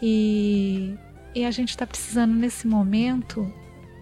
e 0.00 0.94
e 1.34 1.44
a 1.44 1.50
gente 1.50 1.70
está 1.70 1.86
precisando 1.86 2.34
nesse 2.34 2.66
momento 2.66 3.52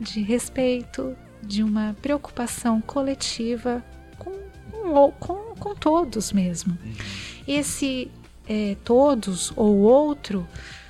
de 0.00 0.22
respeito, 0.22 1.16
de 1.42 1.62
uma 1.62 1.96
preocupação 2.00 2.80
coletiva 2.80 3.84
com, 4.18 4.32
com, 4.70 5.12
com, 5.12 5.54
com 5.56 5.74
todos 5.74 6.32
mesmo. 6.32 6.76
Uhum. 6.84 6.92
Esse 7.46 8.10
é, 8.48 8.76
todos 8.84 9.52
ou 9.56 9.78
outro 9.78 10.46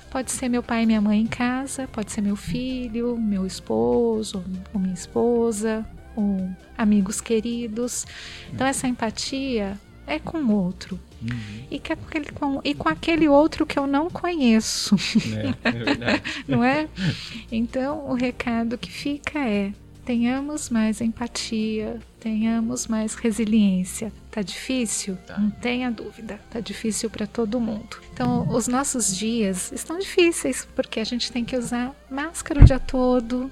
pode 0.09 0.31
ser 0.31 0.49
meu 0.49 0.63
pai 0.63 0.83
e 0.83 0.85
minha 0.85 1.01
mãe 1.01 1.21
em 1.21 1.27
casa, 1.27 1.87
pode 1.87 2.11
ser 2.11 2.21
meu 2.21 2.35
filho, 2.35 3.17
meu 3.17 3.45
esposo 3.45 4.43
ou 4.73 4.79
minha 4.79 4.93
esposa, 4.93 5.85
ou 6.15 6.49
amigos 6.77 7.21
queridos. 7.21 8.05
Então 8.51 8.65
essa 8.65 8.87
empatia 8.87 9.77
é 10.07 10.17
com 10.17 10.37
o 10.37 10.51
outro. 10.55 10.99
Uhum. 11.21 11.65
E, 11.69 11.79
com 11.79 11.93
aquele, 11.93 12.31
com, 12.31 12.61
e 12.63 12.73
com 12.73 12.89
aquele 12.89 13.27
outro 13.27 13.65
que 13.65 13.77
eu 13.77 13.85
não 13.85 14.09
conheço. 14.09 14.95
É, 15.63 15.69
é 15.69 15.71
verdade. 15.71 16.21
não 16.47 16.63
é? 16.63 16.87
Então, 17.51 18.09
o 18.09 18.13
recado 18.13 18.77
que 18.77 18.91
fica 18.91 19.39
é: 19.39 19.73
tenhamos 20.05 20.69
mais 20.69 21.01
empatia, 21.01 21.99
tenhamos 22.19 22.87
mais 22.87 23.15
resiliência. 23.15 24.11
Tá 24.31 24.41
difícil? 24.41 25.17
Tá. 25.27 25.37
Não 25.37 25.49
tenha 25.49 25.91
dúvida, 25.91 26.39
tá 26.49 26.59
difícil 26.59 27.09
para 27.09 27.27
todo 27.27 27.59
mundo. 27.59 27.97
Então, 28.13 28.47
os 28.49 28.67
nossos 28.67 29.15
dias 29.15 29.71
estão 29.71 29.99
difíceis 29.99 30.67
porque 30.75 30.99
a 30.99 31.03
gente 31.03 31.31
tem 31.31 31.45
que 31.45 31.55
usar 31.55 31.93
máscara 32.09 32.61
o 32.61 32.65
dia 32.65 32.79
todo. 32.79 33.51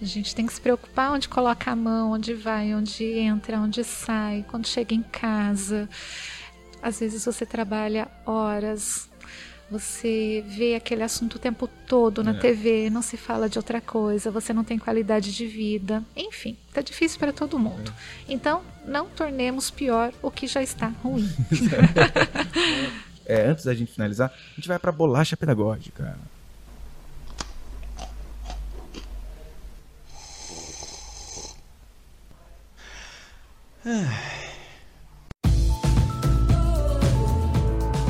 A 0.00 0.04
gente 0.04 0.32
tem 0.32 0.46
que 0.46 0.52
se 0.52 0.60
preocupar 0.60 1.12
onde 1.12 1.28
coloca 1.28 1.72
a 1.72 1.76
mão, 1.76 2.12
onde 2.12 2.32
vai, 2.34 2.72
onde 2.72 3.04
entra, 3.04 3.58
onde 3.58 3.82
sai, 3.82 4.44
quando 4.48 4.66
chega 4.66 4.94
em 4.94 5.02
casa. 5.02 5.88
Às 6.82 7.00
vezes 7.00 7.24
você 7.24 7.44
trabalha 7.44 8.08
horas, 8.24 9.08
você 9.70 10.42
vê 10.46 10.74
aquele 10.74 11.02
assunto 11.02 11.34
o 11.34 11.38
tempo 11.38 11.68
todo 11.86 12.24
na 12.24 12.30
é. 12.30 12.38
TV, 12.38 12.88
não 12.88 13.02
se 13.02 13.16
fala 13.16 13.48
de 13.48 13.58
outra 13.58 13.80
coisa, 13.80 14.30
você 14.30 14.52
não 14.52 14.64
tem 14.64 14.78
qualidade 14.78 15.34
de 15.34 15.46
vida. 15.46 16.02
Enfim, 16.16 16.56
tá 16.72 16.80
difícil 16.80 17.18
para 17.18 17.32
todo 17.32 17.58
mundo. 17.58 17.92
É. 18.28 18.32
Então, 18.32 18.62
não 18.86 19.06
tornemos 19.06 19.70
pior 19.70 20.12
o 20.22 20.30
que 20.30 20.46
já 20.46 20.62
está 20.62 20.88
ruim. 21.02 21.28
é, 23.26 23.46
antes 23.46 23.64
da 23.64 23.74
gente 23.74 23.92
finalizar, 23.92 24.30
a 24.30 24.54
gente 24.54 24.68
vai 24.68 24.78
para 24.78 24.90
bolacha 24.90 25.36
pedagógica. 25.36 26.16
Ah. 33.84 34.37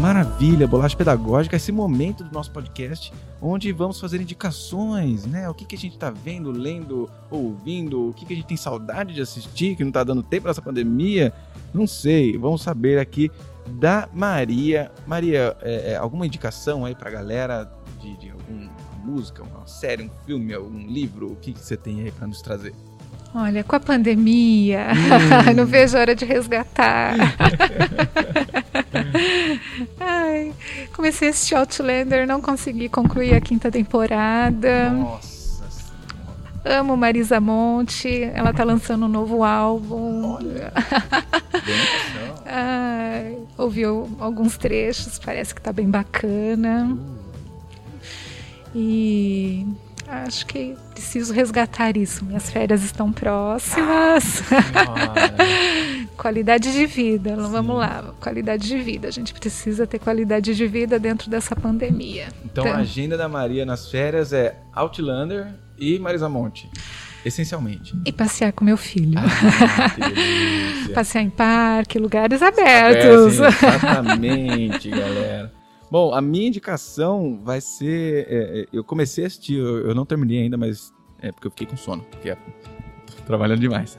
Maravilha, 0.09 0.67
bolacha 0.67 0.97
pedagógica, 0.97 1.55
esse 1.55 1.71
momento 1.71 2.25
do 2.25 2.33
nosso 2.33 2.51
podcast 2.51 3.13
onde 3.43 3.71
vamos 3.73 4.01
fazer 4.01 4.19
indicações, 4.19 5.27
né? 5.27 5.47
O 5.51 5.53
que, 5.53 5.67
que 5.67 5.77
a 5.77 5.79
gente 5.79 5.93
está 5.93 6.09
vendo, 6.09 6.51
lendo, 6.51 7.11
ouvindo, 7.31 8.09
o 8.09 8.15
que, 8.15 8.25
que 8.25 8.33
a 8.33 8.37
gente 8.37 8.47
tem 8.47 8.57
saudade 8.57 9.13
de 9.13 9.21
assistir, 9.21 9.77
que 9.77 9.85
não 9.85 9.91
está 9.91 10.03
dando 10.03 10.23
tempo 10.23 10.49
nessa 10.49 10.63
pandemia, 10.63 11.31
não 11.75 11.87
sei. 11.87 12.39
Vamos 12.39 12.63
saber 12.63 12.99
aqui 12.99 13.31
da 13.67 14.09
Maria. 14.11 14.91
Maria, 15.07 15.55
é, 15.61 15.93
é, 15.93 15.97
alguma 15.97 16.27
indicação 16.27 16.87
aí 16.87 16.95
para 16.95 17.11
a 17.11 17.13
galera 17.13 17.71
de, 18.01 18.17
de 18.17 18.31
alguma 18.31 18.71
música, 19.05 19.43
uma 19.43 19.67
série, 19.67 20.05
um 20.05 20.11
filme, 20.25 20.55
algum 20.55 20.87
livro? 20.87 21.33
O 21.33 21.37
que, 21.37 21.53
que 21.53 21.61
você 21.61 21.77
tem 21.77 22.01
aí 22.01 22.11
para 22.11 22.27
nos 22.27 22.41
trazer? 22.41 22.75
Olha, 23.35 23.63
com 23.63 23.77
a 23.77 23.81
pandemia, 23.81 24.87
hum. 24.89 25.53
não 25.55 25.67
vejo 25.67 25.99
a 25.99 26.01
hora 26.01 26.15
de 26.15 26.25
resgatar. 26.25 27.15
Ai, 29.99 30.53
comecei 30.95 31.29
a 31.29 31.31
assistir 31.31 31.55
Outlander, 31.55 32.27
não 32.27 32.41
consegui 32.41 32.89
concluir 32.89 33.35
a 33.35 33.41
quinta 33.41 33.71
temporada. 33.71 34.91
Nossa 34.91 35.39
Amo 36.65 36.97
Marisa 36.97 37.41
Monte, 37.41 38.25
ela 38.35 38.53
tá 38.53 38.63
lançando 38.63 39.07
um 39.07 39.09
novo 39.09 39.43
álbum. 39.43 40.35
Olha. 40.35 40.73
Ai, 42.45 43.39
ouvi 43.57 43.85
alguns 43.85 44.57
trechos, 44.59 45.19
parece 45.19 45.55
que 45.55 45.63
tá 45.63 45.73
bem 45.73 45.89
bacana. 45.89 46.95
Uh. 46.95 47.19
E 48.75 49.67
Acho 50.09 50.47
que 50.47 50.75
preciso 50.95 51.35
resgatar 51.35 51.97
isso. 51.97 52.25
Minhas 52.25 52.51
férias 52.51 52.83
estão 52.83 53.13
próximas. 53.13 54.43
qualidade 56.19 56.73
de 56.73 56.85
vida. 56.85 57.37
Sim. 57.37 57.51
Vamos 57.51 57.77
lá, 57.77 58.13
qualidade 58.21 58.67
de 58.67 58.79
vida. 58.79 59.09
A 59.09 59.11
gente 59.11 59.33
precisa 59.33 59.87
ter 59.87 59.99
qualidade 59.99 60.55
de 60.55 60.67
vida 60.67 60.99
dentro 60.99 61.31
dessa 61.31 61.57
pandemia. 61.57 62.29
Então, 62.45 62.65
então 62.65 62.77
a 62.77 62.81
agenda 62.81 63.17
da 63.17 63.29
Maria 63.29 63.65
nas 63.65 63.91
férias 63.91 64.33
é 64.33 64.61
Outlander 64.75 65.55
e 65.79 65.99
Marisa 65.99 66.29
Monte. 66.29 66.69
Essencialmente. 67.25 67.95
E 68.05 68.13
passear 68.13 68.53
com 68.53 68.65
meu 68.65 68.77
filho. 68.77 69.19
Ah, 69.19 69.95
passear 70.95 71.23
em 71.23 71.31
parque, 71.31 71.99
lugares 71.99 72.43
abertos. 72.43 73.35
Sim, 73.35 73.45
exatamente, 73.45 74.91
galera. 74.91 75.53
Bom, 75.91 76.15
a 76.15 76.21
minha 76.21 76.47
indicação 76.47 77.41
vai 77.43 77.61
ser. 77.61 78.27
É, 78.29 78.61
é, 78.61 78.67
eu 78.73 78.85
comecei 78.85 79.25
a 79.25 79.27
assistir, 79.27 79.57
eu, 79.57 79.89
eu, 79.89 79.95
não 79.95 80.05
terminei 80.05 80.43
ainda, 80.43 80.57
mas 80.57 80.93
é 81.21 81.33
porque 81.33 81.47
eu 81.47 81.51
fiquei 81.51 81.67
com 81.67 81.77
sono, 81.77 82.03
porque 82.11 82.31
é, 82.31 82.37
trabalhando 83.29 83.61
demais. 83.61 83.97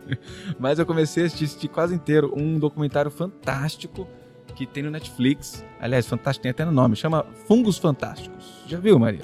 mas 0.58 0.78
eu 0.78 0.86
comecei 0.86 1.22
a 1.22 1.26
assistir, 1.26 1.68
quase 1.68 1.94
inteiro 1.94 2.32
um 2.36 2.58
documentário 2.58 3.10
fantástico 3.10 4.08
que 4.56 4.66
tem 4.66 4.82
no 4.82 4.90
Netflix. 4.90 5.64
Aliás, 5.78 6.06
fantástico 6.06 6.42
tem 6.42 6.50
até 6.50 6.64
no 6.64 6.72
nome, 6.72 6.96
chama 6.96 7.24
Fungos 7.46 7.78
Fantásticos. 7.78 8.64
Já 8.66 8.78
viu, 8.78 8.98
Maria? 8.98 9.22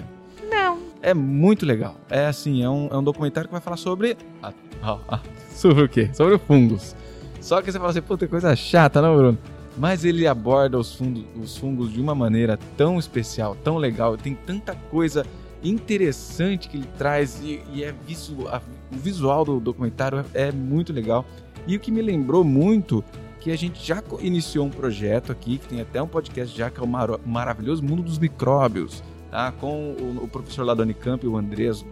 Não. 0.49 0.79
É 1.03 1.13
muito 1.13 1.67
legal. 1.67 1.97
É 2.09 2.27
assim, 2.27 2.63
é 2.63 2.69
um, 2.69 2.89
é 2.93 2.97
um 2.97 3.03
documentário 3.03 3.49
que 3.49 3.53
vai 3.53 3.61
falar 3.61 3.77
sobre. 3.77 4.17
Ah, 4.43 4.53
ah, 4.83 4.99
ah, 5.09 5.21
sobre 5.51 5.85
o 5.85 5.89
quê? 5.89 6.11
Sobre 6.13 6.39
fungos. 6.39 6.95
Só 7.41 7.61
que 7.63 7.73
você 7.73 7.79
fala 7.79 7.91
assim, 7.91 8.03
puta, 8.03 8.29
coisa 8.29 8.55
chata, 8.55 9.01
não, 9.01 9.17
Bruno? 9.17 9.39
mas 9.77 10.05
ele 10.05 10.27
aborda 10.27 10.79
os, 10.79 10.95
fundos, 10.95 11.25
os 11.37 11.57
fungos 11.57 11.93
de 11.93 12.01
uma 12.01 12.15
maneira 12.15 12.59
tão 12.77 12.99
especial, 12.99 13.55
tão 13.55 13.77
legal, 13.77 14.17
tem 14.17 14.35
tanta 14.35 14.75
coisa 14.91 15.27
interessante 15.63 16.69
que 16.69 16.77
ele 16.79 16.89
traz 16.97 17.41
e, 17.43 17.63
e 17.73 17.85
é 17.85 17.93
visual, 18.07 18.63
o 18.93 18.97
visual 18.97 19.45
do 19.45 19.61
documentário 19.61 20.25
é, 20.35 20.53
muito 20.53 20.93
legal. 20.93 21.25
E 21.67 21.77
o 21.77 21.81
que 21.81 21.91
me 21.91 22.03
lembrou 22.03 22.45
muito 22.45 23.05
que 23.41 23.51
a 23.51 23.57
gente 23.57 23.85
já 23.85 24.03
iniciou 24.21 24.67
um 24.67 24.71
projeto 24.71 25.31
aqui, 25.31 25.59
que 25.59 25.69
tem 25.69 25.81
até 25.81 26.03
um 26.03 26.09
podcast 26.09 26.57
já, 26.57 26.69
que 26.71 26.81
é 26.81 26.83
o 26.83 26.87
Mar 26.87 27.11
Maravilhoso 27.25 27.83
Mundo 27.83 28.03
dos 28.03 28.19
Micróbios, 28.19 29.03
tá? 29.31 29.53
com 29.53 29.93
o, 29.93 30.25
o 30.25 30.29
professor 30.29 30.65
lá 30.65 30.75
da 30.75 30.83
Unicamp, 30.83 31.25
o 31.27 31.37
Andrés 31.37 31.85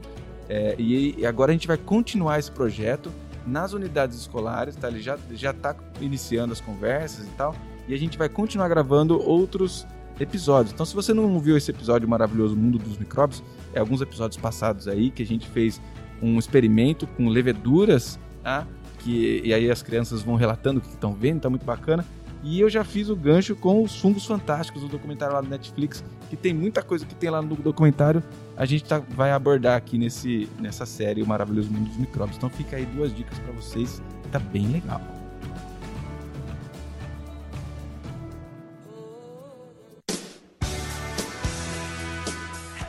É, 0.48 0.74
e, 0.78 1.14
e, 1.18 1.24
agora 1.24 1.52
a 1.52 1.54
gente 1.54 1.66
vai 1.66 1.78
continuar 1.78 2.38
esse 2.38 2.50
projeto 2.50 3.10
nas 3.46 3.72
unidades 3.72 4.18
escolares, 4.18 4.76
tá? 4.76 4.88
Ele 4.88 5.00
já 5.00 5.16
está 5.50 5.76
iniciando 6.00 6.52
as 6.52 6.60
conversas 6.60 7.26
e 7.26 7.30
tal. 7.30 7.54
E 7.86 7.94
a 7.94 7.98
gente 7.98 8.18
vai 8.18 8.28
continuar 8.28 8.68
gravando 8.68 9.20
outros 9.20 9.86
episódios. 10.18 10.72
Então, 10.72 10.84
se 10.86 10.94
você 10.94 11.12
não 11.12 11.38
viu 11.38 11.56
esse 11.56 11.70
episódio 11.70 12.08
maravilhoso 12.08 12.56
Mundo 12.56 12.78
dos 12.78 12.98
Micróbios, 12.98 13.42
é 13.72 13.80
alguns 13.80 14.00
episódios 14.00 14.40
passados 14.40 14.88
aí 14.88 15.10
que 15.10 15.22
a 15.22 15.26
gente 15.26 15.48
fez 15.48 15.80
um 16.24 16.38
experimento 16.38 17.06
com 17.06 17.28
leveduras, 17.28 18.18
tá? 18.42 18.66
Que, 18.98 19.42
e 19.44 19.52
aí 19.52 19.70
as 19.70 19.82
crianças 19.82 20.22
vão 20.22 20.34
relatando 20.34 20.78
o 20.78 20.82
que 20.82 20.88
estão 20.88 21.12
vendo, 21.12 21.40
tá 21.40 21.50
muito 21.50 21.64
bacana. 21.64 22.04
E 22.42 22.60
eu 22.60 22.68
já 22.68 22.84
fiz 22.84 23.08
o 23.08 23.16
gancho 23.16 23.56
com 23.56 23.82
os 23.82 23.98
fungos 23.98 24.26
fantásticos 24.26 24.82
do 24.82 24.88
documentário 24.88 25.34
lá 25.34 25.40
do 25.40 25.48
Netflix, 25.48 26.04
que 26.28 26.36
tem 26.36 26.52
muita 26.52 26.82
coisa 26.82 27.06
que 27.06 27.14
tem 27.14 27.30
lá 27.30 27.40
no 27.40 27.56
documentário, 27.56 28.22
a 28.56 28.66
gente 28.66 28.84
tá, 28.84 28.98
vai 28.98 29.32
abordar 29.32 29.76
aqui 29.76 29.96
nesse, 29.96 30.48
nessa 30.60 30.84
série 30.84 31.22
O 31.22 31.26
Maravilhoso 31.26 31.70
Mundo 31.70 31.88
dos 31.88 31.96
Micróbios. 31.96 32.36
Então 32.36 32.50
fica 32.50 32.76
aí 32.76 32.84
duas 32.84 33.14
dicas 33.14 33.38
para 33.38 33.52
vocês, 33.52 34.02
tá 34.30 34.38
bem 34.38 34.68
legal. 34.68 35.13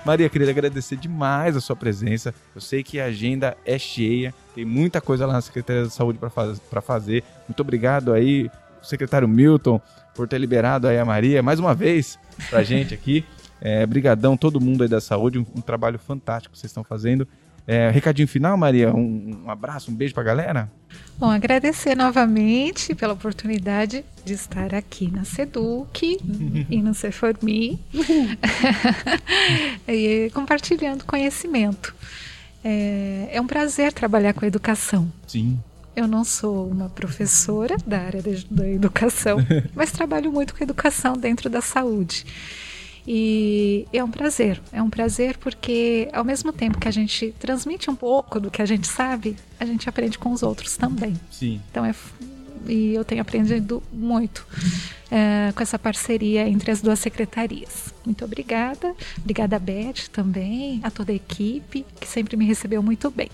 Maria, 0.05 0.29
queria 0.29 0.49
agradecer 0.49 0.95
demais 0.95 1.57
a 1.57 1.59
sua 1.59 1.75
presença. 1.75 2.33
Eu 2.53 2.61
sei 2.61 2.83
que 2.83 2.99
a 2.99 3.05
agenda 3.05 3.57
é 3.65 3.79
cheia, 3.79 4.33
tem 4.53 4.63
muita 4.63 5.01
coisa 5.01 5.25
lá 5.25 5.33
na 5.33 5.41
Secretaria 5.41 5.83
da 5.83 5.89
Saúde 5.89 6.19
para 6.19 6.29
faz, 6.29 6.61
fazer. 6.83 7.23
Muito 7.49 7.59
obrigado 7.59 8.13
aí, 8.13 8.49
secretário 8.83 9.27
Milton, 9.27 9.81
por 10.13 10.27
ter 10.27 10.37
liberado 10.37 10.87
aí 10.87 10.99
a 10.99 11.03
Maria 11.03 11.41
mais 11.41 11.59
uma 11.59 11.73
vez 11.73 12.19
para 12.51 12.61
gente 12.63 12.93
aqui. 12.93 13.25
É, 13.59 13.83
brigadão 13.83 14.37
todo 14.37 14.61
mundo 14.61 14.83
aí 14.83 14.89
da 14.89 15.01
saúde, 15.01 15.39
um, 15.39 15.45
um 15.55 15.61
trabalho 15.61 15.97
fantástico 15.97 16.53
que 16.53 16.59
vocês 16.59 16.69
estão 16.69 16.83
fazendo. 16.83 17.27
É, 17.67 17.89
recadinho 17.89 18.27
final, 18.27 18.55
Maria, 18.55 18.93
um, 18.93 19.43
um 19.45 19.49
abraço, 19.49 19.89
um 19.89 19.95
beijo 19.95 20.13
para 20.13 20.21
a 20.21 20.25
galera. 20.25 20.71
Bom, 21.17 21.29
agradecer 21.31 21.95
novamente 21.95 22.93
pela 22.93 23.13
oportunidade 23.13 24.05
de 24.23 24.33
estar 24.33 24.75
aqui 24.75 25.09
na 25.09 25.23
Seduc 25.23 26.19
e 26.69 26.81
no 26.81 26.93
Ceformi 26.93 27.79
e 29.87 30.29
compartilhando 30.33 31.05
conhecimento. 31.05 31.95
É, 32.63 33.29
é 33.31 33.41
um 33.41 33.47
prazer 33.47 33.93
trabalhar 33.93 34.33
com 34.33 34.45
a 34.45 34.47
educação. 34.47 35.11
Sim. 35.27 35.59
Eu 35.95 36.07
não 36.07 36.23
sou 36.25 36.67
uma 36.69 36.89
professora 36.89 37.77
da 37.87 38.01
área 38.01 38.21
da 38.49 38.67
educação, 38.67 39.37
mas 39.73 39.91
trabalho 39.91 40.31
muito 40.31 40.53
com 40.53 40.63
educação 40.63 41.13
dentro 41.13 41.49
da 41.49 41.61
saúde. 41.61 42.25
E 43.07 43.87
é 43.93 44.03
um 44.03 44.09
prazer, 44.09 44.61
é 44.71 44.81
um 44.81 44.89
prazer 44.89 45.37
porque 45.37 46.09
ao 46.11 46.23
mesmo 46.23 46.51
tempo 46.51 46.79
que 46.79 46.87
a 46.87 46.91
gente 46.91 47.33
transmite 47.37 47.89
um 47.89 47.95
pouco 47.95 48.39
do 48.39 48.49
que 48.49 48.61
a 48.61 48.65
gente 48.65 48.87
sabe, 48.87 49.35
a 49.59 49.65
gente 49.65 49.87
aprende 49.87 50.17
com 50.17 50.31
os 50.31 50.41
outros 50.41 50.75
também. 50.75 51.13
Sim. 51.29 51.61
Então 51.69 51.85
é 51.85 51.93
e 52.67 52.93
eu 52.95 53.05
tenho 53.05 53.21
aprendido 53.21 53.81
muito 53.91 54.45
é, 55.11 55.51
com 55.55 55.61
essa 55.61 55.77
parceria 55.77 56.47
entre 56.47 56.71
as 56.71 56.81
duas 56.81 56.99
secretarias. 56.99 57.93
Muito 58.05 58.25
obrigada, 58.25 58.95
obrigada 59.17 59.55
a 59.55 59.59
Beth 59.59 60.09
também, 60.11 60.79
a 60.83 60.89
toda 60.89 61.11
a 61.11 61.15
equipe 61.15 61.85
que 61.99 62.07
sempre 62.07 62.35
me 62.35 62.45
recebeu 62.45 62.81
muito 62.81 63.09
bem. 63.11 63.29